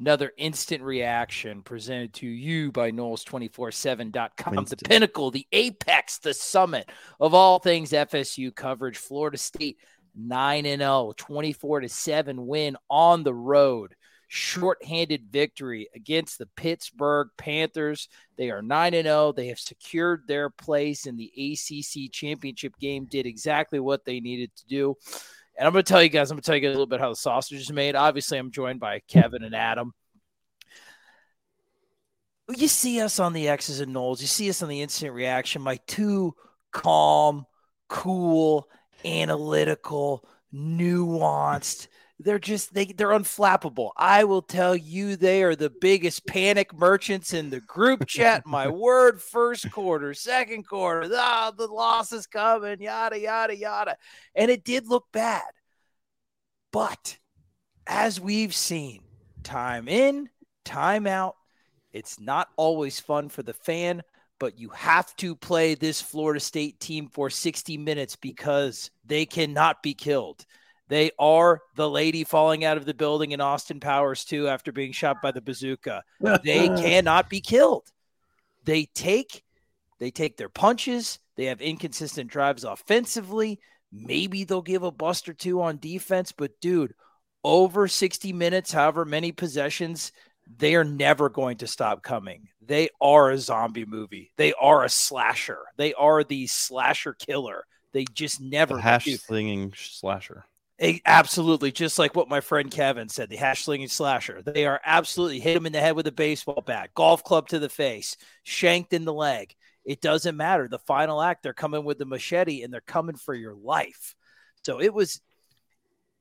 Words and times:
another 0.00 0.32
instant 0.36 0.82
reaction 0.82 1.62
presented 1.62 2.12
to 2.14 2.26
you 2.26 2.72
by 2.72 2.90
Noles247.com. 2.90 4.64
The 4.64 4.76
pinnacle, 4.76 5.30
the 5.30 5.46
apex, 5.52 6.18
the 6.18 6.34
summit 6.34 6.90
of 7.20 7.34
all 7.34 7.58
things 7.58 7.92
FSU 7.92 8.54
coverage. 8.54 8.98
Florida 8.98 9.38
State 9.38 9.78
9 10.16 10.66
and 10.66 10.80
0, 10.80 11.12
24 11.16 11.80
to 11.80 11.88
7 11.88 12.46
win 12.46 12.76
on 12.88 13.22
the 13.22 13.34
road. 13.34 13.94
Short-handed 14.26 15.26
victory 15.30 15.88
against 15.94 16.38
the 16.38 16.46
Pittsburgh 16.56 17.28
Panthers. 17.36 18.08
They 18.36 18.50
are 18.50 18.62
9 18.62 18.94
and 18.94 19.06
0. 19.06 19.32
They 19.32 19.48
have 19.48 19.60
secured 19.60 20.22
their 20.26 20.50
place 20.50 21.06
in 21.06 21.16
the 21.16 21.30
ACC 21.36 22.10
championship 22.10 22.76
game, 22.80 23.04
did 23.04 23.26
exactly 23.26 23.78
what 23.78 24.04
they 24.04 24.20
needed 24.20 24.50
to 24.56 24.66
do. 24.66 24.96
And 25.56 25.66
I'm 25.66 25.72
going 25.72 25.84
to 25.84 25.88
tell 25.88 26.02
you 26.02 26.08
guys, 26.08 26.30
I'm 26.30 26.36
going 26.36 26.42
to 26.42 26.46
tell 26.46 26.56
you 26.56 26.62
guys 26.62 26.70
a 26.70 26.72
little 26.72 26.86
bit 26.86 27.00
how 27.00 27.10
the 27.10 27.16
sausage 27.16 27.60
is 27.60 27.72
made. 27.72 27.94
Obviously, 27.94 28.38
I'm 28.38 28.50
joined 28.50 28.80
by 28.80 29.00
Kevin 29.08 29.44
and 29.44 29.54
Adam. 29.54 29.92
You 32.54 32.68
see 32.68 33.00
us 33.00 33.18
on 33.20 33.32
the 33.32 33.48
X's 33.48 33.80
and 33.80 33.94
Noles. 33.94 34.20
You 34.20 34.26
see 34.26 34.50
us 34.50 34.62
on 34.62 34.68
the 34.68 34.82
instant 34.82 35.14
reaction. 35.14 35.62
My 35.62 35.78
two 35.86 36.34
calm, 36.72 37.46
cool, 37.88 38.68
analytical, 39.04 40.28
nuanced. 40.52 41.86
They're 42.20 42.38
just 42.38 42.72
they 42.72 42.86
they're 42.86 43.08
unflappable. 43.08 43.90
I 43.96 44.24
will 44.24 44.42
tell 44.42 44.76
you 44.76 45.16
they 45.16 45.42
are 45.42 45.56
the 45.56 45.72
biggest 45.80 46.26
panic 46.26 46.72
merchants 46.72 47.34
in 47.34 47.50
the 47.50 47.60
group 47.60 48.06
chat. 48.06 48.44
My 48.46 48.68
word, 48.68 49.20
first 49.20 49.70
quarter, 49.72 50.14
second 50.14 50.68
quarter, 50.68 51.10
ah, 51.12 51.52
the 51.56 51.66
loss 51.66 52.12
is 52.12 52.26
coming, 52.26 52.80
yada 52.80 53.18
yada 53.18 53.56
yada. 53.56 53.96
And 54.34 54.50
it 54.50 54.64
did 54.64 54.86
look 54.86 55.06
bad. 55.12 55.42
But 56.72 57.18
as 57.86 58.20
we've 58.20 58.54
seen, 58.54 59.02
time 59.42 59.88
in, 59.88 60.28
time 60.64 61.06
out, 61.06 61.36
it's 61.92 62.18
not 62.18 62.48
always 62.56 62.98
fun 62.98 63.28
for 63.28 63.42
the 63.42 63.52
fan, 63.52 64.02
but 64.38 64.58
you 64.58 64.68
have 64.70 65.14
to 65.16 65.36
play 65.36 65.74
this 65.74 66.00
Florida 66.00 66.40
State 66.40 66.80
team 66.80 67.08
for 67.08 67.30
60 67.30 67.76
minutes 67.78 68.16
because 68.16 68.90
they 69.04 69.26
cannot 69.26 69.82
be 69.82 69.94
killed. 69.94 70.44
They 70.88 71.10
are 71.18 71.62
the 71.76 71.88
lady 71.88 72.24
falling 72.24 72.64
out 72.64 72.76
of 72.76 72.84
the 72.84 72.94
building 72.94 73.32
in 73.32 73.40
Austin 73.40 73.80
Powers 73.80 74.24
2 74.24 74.48
after 74.48 74.70
being 74.70 74.92
shot 74.92 75.22
by 75.22 75.32
the 75.32 75.40
bazooka. 75.40 76.02
They 76.20 76.68
cannot 76.82 77.30
be 77.30 77.40
killed. 77.40 77.90
They 78.64 78.86
take 78.94 79.42
they 79.98 80.10
take 80.10 80.36
their 80.36 80.48
punches. 80.48 81.18
They 81.36 81.46
have 81.46 81.60
inconsistent 81.60 82.30
drives 82.30 82.64
offensively. 82.64 83.60
Maybe 83.92 84.44
they'll 84.44 84.60
give 84.62 84.82
a 84.82 84.90
bust 84.90 85.28
or 85.28 85.34
two 85.34 85.62
on 85.62 85.78
defense, 85.78 86.32
but 86.32 86.60
dude, 86.60 86.94
over 87.44 87.86
60 87.86 88.32
minutes, 88.32 88.72
however 88.72 89.04
many 89.04 89.30
possessions, 89.30 90.12
they 90.58 90.74
are 90.74 90.84
never 90.84 91.28
going 91.28 91.58
to 91.58 91.66
stop 91.66 92.02
coming. 92.02 92.48
They 92.60 92.88
are 93.00 93.30
a 93.30 93.38
zombie 93.38 93.84
movie. 93.84 94.32
They 94.36 94.52
are 94.54 94.84
a 94.84 94.88
slasher. 94.88 95.60
They 95.76 95.94
are 95.94 96.24
the 96.24 96.46
slasher 96.46 97.14
killer. 97.14 97.64
They 97.92 98.04
just 98.04 98.40
never 98.40 98.74
the 98.74 98.82
hash 98.82 99.06
slinging 99.20 99.72
slasher. 99.76 100.44
Absolutely, 101.06 101.70
just 101.70 102.00
like 102.00 102.16
what 102.16 102.28
my 102.28 102.40
friend 102.40 102.68
Kevin 102.68 103.08
said, 103.08 103.28
the 103.28 103.36
hash 103.36 103.64
slinging 103.64 103.86
slasher. 103.88 104.42
They 104.42 104.66
are 104.66 104.80
absolutely 104.84 105.38
hit 105.38 105.56
him 105.56 105.66
in 105.66 105.72
the 105.72 105.80
head 105.80 105.94
with 105.94 106.06
a 106.08 106.12
baseball 106.12 106.62
bat, 106.66 106.90
golf 106.94 107.22
club 107.22 107.48
to 107.48 107.60
the 107.60 107.68
face, 107.68 108.16
shanked 108.42 108.92
in 108.92 109.04
the 109.04 109.12
leg. 109.12 109.54
It 109.84 110.00
doesn't 110.00 110.36
matter. 110.36 110.66
The 110.66 110.80
final 110.80 111.22
act, 111.22 111.42
they're 111.44 111.52
coming 111.52 111.84
with 111.84 111.98
the 111.98 112.06
machete 112.06 112.62
and 112.62 112.72
they're 112.72 112.80
coming 112.80 113.14
for 113.16 113.34
your 113.34 113.54
life. 113.54 114.16
So 114.64 114.80
it 114.80 114.92
was 114.92 115.20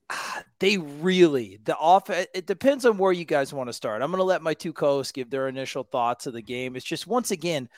ah, 0.09 0.43
they 0.59 0.77
really 0.77 1.59
the 1.63 1.75
off 1.77 2.09
it 2.09 2.45
depends 2.45 2.85
on 2.85 2.97
where 2.97 3.11
you 3.11 3.25
guys 3.25 3.53
want 3.53 3.69
to 3.69 3.73
start. 3.73 4.01
I'm 4.01 4.11
going 4.11 4.19
to 4.19 4.23
let 4.23 4.41
my 4.41 4.53
two 4.53 4.73
co-hosts 4.73 5.11
give 5.11 5.29
their 5.29 5.47
initial 5.47 5.83
thoughts 5.83 6.27
of 6.27 6.33
the 6.33 6.41
game. 6.41 6.75
It's 6.75 6.85
just 6.85 7.07
once 7.07 7.31
again 7.31 7.69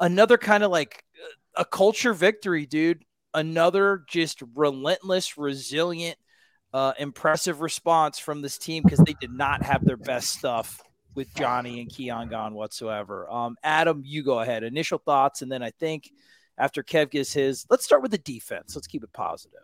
another 0.00 0.38
kind 0.38 0.62
of 0.64 0.70
like 0.70 1.04
uh, 1.56 1.62
a 1.62 1.64
culture 1.64 2.14
victory, 2.14 2.66
dude. 2.66 3.04
Another 3.34 4.04
just 4.08 4.42
relentless, 4.54 5.36
resilient, 5.36 6.16
uh, 6.72 6.92
impressive 6.98 7.60
response 7.60 8.18
from 8.18 8.42
this 8.42 8.58
team 8.58 8.82
because 8.82 8.98
they 9.00 9.14
did 9.20 9.32
not 9.32 9.62
have 9.62 9.84
their 9.84 9.96
best 9.96 10.30
stuff 10.30 10.80
with 11.14 11.34
Johnny 11.34 11.80
and 11.80 11.90
Keon 11.90 12.28
gone 12.28 12.54
whatsoever. 12.54 13.30
Um, 13.30 13.56
Adam, 13.62 14.02
you 14.04 14.22
go 14.22 14.40
ahead. 14.40 14.62
Initial 14.62 14.98
thoughts, 14.98 15.42
and 15.42 15.50
then 15.50 15.62
I 15.62 15.70
think 15.70 16.10
after 16.56 16.82
Kev 16.82 17.10
gives 17.10 17.32
his, 17.32 17.66
let's 17.70 17.84
start 17.84 18.02
with 18.02 18.10
the 18.10 18.18
defense. 18.18 18.74
Let's 18.74 18.86
keep 18.86 19.04
it 19.04 19.12
positive. 19.12 19.60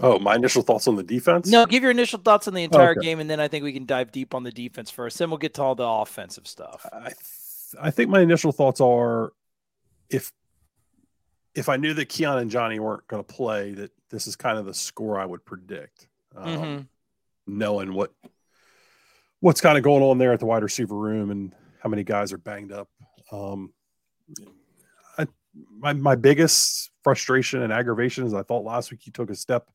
Oh, 0.00 0.18
my 0.18 0.34
initial 0.34 0.62
thoughts 0.62 0.88
on 0.88 0.96
the 0.96 1.02
defense? 1.02 1.48
No, 1.48 1.66
give 1.66 1.82
your 1.82 1.90
initial 1.90 2.18
thoughts 2.18 2.48
on 2.48 2.54
the 2.54 2.64
entire 2.64 2.92
okay. 2.92 3.00
game, 3.00 3.20
and 3.20 3.30
then 3.30 3.40
I 3.40 3.48
think 3.48 3.64
we 3.64 3.72
can 3.72 3.86
dive 3.86 4.12
deep 4.12 4.34
on 4.34 4.42
the 4.42 4.50
defense 4.50 4.90
first. 4.90 5.18
Then 5.18 5.30
we'll 5.30 5.38
get 5.38 5.54
to 5.54 5.62
all 5.62 5.74
the 5.74 5.86
offensive 5.86 6.46
stuff. 6.46 6.86
I, 6.92 7.08
th- 7.08 7.16
I 7.80 7.90
think 7.90 8.10
my 8.10 8.20
initial 8.20 8.52
thoughts 8.52 8.80
are 8.80 9.32
if 10.10 10.32
if 11.54 11.68
I 11.68 11.76
knew 11.76 11.94
that 11.94 12.08
Keon 12.08 12.38
and 12.38 12.50
Johnny 12.50 12.80
weren't 12.80 13.06
going 13.08 13.22
to 13.22 13.34
play, 13.34 13.72
that 13.72 13.90
this 14.10 14.26
is 14.26 14.36
kind 14.36 14.58
of 14.58 14.66
the 14.66 14.74
score 14.74 15.18
I 15.18 15.26
would 15.26 15.44
predict, 15.44 16.08
um, 16.36 16.46
mm-hmm. 16.46 16.80
knowing 17.46 17.92
what 17.92 18.12
what's 19.40 19.60
kind 19.60 19.76
of 19.76 19.84
going 19.84 20.02
on 20.02 20.18
there 20.18 20.32
at 20.32 20.40
the 20.40 20.46
wide 20.46 20.62
receiver 20.62 20.96
room 20.96 21.30
and 21.30 21.54
how 21.80 21.88
many 21.88 22.04
guys 22.04 22.32
are 22.32 22.38
banged 22.38 22.72
up. 22.72 22.88
Um, 23.30 23.72
I, 25.18 25.26
my 25.78 25.92
my 25.92 26.14
biggest 26.14 26.90
frustration 27.02 27.62
and 27.62 27.72
aggravation 27.72 28.24
is 28.24 28.34
I 28.34 28.42
thought 28.42 28.64
last 28.64 28.90
week 28.90 29.00
he 29.02 29.10
took 29.10 29.30
a 29.30 29.34
step 29.34 29.68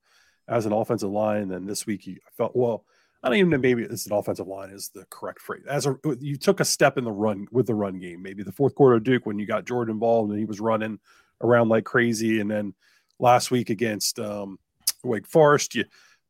as 0.48 0.66
an 0.66 0.74
offensive 0.74 1.12
line, 1.12 1.44
and 1.44 1.52
then 1.52 1.66
this 1.66 1.86
week 1.86 2.02
he 2.02 2.18
felt 2.38 2.56
well. 2.56 2.86
I 3.24 3.30
don't 3.30 3.40
even 3.40 3.50
know 3.50 3.58
maybe 3.58 3.82
it's 3.82 4.06
an 4.06 4.14
offensive 4.14 4.48
line 4.48 4.70
is 4.70 4.90
the 4.90 5.06
correct 5.10 5.42
phrase. 5.42 5.64
As 5.68 5.86
a 5.86 5.98
you 6.20 6.38
took 6.38 6.60
a 6.60 6.66
step 6.66 6.98
in 6.98 7.04
the 7.04 7.12
run 7.12 7.48
with 7.52 7.68
the 7.68 7.76
run 7.76 8.00
game, 8.00 8.22
maybe 8.22 8.44
the 8.44 8.52
fourth 8.52 8.76
quarter 8.76 8.96
of 8.96 9.04
Duke 9.04 9.26
when 9.26 9.40
you 9.40 9.46
got 9.46 9.66
Jordan 9.66 9.96
involved 9.96 10.30
and 10.30 10.40
he 10.40 10.46
was 10.46 10.60
running 10.60 11.00
around 11.42 11.70
like 11.70 11.86
crazy, 11.86 12.40
and 12.40 12.50
then 12.50 12.74
last 13.20 13.52
week 13.52 13.70
against 13.70 14.20
um, 14.20 14.60
Wake 15.04 15.28
Forest, 15.28 15.76
you 15.76 15.86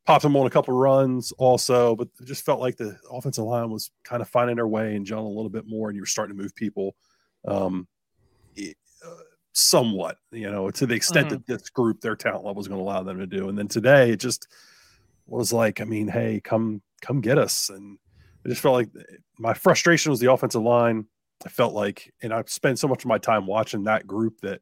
popped 0.06 0.24
them 0.24 0.36
on 0.36 0.48
a 0.48 0.50
couple 0.50 0.74
runs 0.74 1.32
also, 1.34 1.96
but 1.96 2.08
it 2.20 2.26
just 2.26 2.46
felt 2.46 2.60
like 2.60 2.78
the 2.78 2.98
offensive 3.12 3.44
line 3.44 3.70
was 3.70 3.92
kind 4.04 4.22
of 4.22 4.30
finding 4.30 4.56
their 4.56 4.68
way 4.68 4.96
and 4.96 5.06
John 5.06 5.20
a 5.20 5.28
little 5.28 5.50
bit 5.50 5.68
more, 5.68 5.90
and 5.90 5.96
you 5.96 6.02
were 6.02 6.08
starting 6.08 6.36
to 6.36 6.42
move 6.42 6.56
people. 6.56 6.96
Um, 7.46 7.88
somewhat, 9.58 10.18
you 10.32 10.50
know, 10.52 10.70
to 10.70 10.86
the 10.86 10.94
extent 10.94 11.28
mm-hmm. 11.28 11.38
that 11.38 11.48
this 11.48 11.70
group, 11.70 12.00
their 12.00 12.16
talent 12.16 12.46
level 12.46 12.62
is 12.62 12.68
going 12.68 12.80
to 12.80 12.84
allow 12.84 13.02
them 13.02 13.18
to 13.18 13.26
do. 13.26 13.50
And 13.50 13.58
then 13.58 13.68
today 13.68 14.12
it 14.12 14.20
just 14.20 14.48
was 15.26 15.52
like, 15.52 15.82
I 15.82 15.84
mean, 15.84 16.08
hey, 16.08 16.40
come 16.44 16.82
come 17.02 17.22
get 17.22 17.40
us. 17.40 17.70
And 17.70 17.98
I 18.46 18.50
just 18.50 18.62
felt 18.62 18.76
like 18.76 18.90
my 19.40 19.56
frustration 19.56 20.12
was 20.12 20.20
the 20.20 20.32
offensive 20.32 20.62
line. 20.62 21.06
I 21.44 21.50
felt 21.50 21.74
like, 21.74 22.14
and 22.22 22.32
I've 22.32 22.50
spent 22.50 22.78
so 22.78 22.88
much 22.88 23.04
of 23.04 23.10
my 23.10 23.18
time 23.18 23.48
watching 23.48 23.86
that 23.86 24.06
group 24.06 24.42
that 24.42 24.62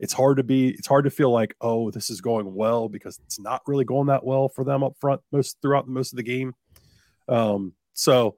it's 0.00 0.12
hard 0.12 0.38
to 0.38 0.42
be, 0.42 0.70
it's 0.70 0.88
hard 0.88 1.04
to 1.04 1.10
feel 1.10 1.30
like, 1.30 1.54
oh, 1.60 1.92
this 1.92 2.10
is 2.10 2.20
going 2.20 2.52
well 2.52 2.88
because 2.88 3.20
it's 3.26 3.38
not 3.38 3.62
really 3.66 3.84
going 3.84 4.08
that 4.08 4.24
well 4.24 4.48
for 4.48 4.64
them 4.64 4.82
up 4.82 4.94
front 4.98 5.20
most 5.30 5.58
throughout 5.62 5.86
most 5.86 6.12
of 6.12 6.16
the 6.16 6.22
game. 6.24 6.54
Um, 7.28 7.74
so 7.94 8.36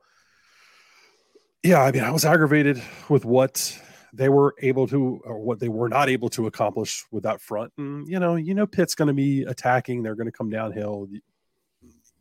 yeah, 1.62 1.81
I 1.81 1.93
mean, 1.93 2.03
I 2.03 2.11
was 2.11 2.25
aggravated 2.25 2.82
with 3.09 3.25
what 3.25 3.81
they 4.12 4.29
were 4.29 4.55
able 4.61 4.88
to 4.88 5.23
or 5.25 5.38
what 5.38 5.61
they 5.61 5.69
were 5.69 5.88
not 5.88 6.09
able 6.09 6.29
to 6.31 6.47
accomplish 6.47 7.05
with 7.11 7.23
that 7.23 7.41
front. 7.41 7.73
And 7.79 8.06
you 8.08 8.19
know, 8.19 8.35
you 8.35 8.55
know, 8.55 8.67
Pitt's 8.67 8.94
going 8.94 9.08
to 9.08 9.15
be 9.15 9.43
attacking. 9.43 10.03
They're 10.03 10.17
going 10.17 10.26
to 10.26 10.32
come 10.32 10.50
downhill. 10.50 11.06
You, 11.08 11.20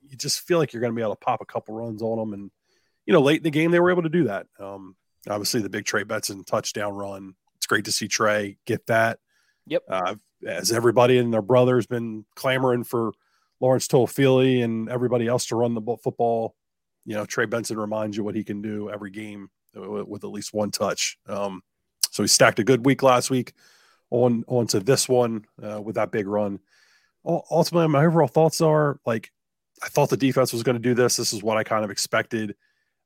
you, 0.08 0.18
just 0.18 0.42
feel 0.42 0.60
like 0.60 0.74
you're 0.74 0.82
going 0.82 0.94
to 0.94 0.96
be 0.96 1.02
able 1.02 1.16
to 1.16 1.20
pop 1.20 1.42
a 1.42 1.46
couple 1.46 1.74
runs 1.74 2.02
on 2.02 2.18
them, 2.20 2.34
and 2.34 2.52
you 3.06 3.14
know, 3.14 3.22
late 3.22 3.38
in 3.38 3.44
the 3.44 3.50
game 3.50 3.72
they 3.72 3.80
were 3.80 3.92
able 3.92 4.04
to 4.04 4.10
do 4.10 4.26
that. 4.26 4.46
Um, 4.60 4.96
obviously, 5.28 5.62
the 5.62 5.70
big 5.70 5.86
Trey 5.86 6.04
Benson 6.04 6.44
touchdown 6.44 6.94
run. 6.94 7.34
It's 7.58 7.66
great 7.66 7.86
to 7.86 7.92
see 7.92 8.08
Trey 8.08 8.58
get 8.66 8.86
that. 8.88 9.20
Yep. 9.68 9.84
Uh, 9.88 10.16
as 10.48 10.72
everybody 10.72 11.18
and 11.18 11.34
their 11.34 11.42
brother's 11.42 11.88
been 11.88 12.26
clamoring 12.36 12.84
for 12.84 13.12
Lawrence 13.60 13.88
Toafili 13.88 14.64
and 14.64 14.90
everybody 14.90 15.28
else 15.28 15.46
to 15.48 15.56
run 15.56 15.76
the 15.76 15.98
football. 16.04 16.56
You 17.06 17.16
know, 17.16 17.26
Trey 17.26 17.46
Benson 17.46 17.78
reminds 17.78 18.18
you 18.18 18.24
what 18.24 18.36
he 18.36 18.44
can 18.44 18.62
do 18.62 18.90
every 18.90 19.12
game 19.12 19.50
with, 19.74 20.24
at 20.24 20.30
least 20.30 20.54
one 20.54 20.72
touch. 20.72 21.18
Um, 21.28 21.62
so 22.10 22.24
he 22.24 22.28
stacked 22.28 22.60
a 22.60 22.64
good 22.64 22.86
week 22.86 23.04
last 23.04 23.30
week 23.30 23.54
on 24.10 24.44
onto 24.48 24.80
this 24.80 25.08
one 25.08 25.46
uh, 25.64 25.82
with 25.82 25.96
that 25.96 26.12
big 26.12 26.28
run. 26.28 26.60
Ultimately, 27.24 27.88
my 27.88 28.06
overall 28.06 28.28
thoughts 28.28 28.62
are 28.62 29.00
like 29.06 29.32
I 29.84 29.88
thought 29.88 30.10
the 30.10 30.18
defense 30.18 30.54
was 30.54 30.64
going 30.64 30.76
to 30.76 30.82
do 30.82 30.94
this. 30.94 31.16
This 31.16 31.34
is 31.34 31.44
what 31.44 31.58
I 31.58 31.64
kind 31.64 31.86
of 31.86 31.92
expected. 31.92 32.56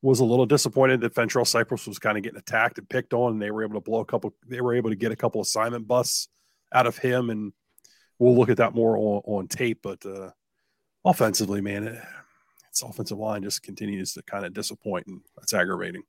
Was 0.01 0.19
a 0.19 0.25
little 0.25 0.45
disappointed 0.45 1.01
that 1.01 1.15
Fentrell 1.15 1.47
Cypress 1.47 1.87
was 1.87 1.99
kind 1.99 2.15
of 2.15 2.23
getting 2.23 2.37
attacked 2.37 2.77
and 2.77 2.87
picked 2.87 3.13
on, 3.13 3.33
and 3.33 3.41
they 3.41 3.49
were 3.49 3.63
able 3.63 3.73
to 3.75 3.81
blow 3.81 4.01
a 4.01 4.05
couple. 4.05 4.35
They 4.47 4.61
were 4.61 4.75
able 4.75 4.89
to 4.89 4.95
get 4.95 5.11
a 5.11 5.15
couple 5.15 5.41
assignment 5.41 5.87
busts 5.87 6.27
out 6.75 6.85
of 6.85 6.97
him, 6.97 7.31
and 7.31 7.53
we'll 8.19 8.35
look 8.35 8.49
at 8.49 8.57
that 8.57 8.75
more 8.75 8.97
on, 8.97 9.21
on 9.25 9.47
tape. 9.47 9.79
But 9.81 10.05
uh, 10.05 10.29
offensively, 11.03 11.61
man, 11.61 11.87
it, 11.87 12.03
its 12.69 12.83
offensive 12.83 13.17
line 13.17 13.41
just 13.41 13.63
continues 13.63 14.13
to 14.13 14.21
kind 14.23 14.45
of 14.45 14.53
disappoint, 14.53 15.07
and 15.07 15.21
that's 15.37 15.53
aggravating. 15.53 16.03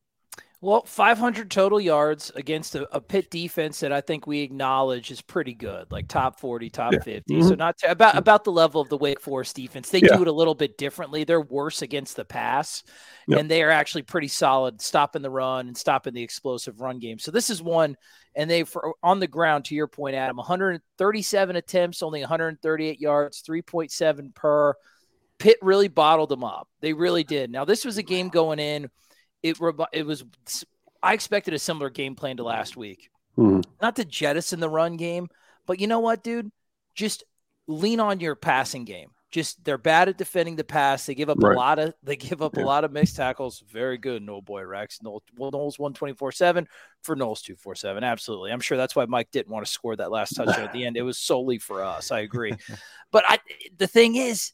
Well, 0.63 0.85
500 0.85 1.51
total 1.51 1.79
yards 1.79 2.33
against 2.35 2.75
a, 2.75 2.89
a 2.95 2.99
Pitt 2.99 3.31
defense 3.31 3.81
that 3.81 3.93
I 3.93 4.01
think 4.01 4.27
we 4.27 4.41
acknowledge 4.41 5.11
is 5.11 5.21
pretty 5.21 5.53
good, 5.53 5.87
like 5.93 6.09
top 6.09 6.41
40, 6.41 6.71
top 6.71 6.95
yeah. 6.95 7.01
50. 7.01 7.35
Mm-hmm. 7.35 7.49
So 7.49 7.55
not 7.55 7.77
to, 7.79 7.91
about 7.91 8.17
about 8.17 8.45
the 8.45 8.53
level 8.53 8.81
of 8.81 8.89
the 8.89 8.97
Wake 8.97 9.21
Forest 9.21 9.55
defense. 9.55 9.91
They 9.91 10.01
yeah. 10.01 10.17
do 10.17 10.23
it 10.23 10.29
a 10.29 10.33
little 10.33 10.55
bit 10.55 10.79
differently. 10.79 11.25
They're 11.25 11.43
worse 11.43 11.83
against 11.83 12.17
the 12.17 12.25
pass, 12.25 12.85
and 13.29 13.51
they 13.51 13.63
are 13.63 13.71
actually 13.71 14.03
pretty 14.03 14.29
solid 14.29 14.81
stopping 14.81 15.21
the 15.21 15.31
run 15.31 15.67
and 15.67 15.77
stopping 15.77 16.15
the 16.15 16.23
explosive 16.23 16.81
run 16.81 17.01
game. 17.01 17.19
So 17.19 17.31
this 17.31 17.51
is 17.51 17.63
one, 17.63 17.95
and 18.35 18.49
they 18.49 18.65
for 18.65 18.95
on 19.03 19.21
the 19.21 19.27
ground. 19.27 19.67
To 19.67 19.75
your 19.75 19.89
point, 19.89 20.17
Adam, 20.17 20.39
137 20.39 21.57
attempts, 21.57 22.03
only 22.03 22.21
138 22.21 22.99
yards, 22.99 23.43
3.7 23.43 24.35
per. 24.35 24.75
Pitt 25.39 25.59
really 25.61 25.89
bottled 25.89 26.31
them 26.31 26.43
up. 26.43 26.67
They 26.81 26.95
really 26.95 27.25
did. 27.25 27.51
Now 27.51 27.67
this 27.67 27.85
was 27.85 27.99
a 27.99 28.03
game 28.03 28.31
going 28.31 28.59
in 28.59 28.89
it 29.43 29.59
it 29.93 30.07
was 30.07 30.25
I 31.03 31.15
expected 31.15 31.55
a 31.55 31.59
similar 31.59 31.91
game 31.91 32.15
plan 32.15 32.39
to 32.39 32.43
last 32.43 32.77
week. 32.77 33.11
Hmm. 33.37 33.61
Not 33.81 33.97
to 33.97 34.05
jettison 34.05 34.61
the 34.61 34.69
run 34.69 34.97
game, 34.97 35.29
but 35.67 35.79
you 35.79 35.87
know 35.87 36.01
what, 36.01 36.25
dude? 36.25 36.51
Just 36.95 37.25
lean 37.67 38.01
on 38.01 38.21
your 38.21 38.35
passing 38.35 38.85
game. 38.85 39.11
Just 39.31 39.63
they're 39.65 39.77
bad 39.77 40.09
at 40.09 40.17
defending 40.17 40.57
the 40.57 40.65
pass. 40.65 41.05
They 41.05 41.15
give 41.15 41.29
up 41.29 41.43
right. 41.43 41.55
a 41.55 41.59
lot 41.59 41.79
of 41.79 41.95
they 42.03 42.17
give 42.17 42.41
up 42.41 42.57
yeah. 42.57 42.63
a 42.63 42.65
lot 42.65 42.85
of 42.85 42.93
mixed 42.93 43.17
tackles. 43.17 43.63
Very 43.71 43.99
good, 43.99 44.23
no 44.23 44.41
boy 44.41 44.65
Rex. 44.65 45.01
Noles 45.01 45.79
one 45.79 45.93
twenty 45.93 46.15
four 46.15 46.33
seven 46.33 46.67
for 47.03 47.17
Noles 47.17 47.43
two 47.43 47.57
four 47.57 47.75
seven. 47.75 48.05
Absolutely, 48.05 48.53
I'm 48.53 48.61
sure 48.61 48.79
that's 48.79 48.97
why 48.97 49.05
Mike 49.05 49.31
didn't 49.33 49.53
want 49.53 49.67
to 49.67 49.71
score 49.71 49.97
that 49.97 50.13
last 50.13 50.37
touchdown 50.37 50.65
at 50.65 50.73
the 50.73 50.87
end. 50.87 50.97
It 50.97 51.03
was 51.03 51.19
solely 51.19 51.59
for 51.59 51.85
us. 51.85 52.11
I 52.11 52.21
agree, 52.21 52.55
but 53.11 53.25
I 53.29 53.39
the 53.77 53.89
thing 53.89 54.15
is, 54.15 54.53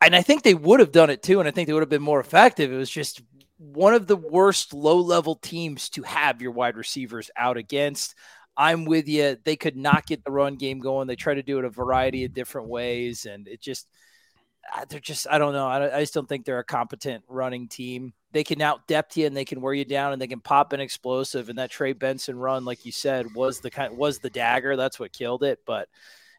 and 0.00 0.14
I 0.16 0.20
think 0.20 0.42
they 0.42 0.54
would 0.54 0.80
have 0.80 0.92
done 0.92 1.08
it 1.08 1.22
too, 1.22 1.38
and 1.38 1.48
I 1.48 1.52
think 1.52 1.68
they 1.68 1.72
would 1.72 1.82
have 1.82 1.88
been 1.88 2.02
more 2.02 2.20
effective. 2.20 2.72
It 2.72 2.76
was 2.76 2.90
just 2.90 3.22
one 3.58 3.94
of 3.94 4.06
the 4.06 4.16
worst 4.16 4.74
low 4.74 4.98
level 4.98 5.34
teams 5.34 5.88
to 5.90 6.02
have 6.02 6.42
your 6.42 6.52
wide 6.52 6.76
receivers 6.76 7.30
out 7.36 7.56
against. 7.56 8.14
I'm 8.56 8.84
with 8.84 9.06
you. 9.08 9.36
They 9.44 9.56
could 9.56 9.76
not 9.76 10.06
get 10.06 10.24
the 10.24 10.30
run 10.30 10.56
game 10.56 10.78
going. 10.78 11.06
They 11.06 11.16
try 11.16 11.34
to 11.34 11.42
do 11.42 11.58
it 11.58 11.64
a 11.64 11.70
variety 11.70 12.24
of 12.24 12.32
different 12.34 12.68
ways, 12.68 13.26
and 13.26 13.46
it 13.48 13.60
just 13.60 13.86
uh, 14.74 14.84
they're 14.88 15.00
just 15.00 15.26
I 15.30 15.38
don't 15.38 15.52
know. 15.52 15.66
I, 15.66 15.98
I 15.98 16.00
just 16.00 16.14
don't 16.14 16.28
think 16.28 16.44
they're 16.44 16.58
a 16.58 16.64
competent 16.64 17.24
running 17.28 17.68
team. 17.68 18.12
They 18.32 18.44
can 18.44 18.60
out 18.60 18.86
depth 18.86 19.16
you 19.16 19.26
and 19.26 19.36
they 19.36 19.44
can 19.44 19.60
wear 19.60 19.72
you 19.72 19.84
down 19.84 20.12
and 20.12 20.20
they 20.20 20.26
can 20.26 20.40
pop 20.40 20.72
an 20.72 20.80
explosive. 20.80 21.48
And 21.48 21.58
that 21.58 21.70
Trey 21.70 21.92
Benson 21.92 22.36
run, 22.38 22.64
like 22.64 22.84
you 22.84 22.92
said, 22.92 23.34
was 23.34 23.60
the 23.60 23.70
kind 23.70 23.96
was 23.96 24.18
the 24.18 24.30
dagger. 24.30 24.76
That's 24.76 24.98
what 24.98 25.12
killed 25.12 25.42
it. 25.42 25.60
But 25.66 25.88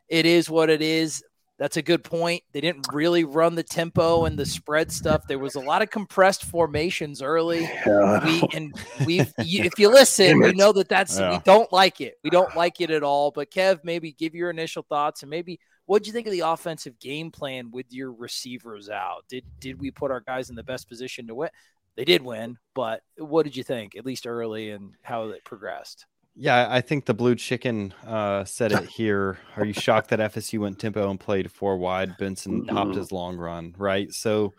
it 0.08 0.26
is 0.26 0.50
what 0.50 0.70
it 0.70 0.82
is. 0.82 1.24
That's 1.60 1.78
a 1.78 1.82
good 1.82 2.04
point. 2.04 2.44
They 2.52 2.62
didn't 2.62 2.88
really 2.94 3.24
run 3.24 3.56
the 3.56 3.64
tempo 3.64 4.26
and 4.26 4.38
the 4.38 4.46
spread 4.46 4.92
stuff. 4.92 5.28
There 5.28 5.40
was 5.40 5.56
a 5.56 5.60
lot 5.60 5.82
of 5.82 5.90
compressed 5.90 6.46
formations 6.46 7.22
early. 7.22 7.62
Yeah. 7.62 8.24
We 8.24 8.44
and 8.54 8.76
we, 9.06 9.22
if 9.40 9.80
you 9.80 9.90
listen, 9.90 10.40
we 10.40 10.52
know 10.52 10.72
that 10.74 10.88
that's 10.88 11.20
yeah. 11.20 11.32
we 11.32 11.40
don't 11.44 11.72
like 11.74 12.00
it. 12.00 12.20
We 12.24 12.30
don't 12.30 12.56
like 12.56 12.80
it 12.80 12.92
at 12.92 13.02
all. 13.02 13.32
But 13.32 13.50
Kev, 13.50 13.80
maybe 13.84 14.12
give 14.12 14.36
your 14.36 14.52
initial 14.52 14.86
thoughts 14.88 15.24
and 15.24 15.32
maybe 15.32 15.60
what 15.88 16.04
do 16.04 16.08
you 16.08 16.14
think 16.14 16.28
of 16.28 16.34
the 16.34 16.42
offensive 16.42 17.00
game 17.00 17.32
plan 17.32 17.72
with 17.72 17.88
your 17.90 18.12
receivers 18.12 18.90
out? 18.90 19.24
Did 19.28 19.46
did 19.60 19.80
we 19.80 19.90
put 19.90 20.12
our 20.12 20.20
guys 20.20 20.50
in 20.50 20.56
the 20.56 20.64
best 20.64 20.88
position 20.88 21.28
to 21.28 21.36
win? 21.36 21.50
They 21.96 22.06
did 22.06 22.22
win, 22.22 22.58
but 22.76 23.02
what 23.18 23.44
did 23.44 23.56
you 23.56 23.64
think, 23.64 23.96
at 23.96 24.06
least 24.06 24.28
early, 24.28 24.70
and 24.70 24.92
how 25.02 25.30
it 25.30 25.44
progressed? 25.44 26.06
Yeah, 26.40 26.68
I 26.70 26.82
think 26.82 27.06
the 27.06 27.16
blue 27.16 27.36
chicken 27.36 27.96
uh, 28.06 28.46
said 28.46 28.72
it 28.72 28.86
here. 28.90 29.40
Are 29.56 29.66
you 29.66 29.74
shocked 29.74 30.12
that 30.12 30.20
FSU 30.20 30.60
went 30.62 30.78
tempo 30.78 31.10
and 31.10 31.20
played 31.20 31.52
four 31.52 31.78
wide? 31.78 32.16
Benson 32.18 32.66
topped 32.68 32.96
his 32.96 33.12
long 33.12 33.38
run, 33.38 33.74
right? 33.78 34.14
So 34.14 34.54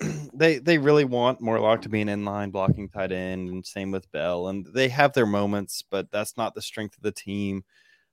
they 0.32 0.58
they 0.58 0.78
really 0.78 1.04
want 1.04 1.40
Morlock 1.40 1.82
to 1.82 1.88
be 1.88 2.00
an 2.00 2.08
inline 2.08 2.52
blocking 2.52 2.88
tight 2.88 3.10
end, 3.10 3.50
and 3.50 3.66
same 3.66 3.90
with 3.90 4.10
Bell. 4.12 4.48
And 4.48 4.64
they 4.72 4.88
have 4.88 5.12
their 5.12 5.26
moments, 5.26 5.82
but 5.82 6.10
that's 6.12 6.36
not 6.36 6.54
the 6.54 6.62
strength 6.62 6.96
of 6.96 7.02
the 7.02 7.12
team. 7.12 7.64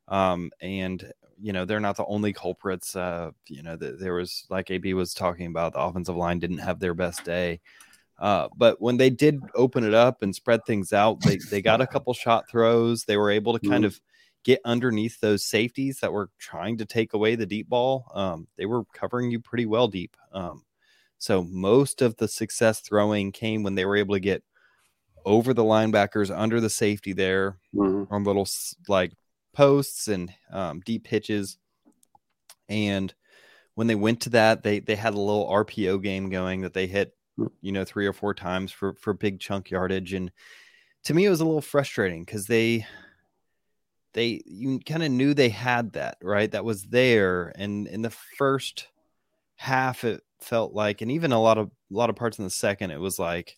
Um, 0.08 0.52
and 0.60 1.12
you 1.40 1.54
know 1.54 1.66
they're 1.66 1.80
not 1.80 1.98
the 1.98 2.06
only 2.06 2.34
culprits. 2.34 2.96
Uh, 2.96 3.32
you 3.48 3.62
know, 3.62 3.76
the, 3.76 3.92
there 3.92 4.16
was 4.16 4.48
like 4.50 4.72
AB 4.72 4.96
was 4.96 5.14
talking 5.14 5.46
about, 5.46 5.74
the 5.74 5.80
offensive 5.80 6.16
line 6.16 6.40
didn't 6.40 6.58
have 6.58 6.80
their 6.80 6.96
best 6.96 7.24
day. 7.24 7.62
Uh, 8.18 8.48
but 8.56 8.82
when 8.82 8.98
they 8.98 9.10
did 9.10 9.42
open 9.56 9.84
it 9.84 9.94
up 9.94 10.22
and 10.22 10.34
spread 10.34 10.66
things 10.66 10.94
out, 10.94 11.20
they, 11.22 11.38
they 11.50 11.62
got 11.62 11.82
a 11.82 11.88
couple 11.88 12.14
shot 12.14 12.50
throws. 12.50 13.04
They 13.04 13.18
were 13.18 13.32
able 13.32 13.58
to 13.58 13.60
kind 13.60 13.84
mm-hmm. 13.84 13.88
of 13.88 14.02
get 14.46 14.62
underneath 14.64 15.20
those 15.20 15.44
safeties 15.44 16.00
that 16.00 16.14
were 16.14 16.30
trying 16.40 16.78
to 16.78 16.86
take 16.86 17.14
away 17.14 17.36
the 17.36 17.46
deep 17.46 17.68
ball. 17.68 18.10
Um, 18.14 18.48
they 18.58 18.66
were 18.66 18.86
covering 18.94 19.32
you 19.32 19.40
pretty 19.40 19.66
well 19.66 19.88
deep. 19.88 20.16
Um, 20.32 20.64
so 21.18 21.44
most 21.44 22.02
of 22.02 22.16
the 22.18 22.28
success 22.28 22.80
throwing 22.80 23.32
came 23.32 23.64
when 23.64 23.76
they 23.76 23.86
were 23.86 23.98
able 23.98 24.16
to 24.16 24.20
get 24.20 24.44
over 25.26 25.54
the 25.54 25.64
linebackers 25.64 26.36
under 26.36 26.62
the 26.62 26.70
safety 26.70 27.12
there 27.12 27.58
mm-hmm. 27.74 28.14
on 28.14 28.24
little 28.24 28.48
like 28.88 29.12
posts 29.54 30.08
and 30.08 30.32
um, 30.52 30.82
deep 30.86 31.04
pitches. 31.04 31.58
And 32.70 33.14
when 33.74 33.88
they 33.88 33.96
went 33.96 34.22
to 34.22 34.30
that, 34.32 34.64
they 34.64 34.80
they 34.80 34.96
had 34.96 35.16
a 35.16 35.20
little 35.20 35.50
RPO 35.50 36.02
game 36.04 36.30
going 36.30 36.62
that 36.62 36.74
they 36.74 36.88
hit 36.88 37.14
you 37.62 37.72
know, 37.72 37.86
three 37.86 38.08
or 38.08 38.14
four 38.14 38.34
times 38.34 38.72
for 38.72 38.94
for 38.94 39.14
big 39.14 39.40
chunk 39.40 39.70
yardage. 39.70 40.14
And 40.14 40.32
to 41.04 41.14
me, 41.14 41.26
it 41.26 41.30
was 41.30 41.42
a 41.42 41.46
little 41.46 41.62
frustrating 41.62 42.24
because 42.24 42.48
they 42.48 42.86
they 44.16 44.42
you 44.46 44.80
kind 44.80 45.04
of 45.04 45.12
knew 45.12 45.34
they 45.34 45.50
had 45.50 45.92
that 45.94 46.18
right 46.24 46.52
that 46.52 46.66
was 46.66 46.84
there 46.84 47.52
and 47.58 47.86
in 47.88 48.02
the 48.02 48.10
first 48.10 48.88
half 49.58 50.04
it 50.06 50.24
felt 50.40 50.74
like 50.74 51.02
and 51.02 51.12
even 51.12 51.34
a 51.34 51.42
lot 51.42 51.58
of 51.58 51.68
a 51.68 51.94
lot 51.94 52.10
of 52.10 52.16
parts 52.16 52.40
in 52.40 52.46
the 52.46 52.50
second 52.50 52.92
it 52.92 53.00
was 53.00 53.20
like 53.20 53.58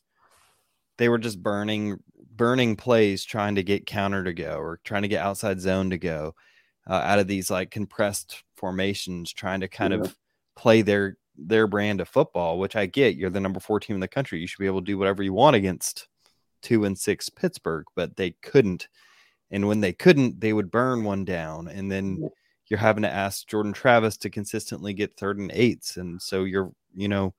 they 0.98 1.10
were 1.10 1.20
just 1.20 1.42
burning 1.42 1.98
burning 2.36 2.76
plays 2.76 3.24
trying 3.24 3.56
to 3.56 3.64
get 3.64 3.86
counter 3.86 4.24
to 4.24 4.34
go 4.34 4.58
or 4.58 4.80
trying 4.84 5.04
to 5.04 5.08
get 5.08 5.24
outside 5.24 5.62
zone 5.62 5.92
to 5.92 5.98
go 5.98 6.34
uh, 6.90 6.94
out 6.94 7.20
of 7.20 7.28
these 7.28 7.52
like 7.52 7.70
compressed 7.70 8.44
formations 8.56 9.32
trying 9.32 9.60
to 9.60 9.68
kind 9.68 9.94
yeah. 9.94 10.00
of 10.00 10.16
play 10.56 10.82
their 10.82 11.18
their 11.38 11.68
brand 11.68 12.02
of 12.02 12.10
football, 12.10 12.60
which 12.60 12.76
I 12.76 12.86
get. 12.86 13.16
You're 13.16 13.30
the 13.30 13.40
number 13.40 13.60
four 13.60 13.80
team 13.80 13.96
in 13.96 14.00
the 14.00 14.08
country. 14.08 14.40
You 14.40 14.48
should 14.48 14.60
be 14.60 14.66
able 14.66 14.82
to 14.82 14.86
do 14.86 14.98
whatever 14.98 15.24
you 15.24 15.34
want 15.34 15.56
against 15.56 16.08
two 16.62 16.86
and 16.86 16.98
six 16.98 17.30
Pittsburgh, 17.30 17.86
but 17.96 18.16
they 18.16 18.32
couldn't. 18.42 18.88
And 19.52 19.68
when 19.68 19.80
they 19.80 19.94
couldn't, 19.94 20.40
they 20.40 20.54
would 20.54 20.72
burn 20.72 21.04
one 21.04 21.24
down. 21.24 21.68
And 21.68 21.92
then 21.92 22.30
you're 22.68 22.80
having 22.80 23.04
to 23.04 23.14
ask 23.14 23.48
Jordan 23.48 23.74
Travis 23.74 24.18
to 24.18 24.30
consistently 24.30 24.94
get 24.94 25.16
third 25.16 25.38
and 25.38 25.52
eights. 25.54 25.98
And 25.98 26.22
so 26.22 26.44
you're, 26.44 26.72
you 26.96 27.08
know, 27.08 27.34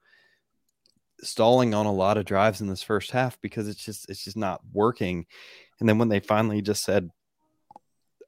stalling 1.21 1.75
on 1.75 1.87
a 1.87 1.93
lot 1.93 2.17
of 2.17 2.25
drives 2.25 2.61
in 2.61 2.69
this 2.69 2.83
first 2.83 3.11
half 3.11 3.41
because 3.41 3.69
it's 3.69 3.85
just 3.85 4.09
it's 4.09 4.25
just 4.25 4.37
not 4.37 4.61
working. 4.73 5.27
And 5.81 5.89
then 5.89 5.99
when 5.99 6.09
they 6.09 6.21
finally 6.21 6.63
just 6.63 6.85
said, 6.85 7.11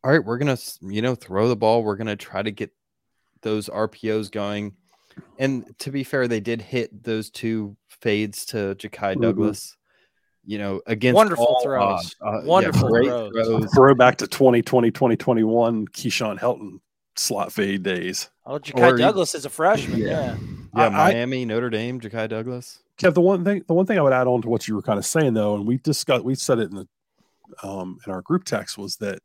all 0.03 0.11
right, 0.11 0.25
we're 0.25 0.39
gonna 0.39 0.59
you 0.83 1.03
know 1.03 1.15
throw 1.15 1.49
the 1.49 1.57
ball. 1.57 1.83
We're 1.83 1.97
gonna 1.97 2.17
try 2.17 2.43
to 2.43 2.50
get 2.50 2.73
those 3.43 3.69
RPOs 3.69 4.31
going. 4.31 4.75
And 5.39 5.75
to 5.81 5.91
be 5.91 6.05
fair, 6.05 6.29
they 6.29 6.41
did 6.41 6.62
hit 6.62 7.03
those 7.03 7.31
two 7.31 7.77
fades 7.89 8.45
to 8.47 8.75
Ja'Khi 8.77 8.91
mm-hmm. 8.91 9.23
Douglas. 9.23 9.77
You 10.45 10.59
know, 10.59 10.81
against 10.87 11.17
wonderful 11.17 11.61
throws, 11.62 12.17
uh, 12.23 12.41
wonderful 12.45 13.05
yeah, 13.05 13.11
throws. 13.11 13.47
throws. 13.47 13.75
Throw 13.75 13.95
back 13.95 14.17
to 14.17 14.27
2020, 14.27 14.91
2021, 14.91 15.87
Keyshawn 15.89 16.39
Helton 16.41 16.81
slot 17.15 17.53
fade 17.53 17.83
days. 17.83 18.31
Oh, 18.47 18.59
Ja'Khi 18.59 18.99
Douglas 18.99 19.35
is 19.35 19.45
a 19.45 19.50
freshman. 19.50 19.99
Yeah, 19.99 20.07
yeah, 20.07 20.37
yeah 20.75 20.89
Miami, 20.89 21.43
I, 21.43 21.45
Notre 21.45 21.69
Dame, 21.69 22.00
Ja'Khi 22.00 22.29
Douglas. 22.29 22.83
Kev, 22.99 23.15
the 23.15 23.21
one 23.21 23.45
thing, 23.45 23.65
the 23.67 23.75
one 23.75 23.87
thing 23.87 23.99
I 23.99 24.03
would 24.03 24.12
add 24.12 24.27
on 24.27 24.43
to 24.43 24.49
what 24.49 24.67
you 24.67 24.75
were 24.75 24.83
kind 24.83 24.99
of 24.99 25.07
saying 25.07 25.35
though, 25.35 25.55
and 25.55 25.67
we 25.67 25.77
discussed, 25.77 26.25
we 26.25 26.35
said 26.35 26.59
it 26.59 26.71
in 26.71 26.77
the 26.77 26.89
um, 27.62 27.99
in 28.07 28.12
our 28.12 28.23
group 28.23 28.45
text 28.45 28.79
was 28.79 28.97
that 28.97 29.21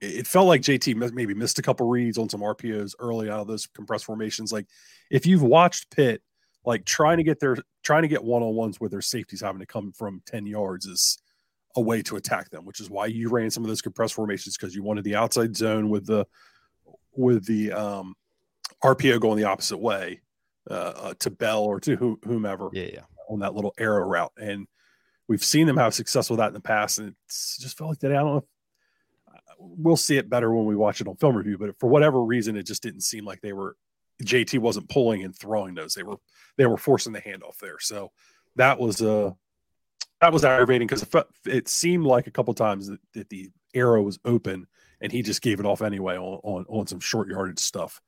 it 0.00 0.26
felt 0.26 0.46
like 0.46 0.62
JT 0.62 1.12
maybe 1.12 1.34
missed 1.34 1.58
a 1.58 1.62
couple 1.62 1.88
reads 1.88 2.18
on 2.18 2.28
some 2.28 2.40
RPOs 2.40 2.94
early 2.98 3.30
out 3.30 3.40
of 3.40 3.46
those 3.46 3.66
compressed 3.66 4.04
formations. 4.04 4.52
Like 4.52 4.66
if 5.10 5.26
you've 5.26 5.42
watched 5.42 5.94
Pitt, 5.94 6.22
like 6.64 6.84
trying 6.84 7.18
to 7.18 7.22
get 7.22 7.40
their 7.40 7.56
trying 7.82 8.02
to 8.02 8.08
get 8.08 8.24
one 8.24 8.42
on 8.42 8.54
ones 8.54 8.80
with 8.80 8.90
their 8.90 9.00
safeties 9.00 9.40
having 9.40 9.60
to 9.60 9.66
come 9.66 9.92
from 9.92 10.20
10 10.26 10.46
yards 10.46 10.86
is 10.86 11.18
a 11.76 11.80
way 11.80 12.02
to 12.02 12.16
attack 12.16 12.50
them, 12.50 12.64
which 12.64 12.80
is 12.80 12.90
why 12.90 13.06
you 13.06 13.28
ran 13.28 13.50
some 13.50 13.62
of 13.62 13.68
those 13.68 13.82
compressed 13.82 14.14
formations 14.14 14.56
because 14.56 14.74
you 14.74 14.82
wanted 14.82 15.04
the 15.04 15.14
outside 15.14 15.56
zone 15.56 15.88
with 15.88 16.06
the 16.06 16.26
with 17.12 17.46
the 17.46 17.72
um, 17.72 18.14
RPO 18.82 19.20
going 19.20 19.38
the 19.38 19.44
opposite 19.44 19.78
way 19.78 20.20
uh, 20.70 20.74
uh, 20.74 21.14
to 21.20 21.30
Bell 21.30 21.62
or 21.62 21.80
to 21.80 22.18
whomever 22.24 22.68
yeah, 22.72 22.88
yeah. 22.92 23.00
on 23.28 23.40
that 23.40 23.54
little 23.54 23.74
arrow 23.78 24.06
route. 24.06 24.32
And 24.36 24.66
we've 25.28 25.44
seen 25.44 25.66
them 25.66 25.76
have 25.76 25.94
success 25.94 26.28
with 26.28 26.38
that 26.38 26.48
in 26.48 26.54
the 26.54 26.60
past. 26.60 26.98
And 26.98 27.14
it's 27.26 27.58
just 27.58 27.78
felt 27.78 27.90
like 27.90 27.98
today, 27.98 28.16
I 28.16 28.20
don't 28.20 28.34
know. 28.34 28.44
We'll 29.58 29.96
see 29.96 30.16
it 30.16 30.30
better 30.30 30.52
when 30.54 30.66
we 30.66 30.76
watch 30.76 31.00
it 31.00 31.08
on 31.08 31.16
film 31.16 31.36
review, 31.36 31.58
but 31.58 31.78
for 31.78 31.88
whatever 31.88 32.22
reason, 32.22 32.56
it 32.56 32.66
just 32.66 32.82
didn't 32.82 33.02
seem 33.02 33.24
like 33.24 33.40
they 33.40 33.52
were 33.52 33.76
JT 34.22 34.58
wasn't 34.60 34.88
pulling 34.88 35.24
and 35.24 35.36
throwing 35.36 35.74
those. 35.74 35.94
They 35.94 36.02
were 36.02 36.16
they 36.56 36.66
were 36.66 36.78
forcing 36.78 37.12
the 37.12 37.20
handoff 37.20 37.58
there. 37.60 37.78
So 37.80 38.12
that 38.56 38.78
was 38.78 39.02
uh 39.02 39.32
that 40.20 40.32
was 40.32 40.44
aggravating 40.44 40.86
because 40.88 41.06
it, 41.44 41.68
seemed 41.68 42.06
like 42.06 42.26
a 42.26 42.30
couple 42.30 42.54
times 42.54 42.86
that, 42.88 43.00
that, 43.12 43.28
the 43.28 43.50
arrow 43.74 44.00
was 44.00 44.18
open 44.24 44.66
and 45.02 45.12
he 45.12 45.20
just 45.20 45.42
gave 45.42 45.60
it 45.60 45.66
off 45.66 45.82
anyway 45.82 46.16
on 46.16 46.40
on, 46.42 46.64
on 46.68 46.86
some 46.86 47.00
short 47.00 47.28
yardage 47.28 47.58
stuff. 47.58 48.00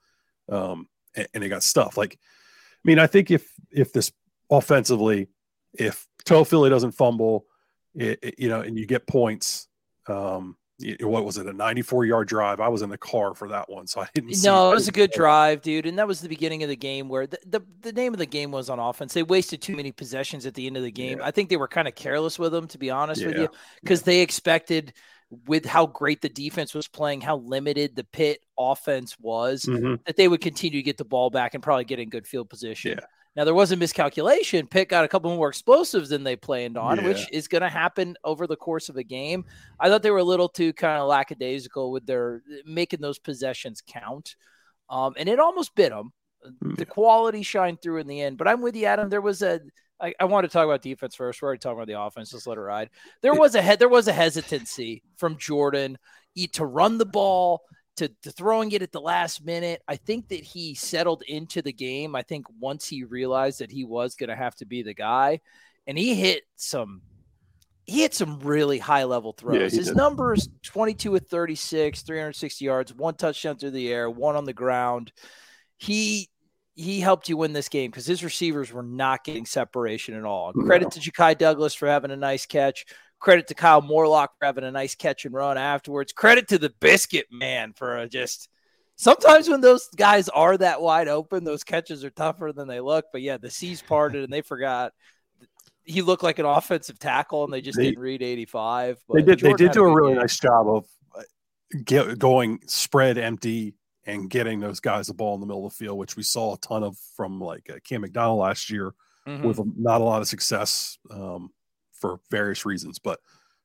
Um 0.48 0.88
and, 1.14 1.28
and 1.34 1.44
it 1.44 1.50
got 1.50 1.62
stuff. 1.62 1.96
Like 1.96 2.14
I 2.14 2.88
mean, 2.88 2.98
I 2.98 3.06
think 3.06 3.30
if 3.30 3.52
if 3.70 3.92
this 3.92 4.12
offensively, 4.50 5.28
if 5.74 6.06
Toafili 6.24 6.70
doesn't 6.70 6.92
fumble, 6.92 7.46
it, 7.94 8.18
it, 8.22 8.34
you 8.38 8.48
know, 8.48 8.60
and 8.60 8.78
you 8.78 8.86
get 8.86 9.06
points, 9.06 9.68
um, 10.06 10.56
what 11.00 11.25
was 11.25 11.38
it 11.38 11.47
a 11.47 11.52
94 11.52 12.04
yard 12.04 12.28
drive 12.28 12.61
i 12.61 12.68
was 12.68 12.82
in 12.82 12.90
the 12.90 12.99
car 12.99 13.35
for 13.35 13.49
that 13.49 13.68
one 13.68 13.87
so 13.87 14.00
i 14.00 14.08
didn't 14.14 14.42
no 14.44 14.70
it 14.70 14.75
was 14.75 14.87
a 14.87 14.92
good 14.92 15.11
drive 15.11 15.61
dude 15.61 15.87
and 15.87 15.99
that 15.99 16.06
was 16.06 16.20
the 16.20 16.28
beginning 16.28 16.62
of 16.62 16.68
the 16.68 16.76
game 16.76 17.08
where 17.08 17.26
the, 17.26 17.38
the, 17.47 17.61
the, 17.80 17.92
name 17.92 18.12
of 18.12 18.18
the 18.18 18.26
game 18.26 18.52
was 18.52 18.70
on 18.70 18.78
offense 18.78 19.12
they 19.12 19.23
wasted 19.23 19.61
too 19.61 19.75
many 19.75 19.90
possessions 19.90 20.47
at 20.47 20.54
the 20.54 20.66
end 20.66 20.76
of 20.76 20.82
the 20.85 20.90
game 20.90 21.18
yeah. 21.18 21.26
i 21.26 21.30
think 21.30 21.49
they 21.49 21.56
were 21.56 21.68
kind 21.68 21.88
of 21.88 21.94
careless 21.94 22.38
with 22.38 22.52
them 22.52 22.68
to 22.68 22.78
be 22.78 22.90
honest 22.90 23.20
yeah. 23.20 23.26
with 23.28 23.37
you 23.38 23.49
because 23.82 24.02
yeah. 24.02 24.06
they 24.06 24.20
expected 24.20 24.92
with 25.47 25.66
how 25.66 25.87
great 25.87 26.23
the 26.23 26.28
defense 26.28 26.75
was 26.75 26.88
playing 26.88 27.20
how 27.20 27.37
limited 27.37 27.94
the 27.94 28.04
Pitt 28.04 28.40
offense 28.58 29.14
was 29.20 29.64
mm-hmm. 29.64 29.97
that 30.06 30.16
they 30.16 30.26
would 30.26 30.40
continue 30.40 30.78
to 30.78 30.82
get 30.82 30.97
the 30.97 31.04
ball 31.04 31.28
back 31.28 31.52
and 31.52 31.62
probably 31.62 31.85
get 31.85 31.99
in 31.99 32.08
good 32.08 32.26
field 32.26 32.49
position 32.49 32.99
now 33.38 33.45
there 33.45 33.54
was 33.54 33.71
a 33.71 33.76
miscalculation. 33.76 34.66
Pitt 34.66 34.88
got 34.88 35.04
a 35.04 35.09
couple 35.09 35.33
more 35.37 35.49
explosives 35.49 36.09
than 36.09 36.25
they 36.25 36.35
planned 36.35 36.76
on, 36.76 36.97
yeah. 36.97 37.04
which 37.04 37.25
is 37.30 37.47
going 37.47 37.62
to 37.62 37.68
happen 37.68 38.16
over 38.25 38.49
the 38.49 38.57
course 38.57 38.88
of 38.88 38.97
a 38.97 39.04
game. 39.04 39.45
I 39.78 39.88
thought 39.88 40.02
they 40.02 40.11
were 40.11 40.18
a 40.18 40.25
little 40.25 40.49
too 40.49 40.73
kind 40.73 41.00
of 41.00 41.07
lackadaisical 41.07 41.92
with 41.92 42.04
their 42.04 42.42
making 42.66 43.00
those 43.00 43.21
possessions 43.21 43.80
count, 43.87 44.35
um, 44.90 45.14
and 45.16 45.28
it 45.28 45.38
almost 45.38 45.76
bit 45.76 45.90
them. 45.90 46.12
The 46.61 46.85
quality 46.85 47.45
shined 47.45 47.80
through 47.80 47.99
in 47.99 48.09
the 48.09 48.21
end. 48.21 48.38
But 48.38 48.49
I'm 48.49 48.61
with 48.61 48.75
you, 48.75 48.87
Adam. 48.87 49.09
There 49.09 49.21
was 49.21 49.40
a 49.40 49.61
I, 50.00 50.14
I 50.18 50.25
want 50.25 50.42
to 50.42 50.49
talk 50.49 50.64
about 50.64 50.83
defense 50.83 51.14
first. 51.14 51.40
We're 51.40 51.47
already 51.47 51.61
talking 51.61 51.78
about 51.78 51.87
the 51.87 52.00
offense. 52.00 52.33
Just 52.33 52.49
let 52.49 52.59
it 52.59 52.61
ride. 52.61 52.90
There 53.23 53.35
was 53.35 53.54
a 53.54 53.62
head. 53.62 53.78
there 53.78 53.88
was 53.88 54.09
a 54.09 54.12
hesitancy 54.12 55.04
from 55.16 55.38
Jordan 55.38 55.97
to 56.54 56.64
run 56.64 56.99
the 56.99 57.07
ball 57.07 57.62
to, 57.98 58.08
to 58.22 58.30
throwing 58.30 58.72
it 58.72 58.82
at 58.82 58.92
the 58.92 59.00
last 59.00 59.44
minute. 59.44 59.82
I 59.86 59.96
think 59.96 60.28
that 60.28 60.42
he 60.42 60.74
settled 60.74 61.22
into 61.28 61.62
the 61.62 61.72
game. 61.72 62.14
I 62.16 62.22
think 62.22 62.46
once 62.58 62.86
he 62.86 63.04
realized 63.04 63.60
that 63.60 63.70
he 63.70 63.84
was 63.84 64.14
going 64.14 64.30
to 64.30 64.36
have 64.36 64.54
to 64.56 64.66
be 64.66 64.82
the 64.82 64.94
guy, 64.94 65.40
and 65.86 65.98
he 65.98 66.14
hit 66.14 66.42
some 66.56 67.02
he 67.84 68.02
hit 68.02 68.12
some 68.12 68.38
really 68.40 68.78
high 68.78 69.04
level 69.04 69.32
throws. 69.32 69.72
Yeah, 69.72 69.78
His 69.78 69.88
did. 69.88 69.96
numbers 69.96 70.48
22 70.62 71.10
with 71.10 71.28
36, 71.28 72.02
360 72.02 72.64
yards, 72.64 72.94
one 72.94 73.14
touchdown 73.14 73.56
through 73.56 73.70
the 73.70 73.90
air, 73.90 74.10
one 74.10 74.36
on 74.36 74.44
the 74.44 74.52
ground. 74.52 75.10
He 75.78 76.28
he 76.74 77.00
helped 77.00 77.28
you 77.28 77.36
win 77.36 77.52
this 77.54 77.68
game 77.68 77.90
because 77.90 78.06
his 78.06 78.22
receivers 78.22 78.72
were 78.72 78.82
not 78.84 79.24
getting 79.24 79.46
separation 79.46 80.14
at 80.14 80.24
all. 80.24 80.52
Credit 80.52 80.90
to 80.92 81.00
Ja'Khi 81.00 81.36
Douglas 81.36 81.74
for 81.74 81.88
having 81.88 82.10
a 82.12 82.16
nice 82.16 82.46
catch. 82.46 82.84
Credit 83.20 83.46
to 83.48 83.54
Kyle 83.54 83.82
Morlock 83.82 84.30
for 84.38 84.46
having 84.46 84.64
a 84.64 84.70
nice 84.70 84.94
catch 84.94 85.25
and 85.25 85.34
run 85.34 85.58
afterwards. 85.58 86.12
Credit 86.12 86.46
to 86.48 86.58
the 86.58 86.72
biscuit 86.80 87.26
man 87.30 87.72
for 87.72 88.06
just 88.06 88.48
sometimes 88.96 89.48
when 89.48 89.60
those 89.60 89.88
guys 89.96 90.28
are 90.28 90.56
that 90.56 90.80
wide 90.80 91.08
open, 91.08 91.44
those 91.44 91.64
catches 91.64 92.04
are 92.04 92.10
tougher 92.10 92.52
than 92.54 92.68
they 92.68 92.80
look. 92.80 93.06
But 93.12 93.22
yeah, 93.22 93.37
the 93.38 93.50
seas 93.50 93.82
parted 93.82 94.25
and 94.25 94.32
they 94.32 94.42
forgot 94.42 94.92
he 95.88 96.02
looked 96.02 96.22
like 96.22 96.38
an 96.38 96.44
offensive 96.44 96.98
tackle 96.98 97.44
and 97.44 97.52
they 97.52 97.62
just 97.62 97.78
they, 97.78 97.84
didn't 97.87 98.00
read 98.00 98.22
85. 98.22 98.98
they 99.12 99.22
did 99.22 99.38
Jordan 99.38 99.56
they 99.56 99.64
did 99.64 99.72
do 99.72 99.84
a 99.84 99.94
really 99.94 100.12
game. 100.12 100.20
nice 100.20 100.38
job 100.38 100.68
of 100.68 100.87
uh, 101.16 101.22
get, 101.84 102.18
going 102.18 102.60
spread 102.66 103.16
empty 103.16 103.75
and 104.04 104.28
getting 104.28 104.60
those 104.60 104.80
guys 104.80 105.06
the 105.06 105.14
ball 105.14 105.34
in 105.34 105.40
the 105.40 105.46
middle 105.46 105.66
of 105.66 105.72
the 105.72 105.76
field, 105.76 105.98
which 105.98 106.14
we 106.14 106.22
saw 106.22 106.54
a 106.54 106.58
ton 106.58 106.82
of 106.82 106.98
from 107.16 107.40
like 107.40 107.70
uh, 107.70 107.78
Cam 107.84 108.02
McDonald 108.02 108.38
last 108.38 108.70
year 108.70 108.92
mm-hmm. 109.26 109.46
with 109.46 109.60
not 109.78 110.02
a 110.02 110.04
lot 110.04 110.20
of 110.20 110.28
success. 110.28 110.98
Um, 111.10 111.50
for 112.00 112.20
various 112.30 112.64
reasons. 112.64 112.98
But 112.98 113.20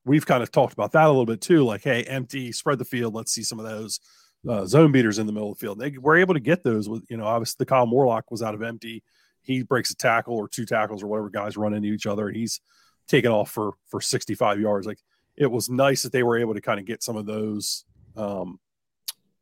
we've 0.06 0.26
kind 0.26 0.44
of 0.44 0.52
talked 0.52 0.74
about 0.74 0.92
that 0.94 1.06
a 1.06 1.10
little 1.10 1.26
bit 1.26 1.42
too. 1.42 1.64
Like, 1.64 1.84
hey, 1.84 2.04
empty, 2.04 2.52
spread 2.52 2.80
the 2.80 2.86
field. 2.86 3.14
Let's 3.14 3.32
see 3.32 3.44
some 3.44 3.60
of 3.60 3.66
those 3.66 4.00
uh, 4.48 4.66
zone 4.66 4.92
beaters 4.92 5.20
in 5.20 5.26
the 5.26 5.34
middle 5.34 5.52
of 5.52 5.58
the 5.58 5.66
field. 5.66 5.80
They 5.80 5.98
were 5.98 6.18
able 6.18 6.34
to 6.34 6.40
get 6.40 6.64
those 6.64 6.90
with, 6.90 7.04
you 7.10 7.18
know, 7.18 7.26
obviously 7.26 7.58
the 7.60 7.66
Kyle 7.66 7.86
Morlock 7.86 8.30
was 8.30 8.42
out 8.42 8.56
of 8.56 8.62
empty. 8.62 9.04
He 9.42 9.64
breaks 9.64 9.92
a 9.92 9.96
tackle 9.96 10.36
or 10.36 10.48
two 10.48 10.66
tackles 10.66 11.04
or 11.04 11.08
whatever 11.08 11.30
guys 11.30 11.58
run 11.58 11.74
into 11.74 11.90
each 11.90 12.08
other, 12.08 12.28
and 12.28 12.36
he's 12.36 12.62
taken 13.08 13.32
off 13.32 13.52
for 13.52 13.74
for 13.88 14.00
65 14.00 14.60
yards. 14.60 14.88
Like 14.88 15.00
it 15.36 15.52
was 15.52 15.70
nice 15.70 16.04
that 16.04 16.12
they 16.12 16.24
were 16.24 16.38
able 16.38 16.54
to 16.54 16.62
kind 16.62 16.80
of 16.80 16.86
get 16.86 17.04
some 17.04 17.18
of 17.18 17.26
those 17.26 17.86
um 18.16 18.60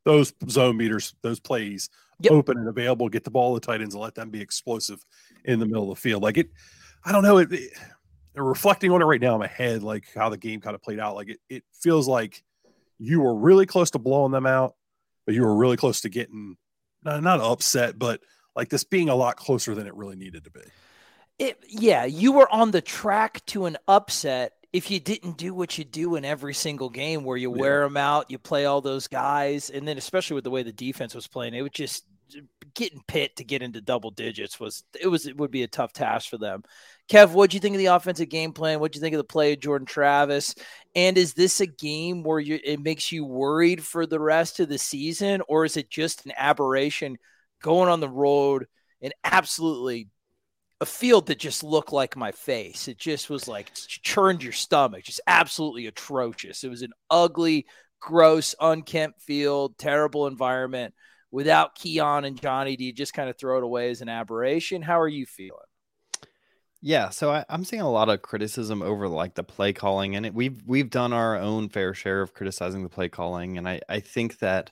those 0.03 0.33
zone 0.49 0.77
beaters, 0.77 1.13
those 1.21 1.39
plays 1.39 1.89
yep. 2.19 2.31
open 2.31 2.57
and 2.57 2.67
available, 2.67 3.09
get 3.09 3.23
the 3.23 3.31
ball 3.31 3.53
to 3.53 3.59
the 3.59 3.65
tight 3.65 3.81
ends 3.81 3.93
and 3.93 4.01
let 4.01 4.15
them 4.15 4.31
be 4.31 4.41
explosive 4.41 5.05
in 5.45 5.59
the 5.59 5.65
middle 5.65 5.91
of 5.91 5.97
the 5.97 6.01
field. 6.01 6.23
Like 6.23 6.37
it, 6.37 6.49
I 7.05 7.11
don't 7.11 7.23
know. 7.23 7.37
It, 7.37 7.51
it 7.51 7.71
reflecting 8.35 8.91
on 8.91 9.01
it 9.01 9.05
right 9.05 9.21
now 9.21 9.33
in 9.33 9.39
my 9.39 9.47
head, 9.47 9.83
like 9.83 10.05
how 10.15 10.29
the 10.29 10.37
game 10.37 10.61
kind 10.61 10.75
of 10.75 10.81
played 10.81 10.99
out, 10.99 11.15
like 11.15 11.29
it, 11.29 11.39
it 11.49 11.63
feels 11.73 12.07
like 12.07 12.43
you 12.99 13.21
were 13.21 13.35
really 13.35 13.65
close 13.65 13.91
to 13.91 13.99
blowing 13.99 14.31
them 14.31 14.45
out, 14.45 14.75
but 15.25 15.35
you 15.35 15.41
were 15.41 15.55
really 15.55 15.77
close 15.77 16.01
to 16.01 16.09
getting 16.09 16.55
not, 17.03 17.23
not 17.23 17.41
upset, 17.41 17.97
but 17.97 18.21
like 18.55 18.69
this 18.69 18.83
being 18.83 19.09
a 19.09 19.15
lot 19.15 19.35
closer 19.35 19.75
than 19.75 19.87
it 19.87 19.95
really 19.95 20.15
needed 20.15 20.43
to 20.45 20.51
be. 20.51 20.61
It, 21.39 21.63
yeah, 21.67 22.05
you 22.05 22.33
were 22.33 22.51
on 22.53 22.71
the 22.71 22.81
track 22.81 23.43
to 23.47 23.65
an 23.65 23.77
upset 23.87 24.53
if 24.73 24.89
you 24.89 24.99
didn't 24.99 25.37
do 25.37 25.53
what 25.53 25.77
you 25.77 25.83
do 25.83 26.15
in 26.15 26.23
every 26.23 26.53
single 26.53 26.89
game 26.89 27.23
where 27.23 27.37
you 27.37 27.53
yeah. 27.53 27.61
wear 27.61 27.83
them 27.83 27.97
out, 27.97 28.31
you 28.31 28.37
play 28.37 28.65
all 28.65 28.79
those 28.79 29.07
guys, 29.07 29.69
and 29.69 29.87
then 29.87 29.97
especially 29.97 30.35
with 30.35 30.43
the 30.43 30.51
way 30.51 30.63
the 30.63 30.71
defense 30.71 31.13
was 31.13 31.27
playing, 31.27 31.53
it 31.53 31.61
was 31.61 31.71
just 31.71 32.05
getting 32.73 33.01
pit 33.07 33.35
to 33.35 33.43
get 33.43 33.61
into 33.61 33.81
double 33.81 34.11
digits 34.11 34.57
was 34.57 34.85
it 34.99 35.07
was 35.07 35.27
it 35.27 35.35
would 35.35 35.51
be 35.51 35.63
a 35.63 35.67
tough 35.67 35.91
task 35.91 36.29
for 36.29 36.37
them. 36.37 36.63
Kev, 37.11 37.33
what 37.33 37.49
do 37.49 37.57
you 37.57 37.59
think 37.59 37.75
of 37.75 37.79
the 37.79 37.87
offensive 37.87 38.29
game 38.29 38.53
plan? 38.53 38.79
What 38.79 38.93
do 38.93 38.97
you 38.97 39.01
think 39.01 39.13
of 39.13 39.17
the 39.17 39.25
play 39.25 39.51
of 39.51 39.59
Jordan 39.59 39.85
Travis? 39.85 40.55
And 40.95 41.17
is 41.17 41.33
this 41.33 41.59
a 41.59 41.67
game 41.67 42.23
where 42.23 42.39
you 42.39 42.57
it 42.63 42.79
makes 42.79 43.11
you 43.11 43.25
worried 43.25 43.83
for 43.83 44.05
the 44.05 44.19
rest 44.19 44.61
of 44.61 44.69
the 44.69 44.77
season, 44.77 45.41
or 45.49 45.65
is 45.65 45.75
it 45.75 45.89
just 45.89 46.25
an 46.25 46.31
aberration 46.37 47.17
going 47.61 47.89
on 47.89 47.99
the 47.99 48.07
road 48.07 48.65
and 49.01 49.13
absolutely 49.25 50.07
a 50.79 50.85
field 50.85 51.27
that 51.27 51.37
just 51.37 51.65
looked 51.65 51.91
like 51.91 52.15
my 52.15 52.31
face? 52.31 52.87
It 52.87 52.97
just 52.97 53.29
was 53.29 53.45
like 53.45 53.73
churned 53.75 54.41
your 54.41 54.53
stomach, 54.53 55.03
just 55.03 55.19
absolutely 55.27 55.87
atrocious. 55.87 56.63
It 56.63 56.69
was 56.69 56.81
an 56.81 56.93
ugly, 57.09 57.65
gross, 57.99 58.55
unkempt 58.57 59.21
field, 59.21 59.77
terrible 59.77 60.27
environment 60.27 60.93
without 61.29 61.75
Keon 61.75 62.23
and 62.23 62.41
Johnny, 62.41 62.77
do 62.77 62.85
you 62.85 62.93
just 62.93 63.13
kind 63.13 63.29
of 63.29 63.37
throw 63.37 63.57
it 63.57 63.63
away 63.63 63.89
as 63.89 64.01
an 64.01 64.09
aberration? 64.09 64.81
How 64.81 64.99
are 64.99 65.07
you 65.07 65.25
feeling? 65.25 65.59
Yeah, 66.83 67.09
so 67.09 67.31
I, 67.31 67.45
am 67.47 67.63
seeing 67.63 67.83
a 67.83 67.91
lot 67.91 68.09
of 68.09 68.23
criticism 68.23 68.81
over 68.81 69.07
like 69.07 69.35
the 69.35 69.43
play 69.43 69.71
calling, 69.71 70.15
and 70.15 70.25
it, 70.25 70.33
we've 70.33 70.61
we've 70.65 70.89
done 70.89 71.13
our 71.13 71.37
own 71.37 71.69
fair 71.69 71.93
share 71.93 72.21
of 72.21 72.33
criticizing 72.33 72.81
the 72.81 72.89
play 72.89 73.07
calling, 73.07 73.59
and 73.59 73.69
I 73.69 73.81
I 73.87 73.99
think 73.99 74.39
that 74.39 74.71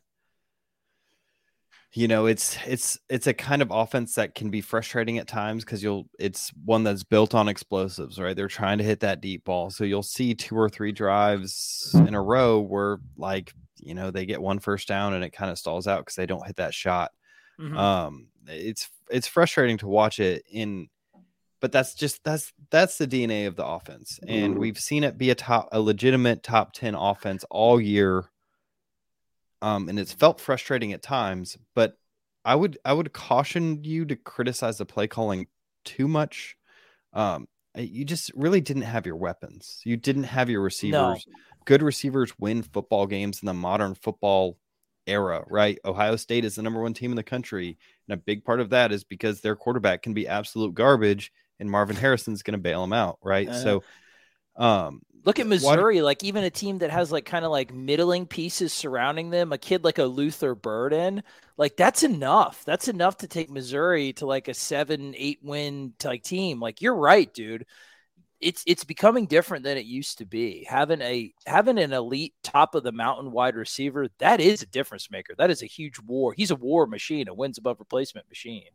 you 1.94 2.08
know 2.08 2.26
it's 2.26 2.58
it's 2.66 2.98
it's 3.10 3.28
a 3.28 3.34
kind 3.34 3.62
of 3.62 3.70
offense 3.70 4.16
that 4.16 4.34
can 4.34 4.50
be 4.50 4.62
frustrating 4.62 5.20
at 5.20 5.28
times 5.28 5.64
because 5.64 5.84
you'll 5.84 6.10
it's 6.18 6.52
one 6.66 6.84
that's 6.84 7.04
built 7.04 7.36
on 7.36 7.48
explosives, 7.48 8.20
right? 8.20 8.36
They're 8.36 8.48
trying 8.48 8.80
to 8.80 8.84
hit 8.84 9.02
that 9.02 9.22
deep 9.22 9.46
ball, 9.46 9.70
so 9.70 9.84
you'll 9.84 10.02
see 10.02 10.34
two 10.34 10.58
or 10.58 10.68
three 10.68 10.92
drives 10.92 11.92
in 11.94 12.16
a 12.16 12.22
row 12.22 12.60
where 12.60 12.98
like 13.18 13.54
you 13.78 13.94
know 13.94 14.10
they 14.10 14.26
get 14.26 14.42
one 14.42 14.58
first 14.58 14.88
down 14.88 15.14
and 15.14 15.24
it 15.24 15.30
kind 15.30 15.52
of 15.52 15.60
stalls 15.60 15.88
out 15.88 16.00
because 16.00 16.16
they 16.16 16.26
don't 16.26 16.48
hit 16.48 16.56
that 16.56 16.74
shot. 16.74 17.12
Mm-hmm. 17.60 17.78
Um, 17.78 18.28
it's 18.48 18.90
it's 19.12 19.28
frustrating 19.28 19.78
to 19.80 19.88
watch 19.88 20.20
it 20.20 20.44
in, 20.52 20.88
but 21.62 21.72
that's 21.72 21.94
just 21.94 22.24
that's 22.24 22.54
that's 22.70 22.98
the 22.98 23.08
DNA 23.08 23.48
of 23.48 23.56
the 23.56 23.66
offense, 23.66 24.20
and 24.28 24.54
mm-hmm. 24.54 24.60
we've 24.60 24.80
seen 24.80 25.04
it 25.04 25.18
be 25.18 25.30
a 25.30 25.36
top 25.36 25.70
a 25.72 25.80
legitimate 25.80 26.44
top 26.44 26.74
ten 26.74 26.96
offense 26.96 27.44
all 27.50 27.80
year. 27.80 28.26
Um, 29.62 29.90
and 29.90 30.00
it's 30.00 30.14
felt 30.14 30.40
frustrating 30.40 30.94
at 30.94 31.02
times, 31.02 31.58
but 31.76 31.98
I 32.46 32.56
would 32.56 32.78
I 32.86 32.94
would 32.94 33.12
caution 33.12 33.84
you 33.84 34.06
to 34.06 34.16
criticize 34.16 34.78
the 34.78 34.86
play 34.86 35.08
calling 35.08 35.48
too 35.84 36.08
much. 36.08 36.56
Um, 37.14 37.48
you 37.76 38.06
just 38.06 38.32
really 38.36 38.62
didn't 38.62 38.84
have 38.84 39.06
your 39.06 39.16
weapons. 39.16 39.82
You 39.84 39.98
didn't 39.98 40.24
have 40.24 40.50
your 40.50 40.62
receivers. 40.62 41.26
No. 41.28 41.34
Good 41.66 41.82
receivers 41.82 42.34
win 42.40 42.64
football 42.64 43.06
games 43.06 43.42
in 43.42 43.46
the 43.46 43.54
modern 43.54 43.96
football 43.96 44.58
era, 45.06 45.44
right? 45.48 45.78
Ohio 45.86 46.16
State 46.16 46.46
is 46.46 46.56
the 46.56 46.62
number 46.62 46.82
one 46.82 46.94
team 46.94 47.12
in 47.12 47.16
the 47.16 47.24
country. 47.24 47.78
And 48.08 48.14
a 48.14 48.22
big 48.22 48.44
part 48.44 48.60
of 48.60 48.70
that 48.70 48.92
is 48.92 49.04
because 49.04 49.42
their 49.42 49.56
quarterback 49.56 50.02
can 50.02 50.14
be 50.14 50.28
absolute 50.28 50.74
garbage 50.74 51.32
and 51.60 51.70
Marvin 51.70 51.96
Harrison's 51.96 52.44
going 52.44 52.54
to 52.54 52.62
bail 52.62 52.84
him 52.84 52.94
out, 52.94 53.20
right? 53.24 53.50
Uh, 53.50 53.64
so, 53.64 53.84
um, 54.56 55.02
look 55.26 55.40
at 55.40 55.48
Missouri, 55.48 55.98
what, 55.98 56.06
like 56.06 56.24
even 56.24 56.44
a 56.44 56.50
team 56.50 56.80
that 56.80 56.92
has 56.92 57.12
like 57.12 57.26
kind 57.26 57.46
of 57.46 57.52
like 57.52 57.74
middling 57.74 58.26
pieces 58.26 58.74
surrounding 58.74 59.30
them, 59.30 59.52
a 59.52 59.58
kid 59.58 59.84
like 59.84 59.98
a 59.98 60.06
Luther 60.06 60.56
Burden, 60.56 61.24
like 61.58 61.78
that's 61.78 62.04
enough. 62.04 62.64
That's 62.66 62.88
enough 62.88 63.18
to 63.18 63.28
take 63.28 63.50
Missouri 63.50 64.14
to 64.14 64.26
like 64.26 64.48
a 64.48 64.54
seven, 64.54 65.14
eight 65.18 65.40
win 65.42 65.94
like 66.04 66.24
team. 66.24 66.60
Like 66.60 66.82
you're 66.82 66.96
right, 66.96 67.34
dude 67.34 67.66
it's 68.40 68.64
it's 68.66 68.84
becoming 68.84 69.26
different 69.26 69.64
than 69.64 69.78
it 69.78 69.86
used 69.86 70.20
to 70.20 70.26
be. 70.26 70.66
Having 70.70 71.02
a 71.02 71.34
having 71.46 71.78
an 71.78 71.92
elite 71.92 72.34
top 72.44 72.76
of 72.76 72.84
the 72.84 72.92
mountain 72.92 73.32
wide 73.32 73.56
receiver, 73.56 74.08
that 74.20 74.40
is 74.40 74.62
a 74.62 74.68
difference 74.68 75.12
maker. 75.12 75.34
That 75.38 75.50
is 75.50 75.62
a 75.62 75.68
huge 75.68 76.00
war. 76.00 76.34
He's 76.34 76.52
a 76.52 76.56
war 76.56 76.88
machine, 76.88 77.28
a 77.28 77.34
wins 77.34 77.58
above 77.58 77.80
replacement 77.80 78.30
machine. 78.30 78.70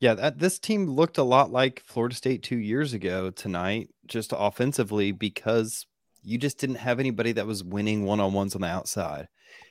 Yeah, 0.00 0.14
that, 0.14 0.38
this 0.38 0.58
team 0.58 0.86
looked 0.86 1.18
a 1.18 1.22
lot 1.22 1.50
like 1.50 1.82
Florida 1.86 2.14
State 2.14 2.42
2 2.42 2.56
years 2.58 2.92
ago 2.92 3.30
tonight 3.30 3.88
just 4.06 4.32
offensively 4.36 5.12
because 5.12 5.86
you 6.22 6.38
just 6.38 6.58
didn't 6.58 6.76
have 6.76 7.00
anybody 7.00 7.32
that 7.32 7.46
was 7.46 7.64
winning 7.64 8.04
one-on-ones 8.04 8.54
on 8.54 8.60
the 8.60 8.66
outside. 8.66 9.28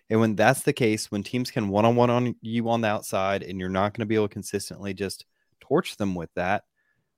And 0.09 0.19
when 0.19 0.35
that's 0.35 0.63
the 0.63 0.73
case, 0.73 1.11
when 1.11 1.23
teams 1.23 1.51
can 1.51 1.69
one-on-one 1.69 2.09
on 2.09 2.35
you 2.41 2.69
on 2.69 2.81
the 2.81 2.87
outside 2.87 3.43
and 3.43 3.59
you're 3.59 3.69
not 3.69 3.93
going 3.93 4.01
to 4.01 4.05
be 4.05 4.15
able 4.15 4.27
to 4.27 4.33
consistently 4.33 4.93
just 4.93 5.25
torch 5.59 5.97
them 5.97 6.15
with 6.15 6.29
that, 6.35 6.63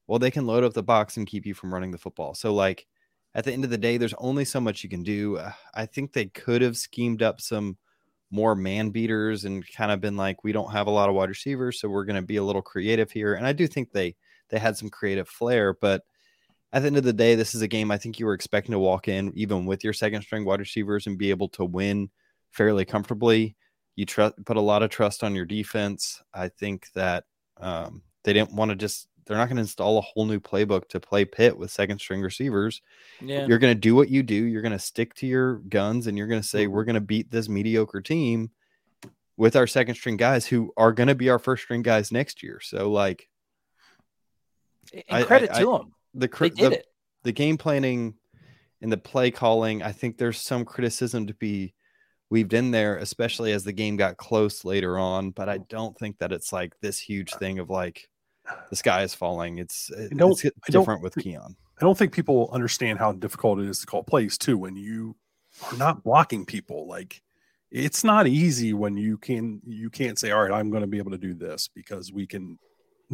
well, 0.08 0.20
they 0.20 0.32
can 0.32 0.48
load 0.48 0.64
up 0.64 0.74
the 0.74 0.84
box 0.84 1.18
and 1.18 1.28
keep 1.28 1.46
you 1.46 1.54
from 1.54 1.74
running 1.74 1.92
the 1.92 1.98
football. 1.98 2.34
So, 2.34 2.54
like, 2.54 2.88
at 3.36 3.44
the 3.44 3.54
end 3.54 3.64
of 3.64 3.70
the 3.70 3.78
day, 3.78 3.98
there's 3.98 4.14
only 4.18 4.46
so 4.46 4.60
much 4.60 4.84
you 4.84 4.90
can 4.90 5.04
do. 5.04 5.38
Uh, 5.38 5.52
I 5.74 5.86
think 5.86 6.14
they 6.14 6.26
could 6.28 6.62
have 6.62 6.78
schemed 6.78 7.22
up 7.22 7.42
some 7.42 7.78
more 8.32 8.56
man 8.56 8.90
beaters 8.90 9.46
and 9.46 9.66
kind 9.74 9.92
of 9.92 10.02
been 10.02 10.18
like, 10.18 10.44
we 10.44 10.52
don't 10.52 10.72
have 10.72 10.88
a 10.88 10.92
lot 10.92 11.10
of 11.10 11.16
wide 11.16 11.30
receivers, 11.30 11.80
so 11.80 11.88
we're 11.88 12.06
going 12.06 12.18
to 12.18 12.22
be 12.22 12.38
a 12.38 12.44
little 12.44 12.62
creative 12.62 13.12
here. 13.12 13.36
And 13.36 13.46
I 13.46 13.54
do 13.54 13.68
think 13.68 13.92
they 13.92 14.16
they 14.50 14.60
had 14.60 14.78
some 14.78 14.90
creative 14.90 15.28
flair, 15.28 15.74
but 15.74 16.04
at 16.74 16.82
the 16.82 16.88
end 16.88 16.98
of 16.98 17.04
the 17.04 17.14
day, 17.14 17.36
this 17.36 17.56
is 17.56 17.62
a 17.62 17.68
game 17.68 17.92
I 17.92 17.98
think 17.98 18.20
you 18.20 18.26
were 18.26 18.34
expecting 18.34 18.74
to 18.74 18.80
walk 18.80 19.08
in 19.08 19.32
even 19.36 19.66
with 19.66 19.84
your 19.84 19.94
second 19.94 20.22
string 20.22 20.46
wide 20.46 20.60
receivers 20.60 21.08
and 21.08 21.18
be 21.18 21.30
able 21.30 21.50
to 21.50 21.66
win 21.66 22.10
fairly 22.52 22.86
comfortably. 22.86 23.56
You 23.96 24.06
tr- 24.06 24.28
put 24.46 24.58
a 24.58 24.62
lot 24.62 24.84
of 24.84 24.90
trust 24.90 25.24
on 25.24 25.34
your 25.34 25.46
defense. 25.46 26.22
I 26.34 26.50
think 26.50 26.88
that 26.94 27.24
um, 27.60 28.04
they 28.24 28.34
didn't 28.34 28.54
want 28.54 28.70
to 28.70 28.76
just 28.76 29.08
they're 29.28 29.38
not 29.38 29.48
going 29.48 29.58
to 29.58 29.62
install 29.62 29.98
a 29.98 30.02
whole 30.02 30.26
new 30.26 30.40
playbook 30.40 30.88
to 30.90 31.00
play 31.00 31.26
Pitt 31.26 31.58
with 31.58 31.72
second 31.72 32.00
string 32.00 32.22
receivers. 32.22 32.82
Yeah. 33.22 33.46
You're 33.46 33.60
going 33.60 33.74
to 33.74 33.80
do 33.80 33.96
what 33.96 34.10
you 34.10 34.24
do. 34.24 34.36
You're 34.36 34.62
going 34.62 34.72
to 34.72 34.80
stick 34.80 35.14
to 35.16 35.28
your 35.28 35.56
guns 35.56 36.08
and 36.08 36.18
you're 36.18 36.28
going 36.28 36.42
to 36.42 36.48
say, 36.48 36.68
we're 36.68 36.82
mm-hmm. 36.82 36.88
going 36.88 36.96
to 36.96 37.02
beat 37.02 37.30
this 37.30 37.50
mediocre 37.50 38.02
team 38.02 38.52
with 39.36 39.56
our 39.56 39.68
second 39.68 39.96
string 39.96 40.18
guys 40.18 40.46
who 40.46 40.74
are 40.78 40.92
going 40.92 41.08
to 41.08 41.16
be 41.16 41.30
our 41.30 41.40
first 41.40 41.64
string 41.64 41.82
guys 41.82 42.12
next 42.12 42.42
year. 42.42 42.60
So, 42.62 42.90
like, 42.90 43.30
and 45.08 45.26
credit 45.26 45.52
I, 45.52 45.58
I, 45.58 45.60
to 45.60 45.66
them. 45.66 45.94
The, 46.14 46.28
the, 46.28 46.84
the 47.24 47.32
game 47.32 47.58
planning 47.58 48.16
and 48.82 48.92
the 48.92 48.98
play 48.98 49.32
calling, 49.32 49.84
I 49.84 49.92
think 49.92 50.18
there's 50.18 50.40
some 50.40 50.66
criticism 50.66 51.28
to 51.28 51.34
be 51.34 51.74
weaved 52.30 52.54
in 52.54 52.72
there, 52.72 52.98
especially 52.98 53.52
as 53.52 53.64
the 53.64 53.74
game 53.74 53.96
got 53.96 54.18
close 54.18 54.66
later 54.66 54.98
on. 54.98 55.32
But 55.32 55.50
I 55.50 55.60
don't 55.60 55.98
think 55.98 56.18
that 56.20 56.32
it's 56.32 56.52
like 56.52 56.74
this 56.82 57.00
huge 57.00 57.34
thing 57.34 57.60
of 57.60 57.70
like, 57.70 58.10
the 58.70 58.76
sky 58.76 59.04
is 59.04 59.14
falling. 59.14 59.58
It's, 59.58 59.92
uh, 59.92 60.08
it's 60.12 60.44
different 60.70 61.02
with 61.02 61.16
Keon. 61.16 61.56
I 61.80 61.86
don't 61.86 61.98
think 61.98 62.12
people 62.12 62.50
understand 62.52 63.00
how 63.00 63.12
difficult 63.12 63.60
it 63.60 63.70
is 63.70 63.80
to 63.80 63.86
call 63.86 64.04
plays 64.04 64.38
too 64.38 64.58
when 64.58 64.76
you 64.76 65.16
are 65.72 65.78
not 65.78 66.04
blocking 66.04 66.46
people. 66.46 66.88
Like 66.88 67.22
it's 67.72 68.04
not 68.04 68.28
easy 68.28 68.74
when 68.74 68.98
you 68.98 69.18
can 69.18 69.62
you 69.66 69.90
can't 69.90 70.18
say, 70.18 70.32
all 70.32 70.42
right, 70.42 70.52
I'm 70.52 70.72
going 70.72 70.82
to 70.82 70.88
be 70.88 70.98
able 70.98 71.12
to 71.12 71.18
do 71.18 71.34
this 71.34 71.70
because 71.74 72.12
we 72.12 72.26
can 72.26 72.58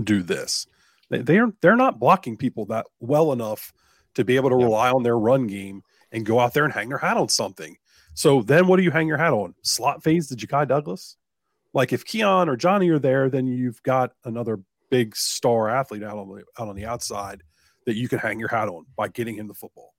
do 0.01 0.23
this. 0.23 0.65
They, 1.09 1.19
they're 1.19 1.51
they're 1.61 1.75
not 1.75 1.99
blocking 1.99 2.37
people 2.37 2.65
that 2.67 2.85
well 2.99 3.33
enough 3.33 3.73
to 4.15 4.23
be 4.23 4.35
able 4.35 4.49
to 4.51 4.55
rely 4.55 4.91
on 4.91 5.03
their 5.03 5.17
run 5.17 5.47
game 5.47 5.83
and 6.11 6.25
go 6.25 6.39
out 6.39 6.53
there 6.53 6.63
and 6.63 6.73
hang 6.73 6.89
their 6.89 6.99
hat 6.99 7.17
on 7.17 7.29
something. 7.29 7.75
So 8.13 8.43
then 8.43 8.67
what 8.67 8.77
do 8.77 8.83
you 8.83 8.91
hang 8.91 9.07
your 9.07 9.17
hat 9.17 9.33
on? 9.33 9.55
Slot 9.63 10.03
phase 10.03 10.27
to 10.27 10.35
Ja'Khi 10.35 10.67
Douglas? 10.67 11.17
Like 11.73 11.91
if 11.91 12.05
Keon 12.05 12.47
or 12.47 12.55
Johnny 12.55 12.89
are 12.89 12.99
there, 12.99 13.29
then 13.29 13.47
you've 13.47 13.81
got 13.81 14.13
another 14.23 14.59
big 14.93 15.15
star 15.15 15.69
athlete 15.69 16.03
out 16.03 16.19
on 16.19 16.29
the 16.29 16.43
out 16.61 16.67
on 16.67 16.75
the 16.75 16.85
outside 16.85 17.41
that 17.87 17.95
you 17.95 18.07
can 18.07 18.19
hang 18.19 18.39
your 18.39 18.47
hat 18.47 18.69
on 18.69 18.85
by 18.95 19.07
getting 19.07 19.35
him 19.35 19.47
the 19.47 19.53
football. 19.55 19.91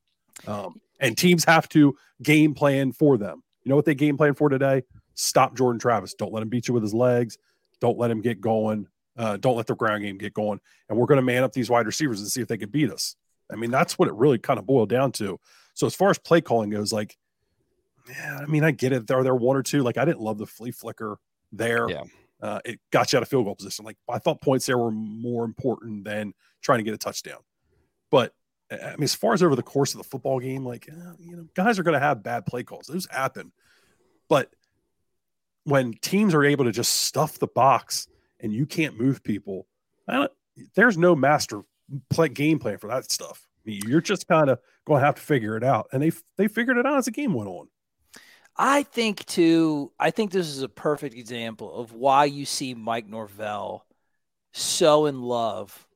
Um, 0.46 0.80
and 1.00 1.18
teams 1.18 1.44
have 1.46 1.68
to 1.70 1.96
game 2.22 2.54
plan 2.54 2.92
for 2.92 3.18
them. 3.18 3.42
You 3.64 3.70
know 3.70 3.76
what 3.76 3.87
they 3.87 3.96
game 3.96 4.16
plan 4.16 4.35
for 4.35 4.48
today? 4.48 4.85
Stop 5.14 5.57
Jordan 5.57 5.80
Travis. 5.80 6.14
Don't 6.14 6.33
let 6.33 6.44
him 6.44 6.48
beat 6.48 6.68
you 6.68 6.74
with 6.74 6.85
his 6.85 6.94
legs. 6.94 7.38
Don't 7.80 7.98
let 7.98 8.09
him 8.09 8.20
get 8.20 8.40
going. 8.40 8.87
Uh, 9.16 9.37
don't 9.37 9.57
let 9.57 9.66
the 9.66 9.74
ground 9.74 10.04
game 10.04 10.16
get 10.16 10.33
going. 10.33 10.61
And 10.88 10.96
we're 10.96 11.07
going 11.07 11.18
to 11.18 11.22
man 11.22 11.42
up 11.42 11.52
these 11.52 11.68
wide 11.68 11.87
receivers 11.87 12.20
and 12.20 12.28
see 12.28 12.40
if 12.40 12.46
they 12.46 12.57
can 12.57 12.70
beat 12.70 12.92
us. 12.92 13.16
I 13.50 13.57
mean, 13.57 13.72
that's 13.72 13.98
what 13.98 14.07
it 14.07 14.14
really 14.14 14.38
kind 14.38 14.61
of 14.61 14.66
boiled 14.66 14.90
down 14.90 15.11
to. 15.12 15.40
So 15.74 15.88
as 15.88 15.94
far 15.96 16.11
as 16.11 16.18
play 16.18 16.40
calling 16.40 16.70
goes, 16.70 16.92
like, 16.92 17.16
yeah, 18.09 18.38
I 18.40 18.46
mean, 18.46 18.62
I 18.62 18.70
get 18.70 18.92
it. 18.92 19.11
Are 19.11 19.24
there 19.24 19.35
one 19.35 19.57
or 19.57 19.64
two? 19.64 19.83
Like, 19.83 19.98
I 19.98 20.04
didn't 20.04 20.20
love 20.20 20.38
the 20.38 20.46
flea 20.46 20.70
flicker 20.70 21.18
there. 21.52 21.90
Yeah 21.90 22.04
uh, 22.44 22.61
it 22.66 22.78
got 22.90 23.11
you 23.11 23.16
out 23.16 23.22
of 23.22 23.28
field 23.28 23.46
goal 23.46 23.54
position. 23.54 23.87
Like 23.87 23.96
I 24.07 24.18
thought 24.18 24.42
points 24.42 24.66
there 24.66 24.76
were 24.76 24.90
more 24.90 25.46
important 25.46 26.04
than 26.04 26.35
trying 26.61 26.78
to 26.78 26.85
get 26.85 26.92
a 26.92 26.98
touchdown. 26.98 27.38
But 28.11 28.35
I 28.70 28.90
mean, 28.90 29.04
as 29.04 29.14
far 29.14 29.33
as 29.33 29.42
over 29.42 29.57
the 29.57 29.62
course 29.62 29.94
of 29.94 29.98
the 29.98 30.04
football 30.04 30.38
game, 30.40 30.62
like 30.62 30.87
uh, 30.92 31.14
you 31.18 31.37
know, 31.37 31.46
guys 31.54 31.78
are 31.78 31.83
going 31.83 31.94
to 31.98 32.00
have 32.00 32.22
bad 32.22 32.44
play 32.44 32.62
calls. 32.62 32.87
Those 32.87 33.09
happen. 33.11 33.50
But 34.28 34.50
when 35.64 35.94
teams 35.94 36.35
are 36.35 36.44
able 36.44 36.66
to 36.66 36.72
just 36.72 36.92
stuff 36.92 37.38
the 37.38 37.46
box 37.46 38.09
and 38.40 38.52
you 38.52 38.66
can't 38.66 39.00
move 39.00 39.24
people, 39.24 39.66
there's 40.74 40.98
no 40.98 41.16
master 41.16 41.62
play 42.11 42.28
game 42.28 42.59
plan 42.59 42.76
for 42.76 42.88
that 42.88 43.11
stuff. 43.11 43.48
I 43.64 43.70
mean, 43.70 43.80
you're 43.87 44.02
just 44.02 44.28
kind 44.28 44.50
of 44.50 44.59
going 44.87 45.00
to 45.00 45.07
have 45.07 45.14
to 45.14 45.22
figure 45.22 45.57
it 45.57 45.64
out, 45.64 45.88
and 45.92 46.02
they 46.02 46.12
they 46.37 46.48
figured 46.48 46.76
it 46.76 46.85
out 46.85 46.98
as 46.98 47.07
the 47.07 47.11
game 47.11 47.33
went 47.33 47.48
on. 47.48 47.68
I 48.57 48.85
think 48.85 49.25
too. 49.27 49.93
I 49.99 50.11
think 50.11 50.31
this 50.31 50.49
is 50.49 50.62
a 50.62 50.69
perfect 50.69 51.14
example 51.17 51.75
of 51.75 51.93
why 51.93 52.27
you 52.27 52.47
see 52.47 52.75
Mike 52.75 53.09
Norvell 53.09 53.85
so 54.53 55.07
in 55.07 55.23
love 55.23 55.87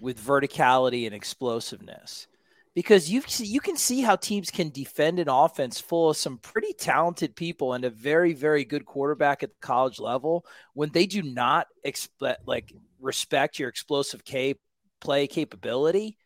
with 0.00 0.20
verticality 0.20 1.06
and 1.06 1.14
explosiveness, 1.14 2.26
because 2.74 3.10
you 3.10 3.22
you 3.38 3.60
can 3.60 3.76
see 3.76 4.02
how 4.02 4.16
teams 4.16 4.50
can 4.50 4.70
defend 4.70 5.20
an 5.20 5.28
offense 5.28 5.80
full 5.80 6.10
of 6.10 6.16
some 6.16 6.38
pretty 6.38 6.72
talented 6.74 7.36
people 7.36 7.74
and 7.74 7.84
a 7.84 7.90
very 7.90 8.32
very 8.34 8.64
good 8.64 8.86
quarterback 8.86 9.42
at 9.42 9.50
the 9.50 9.56
college 9.60 10.00
level 10.00 10.44
when 10.74 10.90
they 10.90 11.06
do 11.06 11.22
not 11.22 11.68
expect 11.84 12.46
like 12.46 12.72
respect 13.00 13.58
your 13.58 13.68
explosive 13.68 14.24
cap- 14.24 14.56
play 15.00 15.26
capability 15.26 16.18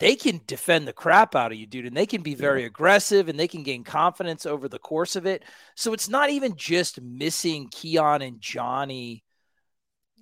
they 0.00 0.16
can 0.16 0.40
defend 0.46 0.88
the 0.88 0.92
crap 0.92 1.34
out 1.34 1.52
of 1.52 1.58
you, 1.58 1.66
dude, 1.66 1.86
and 1.86 1.96
they 1.96 2.06
can 2.06 2.22
be 2.22 2.34
very 2.34 2.62
yeah. 2.62 2.66
aggressive 2.66 3.28
and 3.28 3.38
they 3.38 3.48
can 3.48 3.62
gain 3.62 3.84
confidence 3.84 4.44
over 4.44 4.68
the 4.68 4.78
course 4.78 5.16
of 5.16 5.26
it. 5.26 5.44
So 5.76 5.92
it's 5.92 6.08
not 6.08 6.30
even 6.30 6.56
just 6.56 7.00
missing 7.00 7.68
Keon 7.70 8.22
and 8.22 8.40
Johnny 8.40 9.24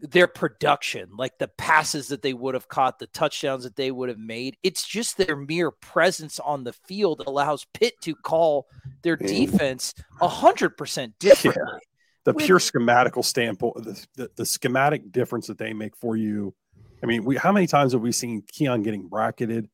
their 0.03 0.27
production, 0.27 1.11
like 1.17 1.39
the 1.39 1.47
passes 1.47 2.09
that 2.09 2.23
they 2.23 2.35
would 2.35 2.55
have 2.55 2.67
caught, 2.67 2.99
the 2.99 3.07
touchdowns 3.07 3.63
that 3.63 3.77
they 3.77 3.91
would 3.91 4.09
have 4.09 4.19
made. 4.19 4.57
It's 4.63 4.87
just 4.87 5.17
their 5.17 5.37
mere 5.37 5.71
presence 5.71 6.41
on 6.41 6.65
the 6.65 6.73
field 6.73 7.23
allows 7.25 7.65
Pitt 7.73 7.95
to 8.03 8.15
call 8.17 8.67
their 9.03 9.17
defense 9.17 9.95
a 10.21 10.29
hundred 10.29 10.77
percent 10.77 11.19
differently. 11.21 11.63
Yeah. 11.65 11.79
The 12.25 12.33
With, 12.33 12.47
pure 12.47 12.59
schematical 12.59 13.25
standpoint, 13.25 13.77
the, 13.85 14.07
the, 14.17 14.31
the 14.37 14.47
schematic 14.47 15.11
difference 15.13 15.47
that 15.47 15.59
they 15.59 15.73
make 15.73 15.97
for 15.97 16.17
you 16.17 16.55
I 17.03 17.07
mean, 17.07 17.25
we 17.25 17.37
how 17.37 17.53
many 17.53 17.67
times 17.67 17.93
have 17.93 18.03
we 18.03 18.13
seen 18.13 18.43
Keon 18.43 18.83
getting 18.83 19.09
bracketed? 19.09 19.69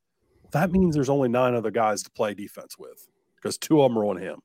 That 0.53 0.73
means 0.73 0.95
there's 0.95 1.11
only 1.11 1.29
nine 1.29 1.55
other 1.55 1.71
guys 1.71 2.03
to 2.05 2.11
play 2.11 2.35
defense 2.35 2.79
with 2.79 3.07
because 3.37 3.59
two 3.59 3.83
of 3.83 3.91
them 3.91 3.99
are 3.99 4.07
on 4.07 4.17
him. 4.17 4.41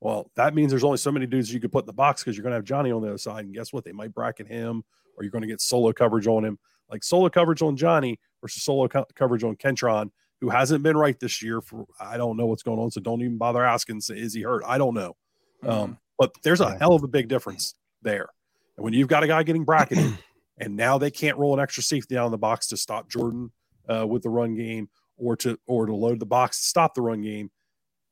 Well, 0.00 0.30
that 0.36 0.54
means 0.54 0.70
there's 0.70 0.84
only 0.84 0.98
so 0.98 1.10
many 1.10 1.26
dudes 1.26 1.52
you 1.52 1.60
could 1.60 1.72
put 1.72 1.84
in 1.84 1.86
the 1.86 1.92
box 1.92 2.22
because 2.22 2.36
you're 2.36 2.42
going 2.42 2.52
to 2.52 2.56
have 2.56 2.64
Johnny 2.64 2.92
on 2.92 3.02
the 3.02 3.08
other 3.08 3.18
side. 3.18 3.44
And 3.44 3.54
guess 3.54 3.72
what? 3.72 3.84
They 3.84 3.92
might 3.92 4.14
bracket 4.14 4.46
him 4.46 4.84
or 5.16 5.24
you're 5.24 5.30
going 5.30 5.42
to 5.42 5.48
get 5.48 5.60
solo 5.60 5.92
coverage 5.92 6.26
on 6.26 6.44
him. 6.44 6.58
Like 6.90 7.02
solo 7.02 7.28
coverage 7.28 7.62
on 7.62 7.76
Johnny 7.76 8.18
versus 8.40 8.62
solo 8.62 8.88
co- 8.88 9.06
coverage 9.14 9.42
on 9.42 9.56
Kentron, 9.56 10.10
who 10.40 10.48
hasn't 10.50 10.82
been 10.82 10.96
right 10.96 11.18
this 11.18 11.42
year 11.42 11.60
for 11.60 11.86
I 12.00 12.16
don't 12.16 12.36
know 12.36 12.46
what's 12.46 12.62
going 12.62 12.78
on. 12.78 12.90
So 12.90 13.00
don't 13.00 13.20
even 13.22 13.38
bother 13.38 13.64
asking, 13.64 14.00
is 14.10 14.34
he 14.34 14.42
hurt? 14.42 14.62
I 14.66 14.78
don't 14.78 14.94
know. 14.94 15.16
Um, 15.64 15.72
mm-hmm. 15.72 15.92
but 16.18 16.32
there's 16.44 16.60
a 16.60 16.78
hell 16.78 16.94
of 16.94 17.02
a 17.02 17.08
big 17.08 17.28
difference 17.28 17.74
there. 18.02 18.28
And 18.76 18.84
when 18.84 18.92
you've 18.92 19.08
got 19.08 19.24
a 19.24 19.26
guy 19.26 19.42
getting 19.42 19.64
bracketed, 19.64 20.16
and 20.60 20.76
now 20.76 20.98
they 20.98 21.10
can't 21.10 21.38
roll 21.38 21.54
an 21.54 21.60
extra 21.60 21.82
safety 21.82 22.14
down 22.14 22.30
the 22.30 22.38
box 22.38 22.68
to 22.68 22.76
stop 22.76 23.08
Jordan 23.08 23.50
uh, 23.88 24.06
with 24.06 24.22
the 24.22 24.30
run 24.30 24.54
game, 24.54 24.88
or 25.16 25.36
to 25.36 25.58
or 25.66 25.86
to 25.86 25.94
load 25.94 26.20
the 26.20 26.26
box 26.26 26.60
to 26.60 26.66
stop 26.66 26.94
the 26.94 27.02
run 27.02 27.22
game, 27.22 27.50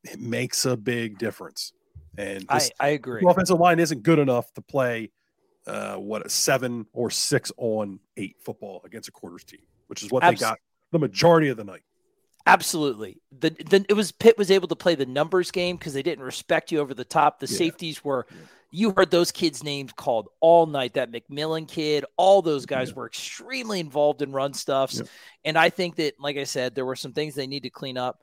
it 0.05 0.21
makes 0.21 0.65
a 0.65 0.77
big 0.77 1.19
difference. 1.19 1.73
And 2.19 2.47
I, 2.49 2.69
I 2.81 2.89
agree. 2.89 3.21
The 3.21 3.29
offensive 3.29 3.59
line 3.59 3.79
isn't 3.79 4.03
good 4.03 4.19
enough 4.19 4.53
to 4.55 4.63
play 4.63 5.11
uh, 5.67 5.97
what 5.97 6.25
a 6.25 6.29
seven 6.29 6.87
or 6.93 7.11
six 7.11 7.53
on 7.57 8.01
eight 8.17 8.37
football 8.45 8.83
against 8.85 9.09
a 9.09 9.13
quarters 9.13 9.45
team, 9.45 9.61
which 9.89 10.03
is 10.03 10.11
what 10.11 10.23
Absol- 10.23 10.31
they 10.31 10.37
got 10.37 10.59
the 10.93 10.99
majority 10.99 11.49
of 11.49 11.57
the 11.57 11.65
night. 11.65 11.83
Absolutely. 12.47 13.21
The, 13.37 13.51
the 13.51 13.85
it 13.89 13.95
was 13.95 14.13
Pitt 14.13 14.39
was 14.39 14.53
able 14.53 14.69
to 14.69 14.77
play 14.77 14.95
the 14.95 15.05
numbers 15.05 15.51
game 15.51 15.77
because 15.77 15.95
they 15.95 16.03
didn't 16.03 16.25
respect 16.25 16.71
you 16.71 16.79
over 16.79 16.95
the 16.95 17.05
top. 17.05 17.41
The 17.41 17.47
yeah. 17.47 17.59
safeties 17.59 18.05
were 18.05 18.27
yeah. 18.31 18.37
You 18.77 18.93
heard 18.97 19.11
those 19.11 19.33
kids' 19.33 19.65
names 19.65 19.93
called 19.93 20.29
all 20.41 20.67
night. 20.67 20.95
That 20.95 21.11
McMillan 21.11 21.67
kid, 21.69 22.05
all 22.17 22.43
those 22.43 22.67
guys 22.67 22.91
yeah. 22.91 22.97
were 22.97 23.07
extremely 23.07 23.81
involved 23.81 24.23
in 24.23 24.33
run 24.33 24.53
stuffs. 24.53 25.01
And 25.45 25.57
I 25.57 25.71
think 25.71 25.97
that, 25.97 26.15
like 26.21 26.37
I 26.37 26.45
said, 26.45 26.75
there 26.75 26.85
were 26.85 26.97
some 26.97 27.12
things 27.12 27.35
they 27.35 27.47
need 27.47 27.62
to 27.62 27.71
clean 27.71 27.97
up 27.97 28.21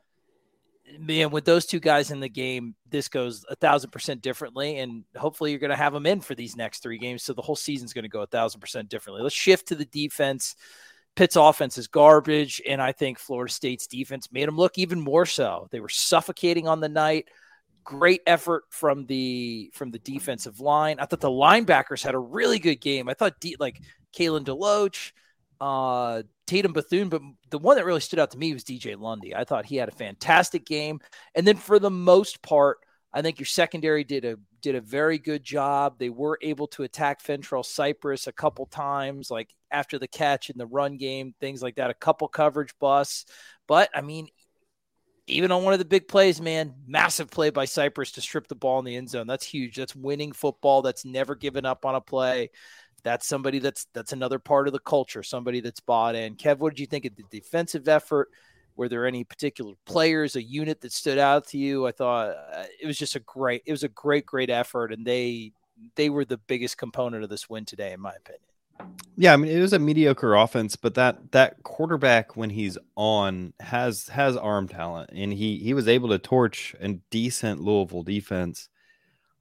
man, 0.99 1.31
with 1.31 1.45
those 1.45 1.65
two 1.65 1.79
guys 1.79 2.11
in 2.11 2.19
the 2.19 2.29
game, 2.29 2.75
this 2.89 3.07
goes 3.07 3.45
a 3.49 3.55
thousand 3.55 3.91
percent 3.91 4.21
differently. 4.21 4.79
And 4.79 5.03
hopefully 5.15 5.51
you're 5.51 5.59
going 5.59 5.71
to 5.71 5.75
have 5.75 5.93
them 5.93 6.05
in 6.05 6.21
for 6.21 6.35
these 6.35 6.55
next 6.55 6.83
three 6.83 6.97
games. 6.97 7.23
So 7.23 7.33
the 7.33 7.41
whole 7.41 7.55
season's 7.55 7.93
going 7.93 8.03
to 8.03 8.09
go 8.09 8.21
a 8.21 8.27
thousand 8.27 8.61
percent 8.61 8.89
differently. 8.89 9.23
Let's 9.23 9.35
shift 9.35 9.67
to 9.69 9.75
the 9.75 9.85
defense. 9.85 10.55
Pitt's 11.15 11.35
offense 11.35 11.77
is 11.77 11.87
garbage. 11.87 12.61
And 12.67 12.81
I 12.81 12.91
think 12.91 13.19
Florida 13.19 13.51
State's 13.51 13.87
defense 13.87 14.31
made 14.31 14.47
them 14.47 14.57
look 14.57 14.77
even 14.77 14.99
more 14.99 15.25
so. 15.25 15.67
They 15.71 15.79
were 15.79 15.89
suffocating 15.89 16.67
on 16.67 16.79
the 16.79 16.89
night. 16.89 17.27
Great 17.83 18.21
effort 18.25 18.63
from 18.69 19.05
the 19.05 19.71
from 19.73 19.91
the 19.91 19.99
defensive 19.99 20.59
line. 20.59 20.99
I 20.99 21.05
thought 21.05 21.21
the 21.21 21.29
linebackers 21.29 22.03
had 22.03 22.15
a 22.15 22.19
really 22.19 22.59
good 22.59 22.79
game. 22.81 23.09
I 23.09 23.13
thought 23.13 23.39
D, 23.39 23.55
like 23.59 23.81
Kalen 24.17 24.45
DeLoach, 24.45 25.11
uh, 25.59 26.23
Tatum 26.47 26.73
Bethune, 26.73 27.09
but 27.09 27.21
the 27.49 27.57
one 27.57 27.77
that 27.77 27.85
really 27.85 27.99
stood 27.99 28.19
out 28.19 28.31
to 28.31 28.37
me 28.37 28.53
was 28.53 28.63
DJ 28.63 28.99
Lundy. 28.99 29.35
I 29.35 29.43
thought 29.43 29.65
he 29.65 29.75
had 29.75 29.89
a 29.89 29.93
fantastic 29.93 30.65
game. 30.65 30.99
And 31.35 31.45
then 31.45 31.57
for 31.57 31.79
the 31.79 31.91
most 31.91 32.41
part, 32.41 32.79
I 33.13 33.21
think 33.21 33.39
your 33.39 33.45
secondary 33.45 34.03
did 34.03 34.25
a 34.25 34.37
did 34.61 34.75
a 34.75 34.81
very 34.81 35.19
good 35.19 35.43
job. 35.43 35.99
They 35.99 36.09
were 36.09 36.39
able 36.41 36.67
to 36.67 36.83
attack 36.83 37.21
Fentrell 37.21 37.65
Cypress 37.65 38.27
a 38.27 38.31
couple 38.31 38.65
times, 38.65 39.29
like 39.29 39.49
after 39.71 39.99
the 39.99 40.07
catch 40.07 40.49
in 40.49 40.57
the 40.57 40.65
run 40.65 40.97
game, 40.97 41.35
things 41.39 41.61
like 41.61 41.75
that, 41.75 41.89
a 41.89 41.95
couple 41.95 42.27
coverage 42.27 42.73
busts. 42.79 43.25
But 43.67 43.89
I 43.93 44.01
mean, 44.01 44.27
even 45.27 45.51
on 45.51 45.63
one 45.63 45.73
of 45.73 45.79
the 45.79 45.85
big 45.85 46.07
plays, 46.07 46.41
man, 46.41 46.73
massive 46.85 47.29
play 47.29 47.49
by 47.49 47.65
Cypress 47.65 48.11
to 48.13 48.21
strip 48.21 48.47
the 48.47 48.55
ball 48.55 48.79
in 48.79 48.85
the 48.85 48.95
end 48.95 49.09
zone. 49.09 49.27
That's 49.27 49.45
huge. 49.45 49.75
That's 49.75 49.95
winning 49.95 50.31
football. 50.31 50.81
That's 50.81 51.05
never 51.05 51.35
given 51.35 51.65
up 51.65 51.85
on 51.85 51.95
a 51.95 52.01
play 52.01 52.49
that's 53.03 53.27
somebody 53.27 53.59
that's 53.59 53.87
that's 53.93 54.13
another 54.13 54.39
part 54.39 54.67
of 54.67 54.73
the 54.73 54.79
culture, 54.79 55.23
somebody 55.23 55.59
that's 55.59 55.81
bought 55.81 56.15
in. 56.15 56.35
Kev, 56.35 56.57
what 56.59 56.71
did 56.71 56.79
you 56.79 56.87
think 56.87 57.05
of 57.05 57.15
the 57.15 57.23
defensive 57.29 57.87
effort? 57.87 58.29
Were 58.75 58.89
there 58.89 59.05
any 59.05 59.23
particular 59.23 59.75
players, 59.85 60.35
a 60.35 60.41
unit 60.41 60.81
that 60.81 60.91
stood 60.91 61.19
out 61.19 61.47
to 61.49 61.59
you? 61.59 61.85
I 61.85 61.91
thought 61.91 62.29
uh, 62.29 62.63
it 62.81 62.87
was 62.87 62.97
just 62.97 63.15
a 63.15 63.19
great, 63.19 63.61
it 63.67 63.71
was 63.71 63.83
a 63.83 63.89
great, 63.89 64.25
great 64.25 64.49
effort, 64.49 64.91
and 64.91 65.05
they 65.05 65.51
they 65.95 66.09
were 66.09 66.25
the 66.25 66.37
biggest 66.37 66.77
component 66.77 67.23
of 67.23 67.29
this 67.29 67.49
win 67.49 67.65
today, 67.65 67.91
in 67.93 67.99
my 67.99 68.13
opinion. 68.13 68.52
Yeah, 69.15 69.33
I 69.33 69.37
mean 69.37 69.51
it 69.51 69.61
was 69.61 69.73
a 69.73 69.79
mediocre 69.79 70.33
offense, 70.35 70.75
but 70.75 70.95
that 70.95 71.31
that 71.31 71.61
quarterback 71.63 72.35
when 72.35 72.49
he's 72.49 72.77
on 72.95 73.53
has 73.59 74.07
has 74.09 74.35
arm 74.35 74.67
talent, 74.67 75.11
and 75.13 75.31
he 75.31 75.57
he 75.59 75.73
was 75.73 75.87
able 75.87 76.09
to 76.09 76.17
torch 76.19 76.75
a 76.79 76.93
decent 77.11 77.61
Louisville 77.61 78.03
defense 78.03 78.69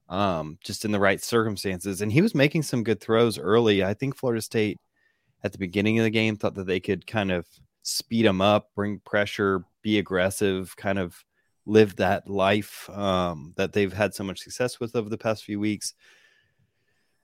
um, 0.09 0.59
just 0.62 0.85
in 0.85 0.92
the 0.92 1.00
right 1.00 1.22
circumstances. 1.22 2.02
And 2.02 2.12
he 2.12 2.22
was 2.22 2.35
making 2.35 2.62
some 2.64 2.85
good 2.85 3.00
throws 3.00 3.38
early. 3.38 3.85
I 3.85 3.94
think 3.94 4.16
Florida 4.16 4.42
State 4.42 4.78
at 5.44 5.52
the 5.52 5.59
beginning 5.59 5.98
of 5.98 6.05
the 6.05 6.11
game 6.11 6.37
thought 6.37 6.55
that 6.57 6.66
they 6.66 6.81
could 6.81 7.07
kind 7.07 7.33
of 7.33 7.46
speed 7.83 8.26
him 8.26 8.40
up, 8.40 8.70
bring 8.76 9.00
pressure, 9.00 9.64
be 9.83 9.98
aggressive, 9.98 10.76
kind 10.76 10.98
of 10.98 11.24
live 11.66 11.96
that 11.96 12.28
life 12.28 12.90
um, 12.90 13.55
that 13.57 13.72
they've 13.72 13.92
had 13.92 14.14
so 14.14 14.24
much 14.24 14.40
success 14.40 14.81
with 14.81 14.96
over 14.96 15.09
the 15.09 15.18
past 15.18 15.44
few 15.44 15.61
weeks. 15.61 15.94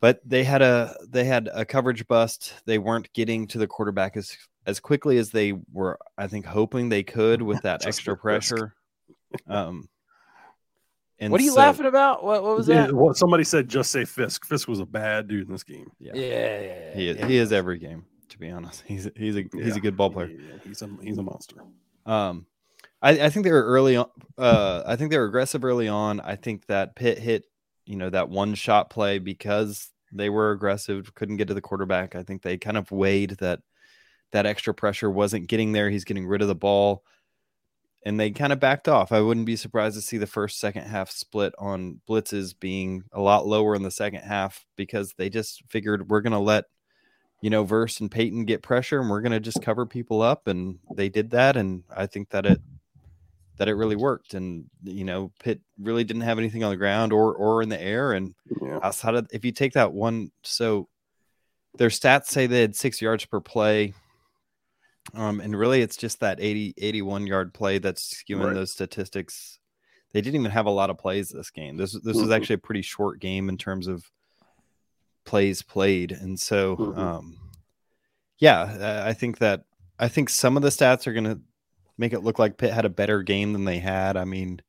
But 0.00 0.20
they 0.24 0.44
had 0.44 0.62
a 0.62 0.94
they 1.08 1.24
had 1.24 1.48
a 1.52 1.64
coverage 1.64 2.06
bust. 2.06 2.54
They 2.66 2.78
weren't 2.78 3.12
getting 3.12 3.46
to 3.48 3.58
the 3.58 3.66
quarterback 3.66 4.16
as 4.16 4.36
as 4.66 4.80
quickly 4.80 5.18
as 5.18 5.30
they 5.30 5.54
were, 5.72 5.98
I 6.16 6.26
think, 6.26 6.46
hoping 6.46 6.88
they 6.88 7.02
could 7.02 7.42
with 7.42 7.62
that 7.62 7.86
extra 7.86 8.16
pressure. 8.16 8.74
Um, 9.46 9.88
and 11.18 11.32
what 11.32 11.40
are 11.40 11.44
you 11.44 11.50
so, 11.50 11.56
laughing 11.56 11.86
about? 11.86 12.22
What, 12.22 12.44
what 12.44 12.56
was 12.56 12.68
yeah, 12.68 12.86
that? 12.86 12.94
What 12.94 13.16
somebody 13.16 13.42
said, 13.42 13.68
just 13.68 13.90
say 13.90 14.04
Fiske. 14.04 14.44
Fiske 14.44 14.68
was 14.68 14.78
a 14.78 14.86
bad 14.86 15.26
dude 15.26 15.46
in 15.46 15.52
this 15.52 15.64
game. 15.64 15.90
Yeah, 15.98 16.12
yeah, 16.14 16.22
yeah, 16.22 16.60
yeah 16.60 16.94
he 16.94 17.08
is. 17.08 17.24
He 17.24 17.36
is 17.36 17.52
every 17.52 17.78
game. 17.78 18.04
To 18.28 18.38
be 18.38 18.50
honest, 18.50 18.84
he's 18.86 19.08
he's 19.16 19.36
a 19.36 19.44
he's 19.52 19.74
a 19.74 19.80
good 19.80 19.96
ball 19.96 20.10
player. 20.10 20.30
he's 20.64 20.82
a 20.82 20.88
he's 21.02 21.18
a 21.18 21.22
monster. 21.22 21.56
Um, 22.06 22.46
I, 23.00 23.10
I 23.10 23.30
think 23.30 23.44
they 23.44 23.52
were 23.52 23.64
early 23.64 23.96
on. 23.96 24.08
Uh, 24.36 24.82
I 24.86 24.96
think 24.96 25.10
they 25.10 25.18
were 25.18 25.24
aggressive 25.24 25.64
early 25.64 25.88
on. 25.88 26.20
I 26.20 26.36
think 26.36 26.66
that 26.66 26.94
Pitt 26.94 27.18
hit, 27.18 27.44
you 27.88 27.96
know, 27.96 28.10
that 28.10 28.28
one 28.28 28.54
shot 28.54 28.90
play 28.90 29.18
because 29.18 29.90
they 30.12 30.28
were 30.28 30.52
aggressive, 30.52 31.14
couldn't 31.14 31.38
get 31.38 31.48
to 31.48 31.54
the 31.54 31.62
quarterback. 31.62 32.14
I 32.14 32.22
think 32.22 32.42
they 32.42 32.58
kind 32.58 32.76
of 32.76 32.90
weighed 32.90 33.30
that 33.38 33.60
that 34.32 34.44
extra 34.44 34.74
pressure 34.74 35.10
wasn't 35.10 35.48
getting 35.48 35.72
there. 35.72 35.88
He's 35.88 36.04
getting 36.04 36.26
rid 36.26 36.42
of 36.42 36.48
the 36.48 36.54
ball 36.54 37.02
and 38.04 38.20
they 38.20 38.30
kind 38.30 38.52
of 38.52 38.60
backed 38.60 38.88
off. 38.88 39.10
I 39.10 39.22
wouldn't 39.22 39.46
be 39.46 39.56
surprised 39.56 39.96
to 39.96 40.02
see 40.02 40.18
the 40.18 40.26
first 40.26 40.60
second 40.60 40.84
half 40.84 41.10
split 41.10 41.54
on 41.58 42.02
blitzes 42.06 42.54
being 42.58 43.04
a 43.10 43.22
lot 43.22 43.46
lower 43.46 43.74
in 43.74 43.82
the 43.82 43.90
second 43.90 44.20
half 44.20 44.66
because 44.76 45.14
they 45.16 45.30
just 45.30 45.62
figured 45.70 46.10
we're 46.10 46.20
going 46.20 46.32
to 46.32 46.38
let 46.38 46.66
you 47.40 47.48
know 47.48 47.64
Verse 47.64 48.00
and 48.00 48.10
Payton 48.10 48.44
get 48.44 48.62
pressure 48.62 49.00
and 49.00 49.08
we're 49.08 49.22
going 49.22 49.32
to 49.32 49.40
just 49.40 49.62
cover 49.62 49.86
people 49.86 50.20
up 50.20 50.46
and 50.46 50.78
they 50.94 51.08
did 51.08 51.30
that 51.30 51.56
and 51.56 51.84
I 51.94 52.06
think 52.06 52.28
that 52.30 52.44
it 52.44 52.60
that 53.58 53.68
it 53.68 53.74
really 53.74 53.96
worked 53.96 54.34
and 54.34 54.64
you 54.84 55.04
know 55.04 55.32
Pitt 55.40 55.60
really 55.78 56.04
didn't 56.04 56.22
have 56.22 56.38
anything 56.38 56.64
on 56.64 56.70
the 56.70 56.76
ground 56.76 57.12
or 57.12 57.34
or 57.34 57.62
in 57.62 57.68
the 57.68 57.80
air 57.80 58.12
and 58.12 58.34
yeah. 58.62 58.78
outside 58.82 59.14
of 59.14 59.28
if 59.32 59.44
you 59.44 59.52
take 59.52 59.74
that 59.74 59.92
one 59.92 60.30
so 60.42 60.88
their 61.76 61.88
stats 61.90 62.26
say 62.26 62.46
they 62.46 62.60
had 62.60 62.74
6 62.74 63.02
yards 63.02 63.24
per 63.24 63.40
play 63.40 63.94
um, 65.14 65.40
and 65.40 65.58
really, 65.58 65.80
it's 65.80 65.96
just 65.96 66.20
that 66.20 66.38
80, 66.40 66.74
81 66.76 67.26
yard 67.26 67.54
play 67.54 67.78
that's 67.78 68.14
skewing 68.14 68.44
right. 68.44 68.54
those 68.54 68.72
statistics. 68.72 69.58
They 70.12 70.20
didn't 70.20 70.40
even 70.40 70.50
have 70.50 70.66
a 70.66 70.70
lot 70.70 70.90
of 70.90 70.98
plays 70.98 71.28
this 71.28 71.50
game. 71.50 71.76
This 71.76 71.92
this 71.92 72.02
mm-hmm. 72.02 72.22
was 72.22 72.30
actually 72.30 72.54
a 72.54 72.58
pretty 72.58 72.82
short 72.82 73.20
game 73.20 73.48
in 73.48 73.58
terms 73.58 73.86
of 73.86 74.10
plays 75.24 75.62
played, 75.62 76.12
and 76.12 76.38
so 76.38 76.76
mm-hmm. 76.76 76.98
um, 76.98 77.38
yeah, 78.38 79.02
I 79.06 79.12
think 79.12 79.38
that 79.38 79.64
I 79.98 80.08
think 80.08 80.30
some 80.30 80.56
of 80.56 80.62
the 80.62 80.70
stats 80.70 81.06
are 81.06 81.12
going 81.12 81.24
to 81.24 81.40
make 81.98 82.12
it 82.12 82.20
look 82.20 82.38
like 82.38 82.56
Pitt 82.56 82.72
had 82.72 82.84
a 82.84 82.90
better 82.90 83.22
game 83.22 83.52
than 83.52 83.64
they 83.64 83.78
had. 83.78 84.16
I 84.16 84.24
mean, 84.24 84.62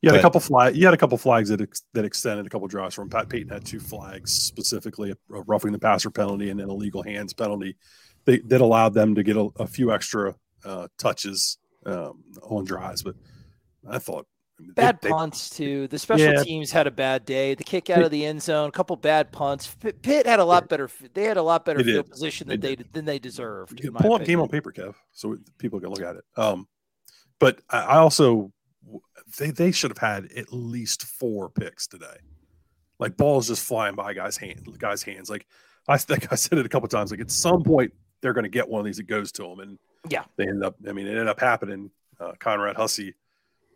you 0.00 0.10
had 0.10 0.14
but, 0.14 0.20
a 0.20 0.22
couple 0.22 0.40
flag. 0.40 0.76
You 0.76 0.86
had 0.86 0.94
a 0.94 0.98
couple 0.98 1.18
flags 1.18 1.50
that 1.50 1.60
ex, 1.60 1.82
that 1.92 2.04
extended 2.04 2.46
a 2.46 2.48
couple 2.48 2.66
drives 2.66 2.94
from 2.94 3.10
Pat 3.10 3.28
Payton 3.28 3.48
had 3.48 3.64
two 3.64 3.80
flags 3.80 4.32
specifically, 4.32 5.10
a, 5.10 5.34
a 5.34 5.42
roughing 5.42 5.72
the 5.72 5.78
passer 5.78 6.10
penalty 6.10 6.50
and 6.50 6.58
then 6.58 6.68
a 6.68 6.74
legal 6.74 7.02
hands 7.02 7.32
penalty 7.32 7.76
they, 8.24 8.38
that 8.40 8.60
allowed 8.60 8.94
them 8.94 9.14
to 9.14 9.22
get 9.22 9.36
a, 9.36 9.48
a 9.58 9.66
few 9.66 9.92
extra 9.92 10.34
uh, 10.64 10.86
touches 10.98 11.58
um, 11.86 12.22
on 12.42 12.64
drives. 12.64 13.02
But 13.02 13.16
I 13.88 13.98
thought 13.98 14.26
bad 14.60 14.98
they, 15.00 15.08
punts 15.08 15.50
too. 15.50 15.88
The 15.88 15.98
special 15.98 16.32
yeah. 16.32 16.42
teams 16.42 16.70
had 16.70 16.86
a 16.86 16.90
bad 16.90 17.24
day. 17.24 17.54
The 17.54 17.64
kick 17.64 17.90
out 17.90 18.02
of 18.02 18.10
the 18.10 18.24
end 18.24 18.42
zone, 18.42 18.68
a 18.68 18.72
couple 18.72 18.96
bad 18.96 19.32
punts. 19.32 19.74
Pitt 20.02 20.26
had 20.26 20.40
a 20.40 20.44
lot 20.44 20.68
better. 20.68 20.90
They 21.14 21.24
had 21.24 21.36
a 21.36 21.42
lot 21.42 21.64
better 21.64 21.82
field 21.82 22.06
did. 22.06 22.10
position 22.10 22.48
than 22.48 22.60
they, 22.60 22.74
they 22.74 22.84
than 22.92 23.04
they 23.04 23.18
deserved. 23.18 23.80
Pull 23.96 24.14
up 24.14 24.24
game 24.24 24.40
on 24.40 24.48
paper, 24.48 24.72
Kev, 24.72 24.94
so 25.12 25.36
people 25.58 25.80
can 25.80 25.90
look 25.90 26.02
at 26.02 26.16
it. 26.16 26.24
Um, 26.36 26.66
but 27.38 27.60
I 27.70 27.98
also 27.98 28.52
they 29.38 29.50
they 29.50 29.72
should 29.72 29.90
have 29.90 29.98
had 29.98 30.32
at 30.36 30.52
least 30.52 31.04
four 31.04 31.48
picks 31.50 31.86
today. 31.86 32.16
Like 32.98 33.16
balls 33.16 33.48
just 33.48 33.64
flying 33.64 33.94
by 33.94 34.14
guys' 34.14 34.36
hand, 34.36 34.76
guys' 34.78 35.02
hands. 35.02 35.30
Like 35.30 35.46
I 35.86 35.98
think 35.98 36.32
I 36.32 36.36
said 36.36 36.58
it 36.58 36.66
a 36.66 36.68
couple 36.68 36.88
times. 36.88 37.10
Like 37.10 37.20
at 37.20 37.30
some 37.30 37.62
point 37.62 37.92
they're 38.20 38.32
going 38.32 38.44
to 38.44 38.50
get 38.50 38.68
one 38.68 38.80
of 38.80 38.84
these 38.84 38.96
that 38.96 39.06
goes 39.06 39.30
to 39.32 39.42
them. 39.42 39.60
And 39.60 39.78
yeah, 40.08 40.24
they 40.36 40.44
end 40.44 40.64
up. 40.64 40.76
I 40.88 40.92
mean, 40.92 41.06
it 41.06 41.10
ended 41.10 41.28
up 41.28 41.40
happening. 41.40 41.90
Uh, 42.20 42.32
Conrad 42.40 42.74
Hussey 42.74 43.14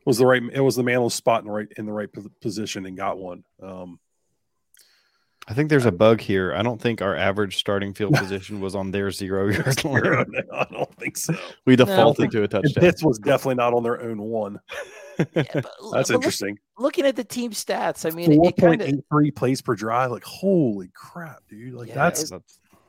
was 0.05 0.19
the 0.19 0.27
right. 0.27 0.43
It 0.53 0.61
was 0.61 0.77
the 0.77 0.83
man 0.83 0.99
on 0.99 1.05
the 1.05 1.11
spot 1.11 1.41
in 1.41 1.47
the 1.47 1.53
right 1.53 1.69
in 1.77 1.87
the 1.87 1.93
right 1.93 2.09
position 2.41 2.87
and 2.87 2.97
got 2.97 3.19
one. 3.19 3.45
Um, 3.63 3.99
I 5.49 5.55
think 5.55 5.71
there's 5.71 5.87
a 5.87 5.93
bug 5.93 6.21
here. 6.21 6.55
I 6.55 6.63
don't 6.63 6.81
think 6.81 7.03
our 7.03 7.17
average 7.17 7.57
starting 7.57 7.95
field 7.95 8.15
position 8.15 8.61
was 8.61 8.77
on 8.77 8.93
their 8.93 9.11
zero 9.11 9.49
yard 9.51 9.85
line. 9.85 10.27
No, 10.29 10.43
I 10.53 10.67
don't 10.71 10.95
think 10.97 11.17
so. 11.17 11.35
We 11.67 11.75
defaulted 11.75 12.33
no, 12.33 12.41
to 12.41 12.43
a 12.45 12.49
touchdown. 12.49 12.85
This 12.85 13.03
was 13.03 13.19
definitely 13.19 13.57
not 13.57 13.75
on 13.75 13.83
their 13.83 14.01
own 14.01 14.21
one. 14.21 14.61
Yeah, 15.19 15.43
but, 15.53 15.67
That's 15.93 16.09
but 16.09 16.15
interesting. 16.15 16.59
Look, 16.79 16.85
looking 16.85 17.05
at 17.05 17.17
the 17.17 17.23
team 17.23 17.51
stats, 17.51 18.11
I 18.11 18.17
mean, 18.17 18.35
four 18.35 18.51
point 18.53 18.81
eight 18.81 19.05
three 19.11 19.31
plays 19.31 19.61
per 19.61 19.75
drive. 19.75 20.11
Like, 20.11 20.25
holy 20.25 20.91
crap, 20.95 21.47
dude! 21.51 21.75
Like 21.75 21.89
yeah, 21.89 21.95
that's 21.97 22.33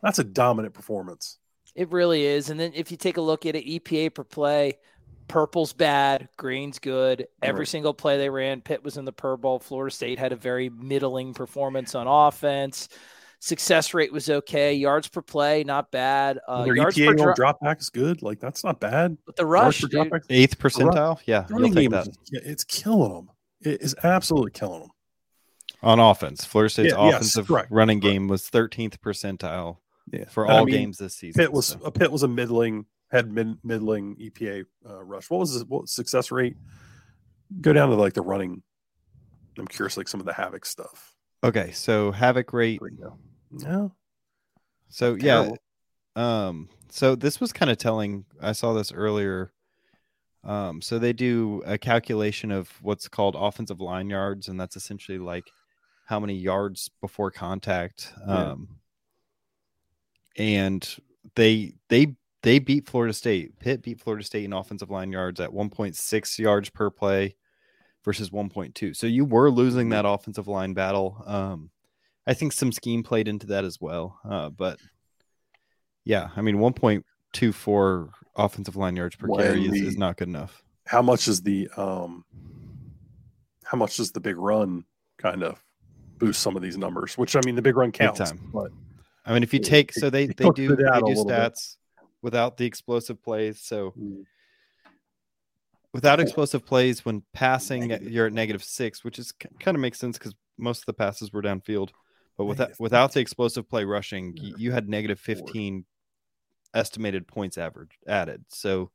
that's 0.02 0.20
a 0.20 0.24
dominant 0.24 0.74
performance. 0.74 1.38
It 1.76 1.92
really 1.92 2.24
is. 2.24 2.50
And 2.50 2.58
then 2.58 2.72
if 2.74 2.92
you 2.92 2.98
take 2.98 3.18
a 3.18 3.22
look 3.22 3.46
at 3.46 3.56
it, 3.56 3.66
EPA 3.66 4.14
per 4.14 4.24
play, 4.24 4.78
Purple's 5.34 5.74
bad, 5.74 6.30
green's 6.38 6.78
good. 6.80 7.28
Every 7.42 7.60
Right. 7.62 7.68
single 7.68 7.94
play 7.94 8.18
they 8.18 8.30
ran, 8.30 8.62
Pitt 8.62 8.84
was 8.84 8.98
in 8.98 9.06
the 9.06 9.12
purple. 9.12 9.58
Florida 9.60 9.94
State 9.94 10.20
had 10.20 10.32
a 10.32 10.36
very 10.36 10.70
middling 10.70 11.34
performance 11.34 11.96
on 11.96 12.06
offense. 12.08 12.88
Success 13.40 13.94
rate 13.94 14.14
was 14.14 14.30
okay. 14.30 14.74
Yards 14.76 15.08
per 15.08 15.22
play, 15.22 15.64
not 15.64 15.92
bad. 15.92 16.40
Uh, 16.48 16.64
Their 16.66 16.76
yards 16.78 16.96
EPA 16.98 17.06
per 17.08 17.12
on 17.12 17.18
dro- 17.18 17.34
drop 17.34 17.60
back 17.62 17.82
is 17.82 17.90
good. 17.90 18.22
Like 18.22 18.40
that's 18.40 18.64
not 18.64 18.80
bad. 18.80 19.18
but 19.26 19.36
the 19.36 19.42
Yards 19.44 19.82
rush, 19.82 19.82
per 19.82 19.88
dude, 19.88 20.12
dropback- 20.12 20.26
Eighth 20.30 20.60
percentile. 20.60 21.20
Yeah, 21.26 21.46
running 21.50 21.74
game 21.74 21.92
that 21.92 22.08
is 22.08 22.18
it's 22.32 22.64
killing 22.64 23.12
them. 23.14 23.30
It 23.62 23.82
is 23.82 23.96
absolutely 24.04 24.52
killing 24.52 24.82
them. 24.82 24.90
on 25.82 26.00
offense. 26.00 26.46
Florida 26.46 26.70
State's 26.70 26.94
Yeah, 26.94 27.10
offensive 27.10 27.48
correct, 27.48 27.72
running 27.72 28.00
game 28.00 28.28
was 28.30 28.44
13th 28.50 29.02
percentile 29.02 29.78
Yeah, 30.14 30.30
for 30.30 30.44
And 30.46 30.54
I 30.54 30.58
all 30.60 30.66
mean, 30.66 30.76
games 30.76 30.98
this 31.00 31.16
season. 31.16 31.42
Pitt 31.42 31.52
was 31.52 31.66
so. 31.66 31.80
a 31.84 31.92
Pitt 31.92 32.12
was 32.12 32.24
a 32.24 32.28
middling 32.30 32.86
had 33.14 33.32
mid, 33.32 33.58
middling 33.64 34.16
EPA 34.18 34.66
uh, 34.90 35.04
rush. 35.04 35.30
What 35.30 35.40
was 35.40 35.64
what 35.66 35.88
success 35.88 36.32
rate? 36.32 36.56
Go 37.62 37.72
down 37.72 37.90
to 37.90 37.96
like 37.96 38.14
the 38.14 38.22
running. 38.22 38.64
I'm 39.58 39.68
curious, 39.68 39.96
like 39.96 40.08
some 40.08 40.20
of 40.20 40.26
the 40.26 40.34
havoc 40.34 40.66
stuff. 40.66 41.16
okay. 41.44 41.72
So 41.72 42.12
havoc 42.12 42.52
rate. 42.52 42.80
There 42.82 42.90
you 42.90 42.98
go. 42.98 43.18
No, 43.52 43.94
So 44.90 45.14
yeah, 45.14 45.52
um, 46.16 46.70
so 46.90 47.14
this 47.16 47.40
was 47.40 47.54
kind 47.54 47.70
of 47.70 47.78
telling. 47.78 48.26
I 48.42 48.54
saw 48.54 48.74
this 48.74 48.92
earlier. 48.92 49.54
Um, 50.44 50.82
so 50.82 51.00
they 51.00 51.14
do 51.14 51.62
a 51.66 51.78
calculation 51.78 52.52
of 52.52 52.70
what's 52.82 53.08
called 53.08 53.36
offensive 53.38 53.80
line 53.80 54.10
yards, 54.10 54.48
and 54.48 54.60
that's 54.60 54.76
essentially 54.76 55.20
like 55.20 55.46
how 56.08 56.20
many 56.20 56.34
yards 56.34 56.90
before 57.00 57.30
contact. 57.32 58.12
Yeah. 58.28 58.52
Um, 58.52 58.80
and 60.36 60.98
they 61.36 61.76
they 61.90 62.16
they 62.44 62.60
beat 62.60 62.88
Florida 62.88 63.14
State. 63.14 63.58
Pitt 63.60 63.82
beat 63.82 64.00
Florida 64.00 64.24
State 64.24 64.44
in 64.46 64.54
offensive 64.54 64.90
line 64.92 65.12
yards 65.12 65.40
at 65.40 65.50
1.6 65.50 66.40
yards 66.40 66.70
per 66.70 66.90
play 66.90 67.36
versus 68.04 68.30
1.2. 68.30 68.96
So 68.96 69.08
you 69.08 69.26
were 69.26 69.50
losing 69.50 69.90
that 69.90 70.06
offensive 70.06 70.48
line 70.48 70.74
battle. 70.74 71.24
Um, 71.26 71.70
I 72.28 72.34
think 72.34 72.52
some 72.54 72.72
scheme 72.72 73.02
played 73.04 73.28
into 73.28 73.48
that 73.48 73.64
as 73.66 73.80
well. 73.82 74.20
Uh, 74.30 74.50
but 74.50 74.78
yeah, 76.06 76.30
I 76.36 76.42
mean, 76.42 76.58
1.24 76.58 78.10
offensive 78.36 78.76
line 78.76 78.96
yards 78.96 79.16
per 79.16 79.28
When 79.28 79.40
carry 79.42 79.66
is, 79.66 79.72
the- 79.72 79.88
is 79.88 79.98
not 79.98 80.18
good 80.18 80.28
enough. 80.28 80.64
how 80.86 81.02
much 81.02 81.28
is 81.28 81.42
the 81.42 81.70
um, 81.78 82.26
how 83.64 83.78
much 83.78 83.98
does 83.98 84.12
the 84.12 84.20
big 84.20 84.38
run 84.38 84.84
kind 85.18 85.44
of 85.44 85.64
boost 86.20 86.42
some 86.42 86.56
of 86.58 86.62
these 86.62 86.78
numbers? 86.78 87.18
Which 87.18 87.36
I 87.36 87.42
mean, 87.46 87.56
the 87.56 87.62
big 87.62 87.76
run 87.78 87.92
counts, 87.92 88.34
but 88.54 88.72
I 89.26 89.34
mean, 89.34 89.44
if 89.44 89.54
you 89.54 89.60
take 89.60 89.94
so 89.94 90.10
they 90.10 90.28
they 90.28 90.50
do 90.50 90.76
they 90.76 90.84
do 90.84 91.16
stats. 91.16 91.26
bit. 91.28 91.60
Without 92.24 92.58
the 92.58 92.66
explosive 92.66 93.22
plays. 93.22 93.62
So 93.62 93.92
Mm. 93.92 94.24
without 95.94 96.20
explosive 96.20 96.66
plays, 96.66 97.06
when 97.06 97.22
passing, 97.34 97.92
you're 98.10 98.26
at 98.28 98.34
negative 98.34 98.64
six, 98.64 99.04
which 99.04 99.20
is 99.20 99.32
kind 99.32 99.76
of 99.78 99.82
makes 99.82 100.00
sense 100.00 100.18
because 100.18 100.34
most 100.58 100.80
of 100.82 100.86
the 100.88 100.94
passes 100.94 101.32
were 101.32 101.42
downfield. 101.44 101.90
But 102.38 102.46
without 102.46 102.64
Negative 102.70 102.80
without 102.80 103.14
the 103.14 103.20
explosive 103.20 103.70
play 103.70 103.84
rushing, 103.86 104.36
Yeah. 104.38 104.54
you 104.58 104.72
had 104.72 104.90
negative. 104.90 105.20
15 105.20 105.86
estimated 106.74 107.28
points 107.28 107.58
average 107.60 108.00
added. 108.08 108.46
So 108.48 108.90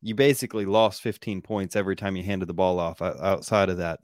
you 0.00 0.14
basically 0.14 0.64
lost 0.64 1.02
15 1.02 1.42
points 1.42 1.74
every 1.74 1.96
time 1.96 2.14
you 2.16 2.22
handed 2.22 2.46
the 2.46 2.54
ball 2.54 2.78
off 2.78 3.02
outside 3.02 3.68
of 3.68 3.78
that 3.78 3.98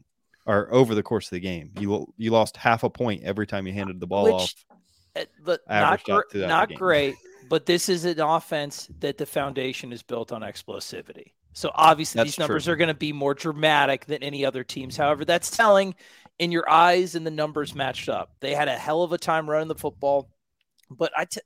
or 0.47 0.73
over 0.75 0.97
the 0.97 1.03
course 1.05 1.27
of 1.27 1.31
the 1.31 1.41
game. 1.41 1.71
You 1.79 2.13
you 2.17 2.33
lost 2.33 2.57
half 2.57 2.83
a 2.83 2.91
point 2.91 3.23
every 3.23 3.47
time 3.47 3.67
you 3.69 3.73
handed 3.73 4.01
the 4.01 4.07
ball 4.09 4.25
Which- 4.25 4.33
off. 4.35 4.55
Uh, 5.17 5.25
but 5.45 5.61
not 5.69 6.03
gr- 6.05 6.21
not 6.35 6.75
great. 6.75 7.15
But 7.49 7.67
this 7.67 7.89
is 7.89 8.05
an 8.05 8.21
offense 8.21 8.89
that 9.01 9.19
the 9.19 9.27
foundation 9.27 9.93
is 9.93 10.03
built 10.03 10.33
on 10.33 10.43
explosivity. 10.43 11.33
So 11.53 11.71
obviously 11.75 12.19
That's 12.19 12.33
these 12.33 12.39
numbers 12.39 12.65
true. 12.65 12.75
are 12.75 12.77
going 12.77 12.89
to 12.89 12.95
be 12.95 13.13
more 13.13 13.35
dramatic 13.35 14.07
than 14.07 14.23
any 14.23 14.45
other 14.45 14.63
teams. 14.63 14.97
However, 14.97 15.25
that's 15.25 15.51
telling 15.51 15.95
in 16.39 16.53
your 16.53 16.69
eyes 16.71 17.15
and 17.15 17.27
the 17.27 17.31
numbers 17.31 17.75
matched 17.75 18.09
up. 18.09 18.33
They 18.41 18.55
had 18.55 18.69
a 18.69 18.77
hell 18.77 19.03
of 19.03 19.13
a 19.13 19.19
time 19.19 19.49
running 19.49 19.69
the 19.69 19.75
football, 19.75 20.31
but 20.91 21.11
I 21.17 21.25
t- 21.25 21.41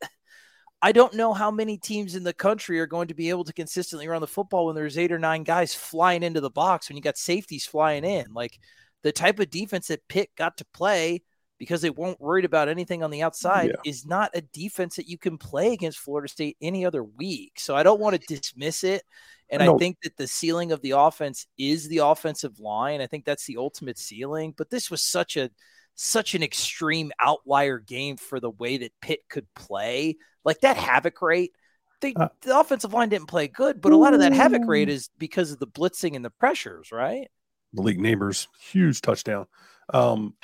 I 0.85 0.91
don't 0.91 1.15
know 1.15 1.33
how 1.33 1.53
many 1.53 1.79
teams 1.79 2.17
in 2.17 2.25
the 2.25 2.35
country 2.35 2.81
are 2.81 2.89
going 2.89 3.09
to 3.09 3.15
be 3.15 3.31
able 3.31 3.45
to 3.45 3.53
consistently 3.53 4.09
run 4.09 4.21
the 4.21 4.27
football 4.27 4.67
when 4.67 4.75
there's 4.75 4.99
eight 4.99 5.13
or 5.13 5.19
nine 5.19 5.45
guys 5.45 5.73
flying 5.75 6.25
into 6.25 6.41
the 6.41 6.51
box 6.51 6.89
when 6.89 6.97
you 6.97 7.03
got 7.03 7.17
safeties 7.17 7.65
flying 7.65 8.05
in. 8.05 8.35
Like 8.35 8.59
the 9.03 9.13
type 9.13 9.39
of 9.39 9.49
defense 9.49 9.87
that 9.87 10.09
Pitt 10.09 10.31
got 10.37 10.57
to 10.57 10.65
play 10.75 11.23
because 11.63 11.81
they 11.81 11.91
weren't 11.91 12.21
worried 12.21 12.45
about 12.45 12.69
anything 12.69 13.05
on 13.05 13.11
the 13.13 13.23
outside 13.23 13.69
Yeah. 13.71 13.77
is 13.85 14.05
not 14.05 14.33
a 14.35 14.41
defense 14.41 14.97
that 14.97 15.07
you 15.07 15.17
can 15.17 15.39
play 15.39 15.73
against 15.73 16.01
Florida 16.01 16.27
State 16.27 16.57
any 16.61 16.85
other 16.85 17.05
week. 17.05 17.61
So 17.61 17.77
I 17.77 17.85
don't 17.85 18.01
want 18.01 18.21
to 18.21 18.37
dismiss 18.37 18.83
it. 18.83 19.05
And 19.49 19.63
I 19.63 19.73
I, 19.73 19.79
think 19.79 19.99
that 20.03 20.17
the 20.17 20.27
ceiling 20.27 20.73
of 20.73 20.83
the 20.83 20.91
offense 20.91 21.47
is 21.57 21.87
the 21.87 21.99
offensive 21.99 22.59
line. 22.59 23.01
I 23.01 23.07
think 23.07 23.25
that's 23.25 23.47
the 23.47 23.59
ultimate 23.59 23.97
ceiling. 23.97 24.55
But 24.59 24.71
this 24.71 24.91
was 24.91 25.03
such 25.03 25.37
a 25.37 25.51
such 25.95 26.35
an 26.35 26.43
extreme 26.43 27.13
outlier 27.21 27.79
game 27.79 28.17
for 28.17 28.41
the 28.41 28.51
way 28.51 28.79
that 28.79 29.01
Pitt 29.01 29.21
could 29.31 29.47
play. 29.55 30.17
Like 30.45 30.63
that 30.63 30.77
havoc 30.77 31.23
rate. 31.23 31.53
They, 32.01 32.13
Uh, 32.17 32.27
the 32.41 32.59
offensive 32.59 32.93
line 32.93 33.09
didn't 33.09 33.29
play 33.29 33.47
good, 33.47 33.81
but 33.81 33.93
a 33.93 33.97
lot 33.97 34.15
of 34.15 34.19
that 34.19 34.33
havoc 34.33 34.63
rate 34.67 34.89
is 34.89 35.11
because 35.17 35.53
of 35.53 35.61
the 35.61 35.69
blitzing 35.69 36.17
and 36.17 36.25
the 36.25 36.31
pressures, 36.31 36.91
right? 36.91 37.31
Malik 37.73 37.99
Neighbors, 37.99 38.49
huge 38.71 39.01
touchdown. 39.01 39.47
Um, 39.93 40.35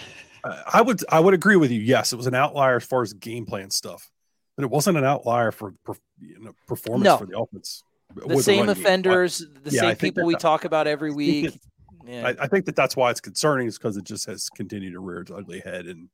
I 0.45 0.81
would 0.83 1.01
I 1.11 1.21
would 1.21 1.35
agree 1.35 1.57
with 1.57 1.71
you. 1.71 1.81
Yes, 1.81 2.13
it 2.13 2.17
was 2.17 2.27
an 2.27 2.35
outlier 2.35 2.77
as 2.77 2.85
far 2.85 3.03
as 3.03 3.13
game 3.13 3.45
plan 3.45 3.71
stuff, 3.71 4.11
but 4.57 4.65
it 4.65 4.71
wasn't 4.71 4.97
an 4.97 5.05
outlier 5.05 5.53
for 5.53 5.75
per, 5.85 5.95
you 6.21 6.41
know, 6.41 6.53
performance 6.67 7.05
No. 7.05 7.17
for 7.19 7.27
the 7.27 7.39
offense. 7.39 7.83
The 8.15 8.43
same 8.43 8.67
game. 8.67 8.69
offenders, 8.71 9.39
the 9.39 9.71
Yeah, 9.71 9.81
same 9.81 9.97
people 9.97 10.25
we 10.25 10.35
talk 10.35 10.65
about 10.65 10.87
every 10.87 11.13
week. 11.13 11.61
Yeah. 12.07 12.29
I, 12.29 12.45
I 12.45 12.47
think 12.47 12.65
that 12.65 12.77
that's 12.77 12.97
why 12.97 13.11
it's 13.11 13.21
concerning, 13.21 13.67
is 13.67 13.77
because 13.77 13.99
it 13.99 14.05
just 14.05 14.27
has 14.27 14.49
continued 14.49 14.93
to 14.95 15.01
rear 15.01 15.21
its 15.21 15.31
ugly 15.31 15.61
head, 15.61 15.87
and 15.87 16.09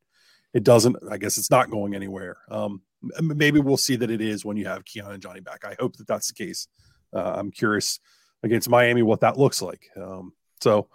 it 0.53 0.64
doesn't. 0.64 0.96
I 1.09 1.18
guess 1.18 1.38
it's 1.38 1.50
not 1.50 1.70
going 1.70 1.94
anywhere. 1.94 2.38
Um, 2.50 2.83
maybe 3.20 3.61
we'll 3.61 3.77
see 3.77 3.94
that 3.96 4.11
it 4.11 4.20
is 4.20 4.44
when 4.44 4.57
you 4.57 4.66
have 4.66 4.85
Keon 4.85 5.12
and 5.12 5.22
Johnny 5.22 5.40
back. 5.40 5.64
I 5.64 5.77
hope 5.79 5.96
that 5.98 6.09
that's 6.09 6.29
the 6.29 6.35
case. 6.35 6.66
Uh, 7.14 7.35
I'm 7.37 7.53
curious 7.53 8.00
against 8.42 8.68
Miami 8.68 9.03
what 9.03 9.20
that 9.20 9.38
looks 9.38 9.62
like. 9.62 9.88
Um, 9.96 10.33
so 10.61 10.88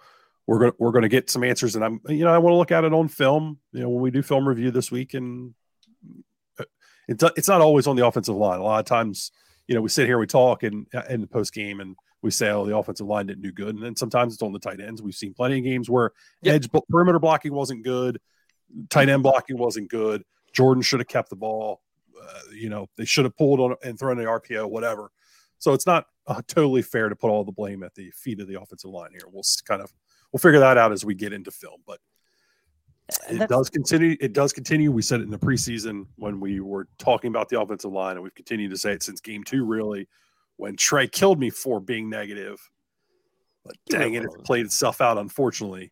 we're 0.50 0.58
gonna 0.58 0.72
we're 0.80 0.90
gonna 0.90 1.08
get 1.08 1.30
some 1.30 1.44
answers, 1.44 1.76
and 1.76 1.84
I'm 1.84 2.00
you 2.08 2.24
know 2.24 2.34
I 2.34 2.38
want 2.38 2.52
to 2.54 2.56
look 2.56 2.72
at 2.72 2.82
it 2.82 2.92
on 2.92 3.06
film. 3.06 3.60
You 3.70 3.82
know 3.82 3.88
when 3.88 4.02
we 4.02 4.10
do 4.10 4.20
film 4.20 4.48
review 4.48 4.72
this 4.72 4.90
week, 4.90 5.14
and 5.14 5.54
uh, 6.58 6.64
it's 7.06 7.22
it's 7.36 7.46
not 7.46 7.60
always 7.60 7.86
on 7.86 7.94
the 7.94 8.04
offensive 8.04 8.34
line. 8.34 8.58
A 8.58 8.64
lot 8.64 8.80
of 8.80 8.84
times, 8.84 9.30
you 9.68 9.76
know, 9.76 9.80
we 9.80 9.88
sit 9.88 10.06
here, 10.06 10.18
we 10.18 10.26
talk, 10.26 10.64
and 10.64 10.88
in 11.08 11.20
the 11.20 11.28
post 11.28 11.54
game, 11.54 11.78
and 11.78 11.94
we 12.20 12.32
say, 12.32 12.50
"Oh, 12.50 12.66
the 12.66 12.76
offensive 12.76 13.06
line 13.06 13.26
didn't 13.26 13.44
do 13.44 13.52
good," 13.52 13.76
and 13.76 13.84
then 13.84 13.94
sometimes 13.94 14.34
it's 14.34 14.42
on 14.42 14.52
the 14.52 14.58
tight 14.58 14.80
ends. 14.80 15.00
We've 15.00 15.14
seen 15.14 15.34
plenty 15.34 15.58
of 15.58 15.62
games 15.62 15.88
where 15.88 16.10
Yep. 16.42 16.54
edge 16.56 16.68
perimeter 16.90 17.20
blocking 17.20 17.54
wasn't 17.54 17.84
good, 17.84 18.20
tight 18.88 19.08
end 19.08 19.22
blocking 19.22 19.56
wasn't 19.56 19.88
good. 19.88 20.24
Jordan 20.52 20.82
should 20.82 20.98
have 20.98 21.06
kept 21.06 21.30
the 21.30 21.36
ball. 21.36 21.80
Uh, 22.20 22.40
you 22.52 22.70
know, 22.70 22.88
they 22.96 23.04
should 23.04 23.24
have 23.24 23.36
pulled 23.36 23.60
on 23.60 23.76
and 23.84 23.96
thrown 23.96 24.16
the 24.16 24.24
RPO, 24.24 24.66
whatever. 24.66 25.12
So 25.60 25.74
it's 25.74 25.86
not 25.86 26.06
uh, 26.26 26.42
totally 26.48 26.82
fair 26.82 27.08
to 27.08 27.14
put 27.14 27.30
all 27.30 27.44
the 27.44 27.52
blame 27.52 27.84
at 27.84 27.94
the 27.94 28.10
feet 28.10 28.40
of 28.40 28.48
the 28.48 28.60
offensive 28.60 28.90
line 28.90 29.12
here. 29.12 29.28
We'll 29.30 29.44
kind 29.64 29.80
of 29.80 29.92
we'll 30.32 30.38
figure 30.40 30.60
that 30.60 30.76
out 30.78 30.92
as 30.92 31.04
we 31.04 31.14
get 31.14 31.32
into 31.32 31.50
film, 31.50 31.80
but 31.86 31.98
it 33.28 33.32
that's- 33.38 33.48
does 33.48 33.70
continue. 33.70 34.16
It 34.20 34.32
does 34.32 34.52
continue. 34.52 34.92
We 34.92 35.02
said 35.02 35.20
it 35.20 35.24
in 35.24 35.30
the 35.30 35.38
preseason 35.38 36.06
when 36.16 36.38
we 36.40 36.60
were 36.60 36.86
talking 36.98 37.28
about 37.28 37.48
the 37.48 37.60
offensive 37.60 37.90
line, 37.92 38.12
and 38.16 38.22
we've 38.22 38.34
continued 38.34 38.70
to 38.70 38.78
say 38.78 38.92
it 38.92 39.02
since 39.02 39.20
game 39.20 39.42
two, 39.42 39.64
really, 39.64 40.08
when 40.56 40.76
Trey 40.76 41.08
killed 41.08 41.40
me 41.40 41.50
for 41.50 41.80
being 41.80 42.08
negative. 42.08 42.60
But 43.64 43.76
dang 43.88 44.14
it, 44.14 44.24
it 44.24 44.30
played 44.44 44.64
itself 44.66 45.00
out, 45.00 45.18
unfortunately. 45.18 45.90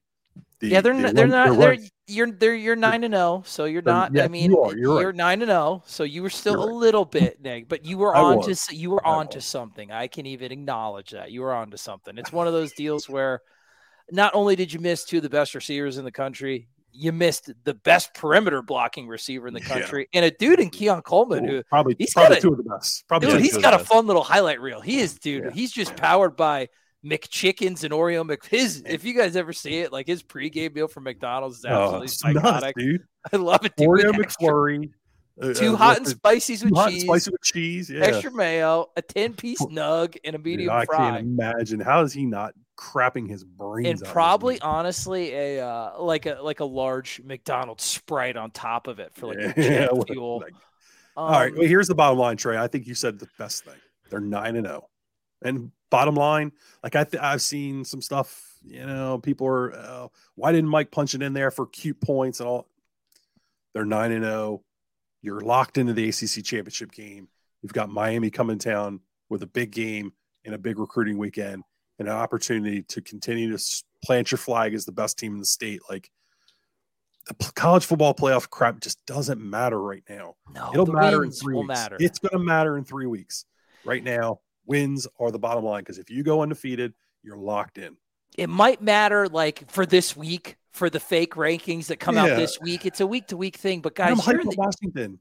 The- 0.60 0.68
yeah, 0.68 0.80
they're 0.80 0.94
the 0.94 1.02
not, 1.02 1.14
they're 1.14 1.26
not. 1.26 1.48
the 1.50 1.56
They're 1.56 1.76
you're 2.06 2.30
they're 2.32 2.54
you're 2.54 2.76
nine 2.76 3.04
and 3.04 3.12
zero, 3.12 3.42
so 3.46 3.64
you're 3.66 3.82
not. 3.82 4.14
yeah, 4.14 4.22
I 4.22 4.24
you 4.26 4.30
mean, 4.30 4.54
are, 4.54 4.76
you're 4.76 5.06
right. 5.06 5.14
nine 5.14 5.42
and 5.42 5.50
zero, 5.50 5.82
so 5.86 6.04
you 6.04 6.22
were 6.22 6.30
still 6.30 6.54
You're 6.54 6.62
a 6.62 6.66
right. 6.66 6.74
little 6.76 7.04
bit 7.04 7.40
neg, 7.42 7.68
but 7.68 7.84
you 7.84 7.98
were 7.98 8.14
I 8.16 8.20
on 8.20 8.36
was. 8.38 8.66
to 8.66 8.74
you 8.74 8.90
were 8.90 9.06
I 9.06 9.10
on 9.10 9.28
to 9.28 9.40
something. 9.40 9.90
I 9.92 10.06
can 10.06 10.24
even 10.26 10.50
acknowledge 10.50 11.10
that 11.10 11.30
you 11.32 11.42
were 11.42 11.52
on 11.52 11.70
to 11.72 11.78
something. 11.78 12.16
It's 12.16 12.32
one 12.32 12.46
of 12.46 12.52
those 12.54 12.72
deals 12.72 13.08
where 13.08 13.42
not 14.10 14.34
only 14.34 14.56
did 14.56 14.72
you 14.72 14.80
miss 14.80 15.04
two 15.04 15.18
of 15.18 15.22
the 15.22 15.28
best 15.30 15.54
receivers 15.54 15.98
in 15.98 16.04
the 16.04 16.12
country, 16.12 16.68
you 16.92 17.12
missed 17.12 17.50
the 17.64 17.74
best 17.74 18.12
perimeter 18.14 18.62
blocking 18.62 19.06
receiver 19.06 19.46
in 19.46 19.54
the 19.54 19.60
Yeah. 19.60 19.66
country, 19.68 20.08
and 20.12 20.24
a 20.24 20.30
dude 20.30 20.58
in 20.60 20.70
Keon 20.70 21.02
Coleman 21.02 21.44
who 21.46 21.62
probably 21.64 21.94
he's 21.98 22.12
probably 22.12 22.30
got 22.36 22.38
a- 22.38 22.40
two 22.42 22.52
of 22.52 22.56
the 22.56 22.64
best. 22.64 23.06
Probably 23.08 23.30
Dude, 23.30 23.40
he's 23.42 23.56
got 23.58 23.74
a 23.74 23.78
best. 23.78 23.88
fun 23.88 24.06
little 24.06 24.24
highlight 24.24 24.60
reel. 24.60 24.80
He 24.80 24.98
is, 25.00 25.14
dude. 25.18 25.44
Yeah. 25.44 25.50
He's 25.52 25.70
just 25.70 25.94
powered 25.96 26.36
by 26.36 26.68
McChickens 27.04 27.84
and 27.84 27.92
Oreo 27.92 28.26
Mc. 28.26 28.44
His, 28.46 28.82
if 28.86 29.04
you 29.04 29.14
guys 29.16 29.36
ever 29.36 29.52
see 29.52 29.78
it, 29.78 29.92
like 29.92 30.06
his 30.06 30.22
pregame 30.22 30.74
meal 30.74 30.88
from 30.88 31.04
McDonald's 31.04 31.58
is 31.58 31.64
Oh, 31.66 31.70
absolutely 32.02 32.06
nuts, 32.06 32.18
psychotic. 32.18 32.76
dude. 32.76 33.04
I 33.32 33.36
love 33.36 33.64
it. 33.64 33.76
Dude, 33.76 33.88
Oreo 33.88 34.10
McFlurry, 34.12 34.90
uh, 35.40 35.54
two 35.54 35.74
uh, 35.74 35.76
hot 35.76 35.98
and 35.98 36.08
spices 36.08 36.64
with 36.64 36.72
two 36.72 36.76
hot 36.76 36.86
and 36.88 36.94
cheese, 36.96 37.04
spicy 37.04 37.30
with 37.30 37.42
cheese. 37.42 37.90
Yeah. 37.90 38.00
extra 38.04 38.32
mayo, 38.32 38.86
a 38.96 39.02
ten 39.02 39.34
piece 39.34 39.60
Dude, 39.60 39.70
nug, 39.70 40.16
and 40.24 40.34
a 40.34 40.38
Dude, 40.38 40.44
medium 40.44 40.70
I 40.70 40.84
fry. 40.86 40.96
can't 40.96 41.18
imagine 41.26 41.78
how 41.80 42.02
is 42.02 42.12
he 42.12 42.26
not 42.26 42.54
crapping 42.78 43.28
his 43.28 43.42
brains 43.42 44.00
and 44.02 44.10
probably 44.10 44.60
honestly 44.60 45.32
a 45.34 45.60
uh, 45.66 46.00
like 46.00 46.26
a 46.26 46.38
like 46.40 46.60
a 46.60 46.64
large 46.64 47.20
McDonald's 47.24 47.82
Sprite 47.82 48.36
on 48.36 48.52
top 48.52 48.86
of 48.86 49.00
it 49.00 49.12
for 49.14 49.26
like 49.34 49.56
Yeah, 49.56 49.88
what- 49.92 50.08
fuel. 50.08 50.38
like- 50.40 50.54
all 51.16 51.30
right. 51.30 51.50
Um, 51.52 51.58
Well, 51.58 51.66
here's 51.66 51.88
the 51.88 51.96
bottom 51.96 52.16
line, 52.18 52.36
Trey. 52.36 52.56
I 52.56 52.68
think 52.68 52.86
you 52.86 52.94
said 52.94 53.18
the 53.18 53.28
best 53.40 53.64
thing. 53.64 53.74
They're 54.08 54.20
nine 54.20 54.54
and 54.54 54.64
zero. 54.66 54.88
And 55.42 55.72
bottom 55.90 56.14
line, 56.14 56.52
like 56.84 56.94
I 56.94 57.02
th- 57.04 57.20
I've 57.22 57.42
seen 57.42 57.84
some 57.84 58.00
stuff. 58.00 58.44
You 58.64 58.86
know, 58.86 59.18
people 59.18 59.46
are 59.48 59.72
uh, 59.72 60.08
why 60.36 60.52
didn't 60.52 60.70
Mike 60.70 60.90
punch 60.92 61.14
it 61.16 61.22
in 61.22 61.32
there 61.32 61.50
for 61.50 61.66
cute 61.66 62.00
points 62.00 62.38
and 62.40 62.48
all? 62.48 62.68
They're 63.74 63.84
nine 63.84 64.12
and 64.12 64.24
zero. 64.24 64.34
Oh. 64.34 64.64
You're 65.20 65.40
locked 65.40 65.78
into 65.78 65.92
the 65.92 66.08
ACC 66.08 66.44
championship 66.44 66.92
game. 66.92 67.26
You've 67.62 67.72
got 67.72 67.88
Miami 67.90 68.30
coming 68.30 68.58
town 68.58 69.00
with 69.28 69.42
a 69.42 69.46
big 69.48 69.72
game 69.72 70.12
and 70.44 70.54
a 70.54 70.58
big 70.58 70.78
recruiting 70.78 71.18
weekend 71.18 71.64
and 71.98 72.08
an 72.08 72.14
opportunity 72.14 72.82
to 72.82 73.00
continue 73.00 73.56
to 73.56 73.82
plant 74.04 74.30
your 74.30 74.38
flag 74.38 74.74
as 74.74 74.84
the 74.84 74.92
best 74.92 75.18
team 75.18 75.34
in 75.34 75.40
the 75.40 75.46
state. 75.46 75.80
Like 75.88 76.10
the 77.26 77.34
college 77.54 77.84
football 77.84 78.14
playoff 78.14 78.48
crap 78.48 78.80
just 78.80 79.04
doesn't 79.06 79.40
matter 79.40 79.80
right 79.80 80.04
now. 80.08 80.36
No, 80.54 80.70
it'll 80.72 80.86
matter 80.86 81.24
in 81.24 81.30
three 81.30 81.54
weeks. 81.54 81.68
Matter. 81.68 81.96
It's 82.00 82.18
going 82.18 82.32
to 82.32 82.44
matter 82.44 82.78
in 82.78 82.84
three 82.84 83.06
weeks. 83.06 83.44
Right 83.84 84.02
now, 84.02 84.40
wins 84.66 85.06
are 85.18 85.30
the 85.30 85.38
bottom 85.38 85.64
line 85.64 85.80
because 85.80 85.98
if 85.98 86.10
you 86.10 86.22
go 86.22 86.42
undefeated, 86.42 86.94
you're 87.22 87.36
locked 87.36 87.78
in. 87.78 87.96
It 88.36 88.48
might 88.48 88.82
matter 88.82 89.28
like 89.28 89.70
for 89.70 89.86
this 89.86 90.16
week 90.16 90.56
for 90.72 90.90
the 90.90 91.00
fake 91.00 91.34
rankings 91.34 91.86
that 91.86 91.98
come 91.98 92.16
yeah. 92.16 92.24
out 92.24 92.36
this 92.36 92.60
week. 92.60 92.86
It's 92.86 93.00
a 93.00 93.06
week 93.06 93.28
to 93.28 93.36
week 93.36 93.56
thing, 93.56 93.80
but 93.80 93.94
guys, 93.94 94.24
you're 94.26 94.40
in 94.40 94.48
the, 94.48 94.56
Washington. 94.56 95.18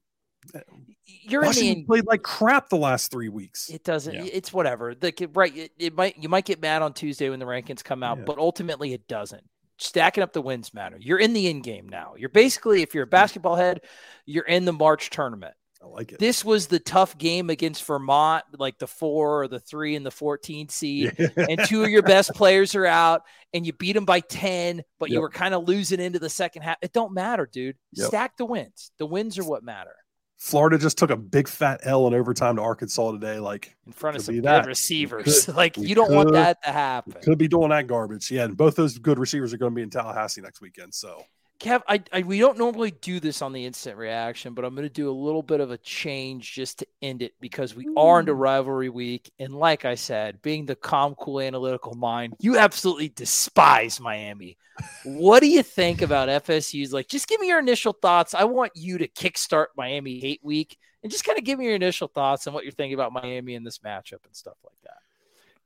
You're 1.06 1.44
Washington 1.44 1.72
in 1.72 1.80
the 1.80 1.86
played 1.86 2.06
like 2.06 2.24
crap 2.24 2.70
the 2.70 2.78
last 2.78 3.12
three 3.12 3.30
weeks. 3.30 3.70
It 3.70 3.84
doesn't. 3.84 4.14
Yeah. 4.14 4.24
It's 4.26 4.52
whatever. 4.52 4.96
The, 4.96 5.30
right. 5.34 5.56
It, 5.56 5.72
it, 5.78 5.96
might. 5.96 6.18
You 6.18 6.30
might 6.30 6.46
get 6.46 6.62
mad 6.62 6.82
on 6.82 6.94
Tuesday 6.94 7.30
when 7.30 7.40
the 7.40 7.46
rankings 7.46 7.84
come 7.84 8.04
out, 8.04 8.20
yeah. 8.20 8.24
but 8.26 8.38
ultimately 8.38 8.94
it 8.94 9.08
doesn't 9.08 9.44
stacking 9.78 10.24
up 10.24 10.34
the 10.34 10.42
wins 10.42 10.74
matter. 10.74 10.98
You're 11.00 11.20
in 11.20 11.34
the 11.34 11.48
in 11.48 11.62
game 11.62 11.88
now. 11.90 12.14
You're 12.18 12.30
basically, 12.30 12.82
if 12.82 12.94
you're 12.94 13.04
a 13.04 13.08
basketball 13.08 13.56
head, 13.56 13.82
you're 14.26 14.46
in 14.46 14.66
the 14.66 14.74
March 14.74 15.10
tournament. 15.10 15.54
I 15.82 15.86
like 15.86 16.12
it. 16.12 16.20
This 16.20 16.44
was 16.44 16.68
the 16.68 16.80
tough 16.80 17.18
game 17.18 17.52
against 17.52 17.84
Vermont, 17.84 18.44
like 18.58 18.80
the 18.80 18.88
four 18.88 19.44
or 19.44 19.48
the 19.48 19.60
three 19.60 19.96
and 19.96 20.04
the 20.06 20.12
14 20.12 20.70
seed, 20.70 21.14
yeah. 21.20 21.28
and 21.38 21.64
two 21.66 21.84
of 21.84 21.90
your 21.90 22.02
best 22.02 22.34
players 22.34 22.74
are 22.74 22.88
out, 22.88 23.22
and 23.54 23.66
you 23.66 23.74
beat 23.74 23.94
them 23.94 24.06
by 24.06 24.22
10, 24.22 24.82
but 25.00 25.10
yep. 25.10 25.16
you 25.16 25.22
were 25.22 25.30
kind 25.30 25.54
of 25.54 25.68
losing 25.68 26.00
into 26.00 26.18
the 26.18 26.30
second 26.30 26.64
half. 26.64 26.78
It 26.82 26.94
don't 26.94 27.14
matter, 27.14 27.48
dude. 27.52 27.76
Yep. 27.94 28.08
Stack 28.08 28.38
the 28.38 28.46
wins. 28.46 28.92
The 28.98 29.06
wins 29.06 29.38
are 29.38 29.44
what 29.44 29.64
matter. 29.64 29.96
Florida 30.38 30.78
just 30.78 30.98
took 30.98 31.10
a 31.10 31.18
big 31.18 31.48
fat 31.48 31.82
L 31.84 32.06
in 32.08 32.14
overtime 32.14 32.58
to 32.58 32.62
Arkansas 32.62 33.12
today, 33.12 33.40
like 33.40 33.76
in 33.88 33.92
front 33.92 34.18
of 34.18 34.24
some 34.24 34.40
good 34.40 34.66
receivers. 34.68 35.46
Could, 35.46 35.56
like 35.56 35.78
you 35.78 35.96
don't 35.96 36.08
could, 36.08 36.16
want 36.16 36.34
that 36.34 36.64
to 36.64 36.72
happen. 36.72 37.16
Could 37.24 37.40
be 37.40 37.48
doing 37.48 37.70
that 37.70 37.88
garbage. 37.88 38.30
Yeah, 38.30 38.44
and 38.44 38.56
both 38.56 38.76
those 38.76 39.00
good 39.00 39.18
receivers 39.18 39.54
are 39.54 39.58
going 39.58 39.72
to 39.72 39.76
be 39.76 39.82
in 39.82 39.90
Tallahassee 39.90 40.42
next 40.42 40.62
weekend. 40.62 40.94
So 40.94 41.24
Kev, 41.60 41.82
I, 41.88 42.04
I, 42.14 42.22
we 42.22 42.40
don't 42.40 42.58
normally 42.58 42.92
do 42.92 43.20
this 43.20 43.42
on 43.42 43.52
the 43.52 43.66
instant 43.66 43.98
reaction, 43.98 44.54
but 44.54 44.64
I'm 44.64 44.76
going 44.76 44.88
to 44.88 44.94
do 44.94 45.10
a 45.10 45.12
little 45.12 45.42
bit 45.42 45.60
of 45.60 45.72
a 45.72 45.78
change 45.80 46.54
just 46.54 46.80
to 46.80 46.88
end 47.02 47.24
it 47.24 47.34
because 47.40 47.76
we 47.76 47.88
are 47.98 48.20
into 48.20 48.36
rivalry 48.36 48.90
week, 48.90 49.32
and 49.40 49.54
like 49.56 49.84
I 49.84 49.96
said, 49.96 50.42
being 50.42 50.66
the 50.66 50.76
calm, 50.76 51.16
cool, 51.16 51.42
analytical 51.42 51.96
mind, 51.96 52.36
you 52.40 52.58
absolutely 52.58 53.10
despise 53.10 54.00
Miami. 54.00 54.58
what 55.04 55.40
do 55.40 55.48
you 55.48 55.64
think 55.64 56.04
about 56.04 56.30
FSU's? 56.30 56.94
Like, 56.94 57.08
just 57.08 57.28
give 57.28 57.42
me 57.42 57.48
your 57.48 57.60
initial 57.60 57.94
thoughts. 57.94 58.36
I 58.36 58.44
want 58.44 58.74
you 58.76 59.00
to 59.00 59.08
kickstart 59.08 59.68
Miami 59.76 60.20
hate 60.20 60.42
week, 60.44 60.78
and 61.02 61.12
just 61.12 61.24
kind 61.24 61.40
of 61.40 61.44
give 61.44 61.58
me 61.58 61.66
your 61.66 61.76
initial 61.76 62.08
thoughts 62.08 62.46
on 62.46 62.54
what 62.54 62.66
you're 62.66 62.72
thinking 62.72 62.94
about 62.94 63.14
Miami 63.14 63.56
in 63.56 63.64
this 63.64 63.80
matchup 63.80 64.26
and 64.26 64.36
stuff 64.36 64.58
like 64.64 64.80
that. 64.84 64.98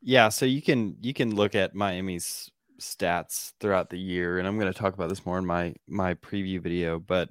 Yeah, 0.01 0.30
so 0.30 0.45
you 0.45 0.62
can 0.62 0.95
you 1.01 1.13
can 1.13 1.36
look 1.36 1.54
at 1.54 1.75
Miami's 1.75 2.49
stats 2.82 3.54
throughout 3.60 3.89
the 3.89 4.00
year, 4.00 4.39
and 4.39 4.48
I'm 4.48 4.60
going 4.60 4.72
to 4.72 4.78
talk 4.78 4.94
about 4.94 5.10
this 5.10 5.26
more 5.26 5.38
in 5.38 5.46
my 5.46 5.76
my 5.88 6.15
preview 6.15 6.60
video. 6.62 7.00
But 7.00 7.30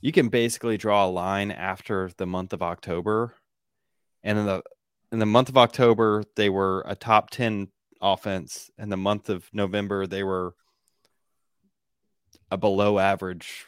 you 0.00 0.12
can 0.12 0.28
basically 0.28 0.76
draw 0.76 1.06
a 1.06 1.10
line 1.10 1.50
after 1.50 2.10
the 2.16 2.26
month 2.26 2.52
of 2.52 2.62
October, 2.62 3.34
and 4.22 4.38
in 4.38 4.46
the 4.46 4.62
in 5.10 5.18
the 5.18 5.26
month 5.26 5.48
of 5.48 5.56
October 5.56 6.24
they 6.36 6.50
were 6.50 6.84
a 6.86 6.94
top 6.94 7.30
ten 7.30 7.68
offense, 8.00 8.70
and 8.78 8.90
the 8.90 8.96
month 8.96 9.28
of 9.28 9.48
November 9.52 10.06
they 10.06 10.24
were 10.24 10.54
a 12.50 12.58
below 12.58 12.98
average 12.98 13.66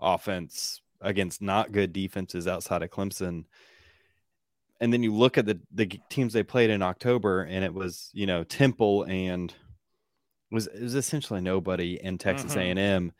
offense 0.00 0.82
against 1.00 1.40
not 1.40 1.72
good 1.72 1.92
defenses 1.92 2.46
outside 2.46 2.82
of 2.82 2.90
Clemson. 2.90 3.44
And 4.80 4.92
then 4.92 5.02
you 5.02 5.14
look 5.14 5.38
at 5.38 5.46
the 5.46 5.60
the 5.72 5.86
teams 6.08 6.32
they 6.32 6.42
played 6.42 6.70
in 6.70 6.82
October, 6.82 7.42
and 7.42 7.64
it 7.64 7.72
was 7.72 8.10
you 8.12 8.26
know 8.26 8.44
Temple 8.44 9.04
and 9.04 9.54
was 10.50 10.66
it 10.66 10.82
was 10.82 10.94
essentially 10.94 11.40
nobody 11.40 11.98
in 12.02 12.18
Texas 12.18 12.52
mm-hmm. 12.52 12.78
A&M. 12.78 13.12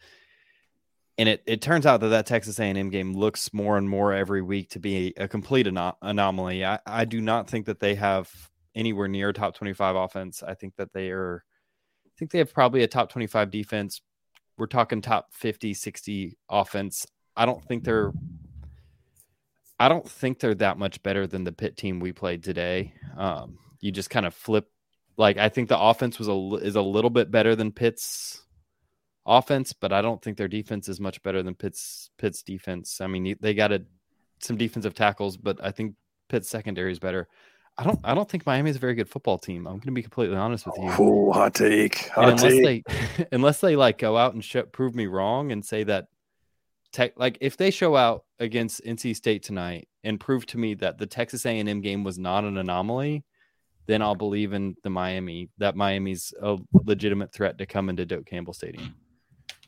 And 1.19 1.29
it, 1.29 1.43
it 1.47 1.61
turns 1.61 1.85
out 1.85 2.01
that 2.01 2.09
that 2.09 2.27
Texas 2.27 2.59
A&M 2.59 2.88
game 2.88 3.12
looks 3.12 3.53
more 3.53 3.77
and 3.77 3.88
more 3.88 4.12
every 4.14 4.40
week 4.40 4.71
to 4.71 4.79
be 4.79 5.12
a 5.19 5.29
complete 5.29 5.66
anom- 5.66 5.97
anomaly. 6.01 6.64
I, 6.64 6.79
I 6.87 7.05
do 7.05 7.21
not 7.21 7.49
think 7.49 7.66
that 7.66 7.79
they 7.79 7.95
have 7.97 8.31
anywhere 8.75 9.09
near 9.09 9.33
top 9.33 9.55
25 9.55 9.97
offense. 9.97 10.43
I 10.43 10.55
think 10.55 10.77
that 10.77 10.93
they 10.93 11.11
are 11.11 11.45
I 12.07 12.11
think 12.19 12.31
they 12.31 12.38
have 12.38 12.55
probably 12.55 12.83
a 12.83 12.88
top 12.88 13.11
25 13.11 13.51
defense. 13.51 14.01
We're 14.57 14.66
talking 14.66 15.01
top 15.01 15.33
50, 15.33 15.75
60 15.75 16.38
offense. 16.49 17.07
I 17.37 17.47
don't 17.47 17.62
think 17.64 17.85
they're 17.85 18.12
I 19.79 19.88
don't 19.88 20.07
think 20.07 20.38
they're 20.38 20.55
that 20.57 20.79
much 20.79 21.03
better 21.03 21.27
than 21.27 21.45
the 21.45 21.53
Pitt 21.53 21.79
team 21.79 22.01
we 22.01 22.12
played 22.12 22.43
today. 22.43 22.93
Um, 23.16 23.59
you 23.81 23.90
just 23.90 24.11
kind 24.11 24.27
of 24.27 24.35
flip 24.35 24.71
like 25.16 25.37
I 25.38 25.49
think 25.49 25.68
the 25.68 25.79
offense 25.79 26.18
was 26.18 26.29
a 26.29 26.64
is 26.64 26.77
a 26.77 26.83
little 26.83 27.11
bit 27.11 27.31
better 27.31 27.55
than 27.57 27.73
Pitt's 27.73 28.42
offense, 29.27 29.73
but 29.73 29.92
I 29.92 30.03
don't 30.03 30.23
think 30.23 30.37
their 30.37 30.49
defense 30.49 30.88
is 30.88 31.01
much 31.01 31.23
better 31.23 31.42
than 31.42 31.55
Pitt's 31.55 32.11
Pitt's 32.18 32.42
defense. 32.42 33.01
I 33.01 33.07
mean, 33.07 33.37
they 33.40 33.55
got 33.55 33.73
a, 33.73 33.83
some 34.40 34.57
defensive 34.57 34.94
tackles, 34.94 35.37
but 35.37 35.62
I 35.62 35.70
think 35.70 35.94
Pitt's 36.29 36.49
secondary 36.49 36.92
is 36.92 36.99
better. 36.99 37.29
I 37.79 37.85
don't 37.85 38.01
I 38.05 38.14
don't 38.14 38.29
think 38.29 38.44
Miami 38.46 38.70
is 38.70 38.77
a 38.77 38.81
very 38.81 38.94
good 38.94 39.09
football 39.09 39.38
team. 39.38 39.66
I'm 39.66 39.75
going 39.75 39.87
to 39.87 39.92
be 39.92 40.03
completely 40.03 40.37
honest 40.37 40.66
with 40.66 40.77
you. 40.79 40.90
Oh, 40.99 41.33
hot 41.33 41.55
take. 41.55 42.09
Hot 42.09 42.31
unless 42.31 42.42
take. 42.42 42.85
they 42.85 43.27
unless 43.33 43.61
they 43.61 43.77
like 43.77 43.99
go 43.99 44.16
out 44.16 44.35
and 44.35 44.44
show, 44.44 44.62
prove 44.62 44.94
me 44.94 45.07
wrong 45.07 45.53
and 45.53 45.64
say 45.64 45.85
that 45.85 46.09
tech 46.92 47.12
like 47.16 47.38
if 47.40 47.57
they 47.57 47.70
show 47.70 47.96
out 47.96 48.25
against 48.38 48.85
NC 48.85 49.16
State 49.16 49.42
tonight 49.42 49.88
and 50.05 50.20
prove 50.20 50.46
to 50.46 50.59
me 50.59 50.75
that 50.75 50.99
the 50.99 51.07
Texas 51.07 51.46
A&M 51.46 51.81
game 51.81 52.05
was 52.05 52.18
not 52.18 52.44
an 52.44 52.59
anomaly, 52.59 53.25
then 53.87 54.03
I'll 54.03 54.14
believe 54.14 54.53
in 54.53 54.77
the 54.83 54.90
Miami 54.90 55.49
that 55.59 55.77
Miami's 55.77 56.33
a 56.40 56.59
legitimate 56.73 57.33
threat 57.33 57.59
to 57.59 57.66
come 57.66 57.88
into 57.88 58.07
Doak 58.07 58.27
Campbell 58.27 58.53
Stadium. 58.53 58.95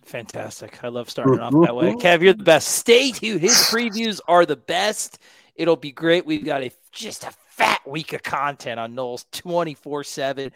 Fantastic. 0.04 0.82
I 0.84 0.88
love 0.88 1.08
starting 1.08 1.40
off 1.40 1.52
that 1.64 1.74
way. 1.74 1.92
Kev, 1.94 2.22
you're 2.22 2.34
the 2.34 2.44
best. 2.44 2.68
Stay 2.68 3.12
tuned. 3.12 3.40
His 3.40 3.52
previews 3.52 4.20
are 4.28 4.44
the 4.44 4.56
best. 4.56 5.18
It'll 5.54 5.76
be 5.76 5.92
great. 5.92 6.26
We've 6.26 6.44
got 6.44 6.62
a 6.62 6.70
just 6.92 7.24
a 7.24 7.32
fat 7.46 7.80
week 7.86 8.12
of 8.12 8.22
content 8.22 8.80
on 8.80 8.94
Noles 8.94 9.24
24 9.32 10.04
7 10.04 10.52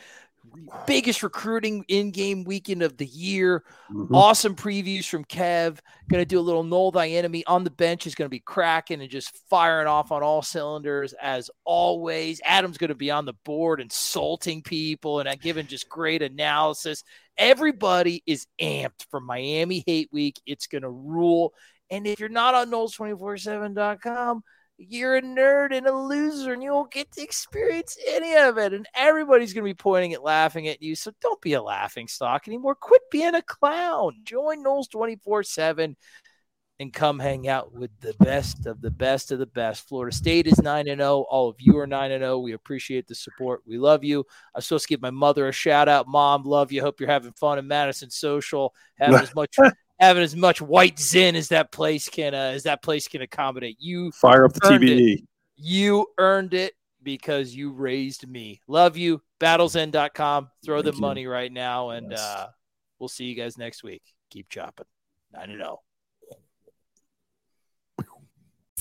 biggest 0.86 1.22
recruiting 1.22 1.84
in-game 1.88 2.44
weekend 2.44 2.82
of 2.82 2.96
the 2.96 3.06
year. 3.06 3.64
Mm-hmm. 3.90 4.14
Awesome 4.14 4.54
previews 4.54 5.08
from 5.08 5.24
Kev. 5.24 5.78
Going 6.08 6.20
to 6.20 6.24
do 6.24 6.38
a 6.38 6.40
little 6.40 6.62
Nole 6.62 6.90
Thy 6.90 7.08
Enemy 7.08 7.44
on 7.46 7.64
the 7.64 7.70
bench 7.70 8.06
is 8.06 8.14
going 8.14 8.26
to 8.26 8.30
be 8.30 8.40
cracking 8.40 9.00
and 9.00 9.10
just 9.10 9.36
firing 9.48 9.86
off 9.86 10.12
on 10.12 10.22
all 10.22 10.42
cylinders 10.42 11.14
as 11.20 11.50
always. 11.64 12.40
Adam's 12.44 12.78
going 12.78 12.88
to 12.88 12.94
be 12.94 13.10
on 13.10 13.24
the 13.24 13.34
board 13.44 13.80
insulting 13.80 14.62
people 14.62 15.20
and 15.20 15.40
giving 15.40 15.66
just 15.66 15.88
great 15.88 16.22
analysis. 16.22 17.02
Everybody 17.38 18.22
is 18.26 18.46
amped 18.60 19.06
for 19.10 19.20
Miami 19.20 19.84
Hate 19.86 20.08
Week. 20.12 20.40
It's 20.46 20.66
going 20.66 20.82
to 20.82 20.90
rule. 20.90 21.52
And 21.90 22.06
if 22.06 22.18
you're 22.18 22.28
not 22.28 22.54
on 22.54 22.70
Noles247.com, 22.70 24.42
you're 24.78 25.16
a 25.16 25.22
nerd 25.22 25.74
and 25.74 25.86
a 25.86 25.92
loser 25.92 26.52
and 26.52 26.62
you 26.62 26.72
won't 26.72 26.92
get 26.92 27.10
to 27.12 27.22
experience 27.22 27.96
any 28.08 28.36
of 28.36 28.58
it. 28.58 28.72
And 28.72 28.86
everybody's 28.94 29.52
going 29.52 29.64
to 29.64 29.70
be 29.70 29.74
pointing 29.74 30.12
at 30.12 30.22
laughing 30.22 30.68
at 30.68 30.82
you. 30.82 30.94
So 30.94 31.12
don't 31.20 31.40
be 31.40 31.54
a 31.54 31.62
laughing 31.62 32.08
stock 32.08 32.46
anymore. 32.46 32.74
Quit 32.74 33.02
being 33.10 33.34
a 33.34 33.42
clown. 33.42 34.20
Join 34.24 34.62
Noles 34.62 34.90
24 34.90 35.42
7 35.44 35.96
and 36.78 36.92
come 36.92 37.18
hang 37.18 37.48
out 37.48 37.72
with 37.72 37.90
the 38.00 38.14
best 38.20 38.66
of 38.66 38.82
the 38.82 38.90
best 38.90 39.32
of 39.32 39.38
the 39.38 39.46
best. 39.46 39.88
Florida 39.88 40.14
State 40.14 40.46
is 40.46 40.60
9 40.60 40.88
and 40.88 41.00
0. 41.00 41.26
All 41.30 41.48
of 41.48 41.56
you 41.58 41.78
are 41.78 41.86
9 41.86 42.10
and 42.10 42.22
0. 42.22 42.38
We 42.40 42.52
appreciate 42.52 43.06
the 43.06 43.14
support. 43.14 43.62
We 43.66 43.78
love 43.78 44.04
you. 44.04 44.24
I'm 44.54 44.60
supposed 44.60 44.84
to 44.84 44.88
give 44.88 45.00
my 45.00 45.10
mother 45.10 45.48
a 45.48 45.52
shout 45.52 45.88
out. 45.88 46.06
Mom, 46.06 46.42
love 46.42 46.72
you. 46.72 46.82
Hope 46.82 47.00
you're 47.00 47.08
having 47.08 47.32
fun 47.32 47.58
in 47.58 47.66
Madison 47.66 48.10
Social, 48.10 48.74
having 48.98 49.20
as 49.20 49.34
much 49.34 49.56
having 49.98 50.22
as 50.22 50.36
much 50.36 50.60
white 50.60 50.98
zen 50.98 51.36
as 51.36 51.48
that 51.48 51.72
place 51.72 52.08
can 52.08 52.34
uh, 52.34 52.52
as 52.54 52.64
that 52.64 52.82
place 52.82 53.08
can 53.08 53.22
accommodate. 53.22 53.76
You 53.80 54.12
fire 54.12 54.44
up 54.44 54.52
the 54.52 54.60
TBE. 54.60 55.14
It. 55.14 55.20
You 55.56 56.06
earned 56.18 56.54
it 56.54 56.74
because 57.02 57.54
you 57.54 57.72
raised 57.72 58.28
me. 58.28 58.60
Love 58.68 58.96
you. 58.96 59.22
Battlesend.com. 59.40 60.50
Throw 60.64 60.82
Thank 60.82 60.84
the 60.86 60.96
you. 60.96 61.00
money 61.00 61.26
right 61.26 61.52
now, 61.52 61.90
and 61.90 62.10
yes. 62.10 62.20
uh, 62.20 62.48
we'll 62.98 63.08
see 63.08 63.24
you 63.24 63.34
guys 63.34 63.56
next 63.56 63.82
week. 63.82 64.02
Keep 64.30 64.48
chopping. 64.50 64.86
9 65.32 65.48
0. 65.48 65.80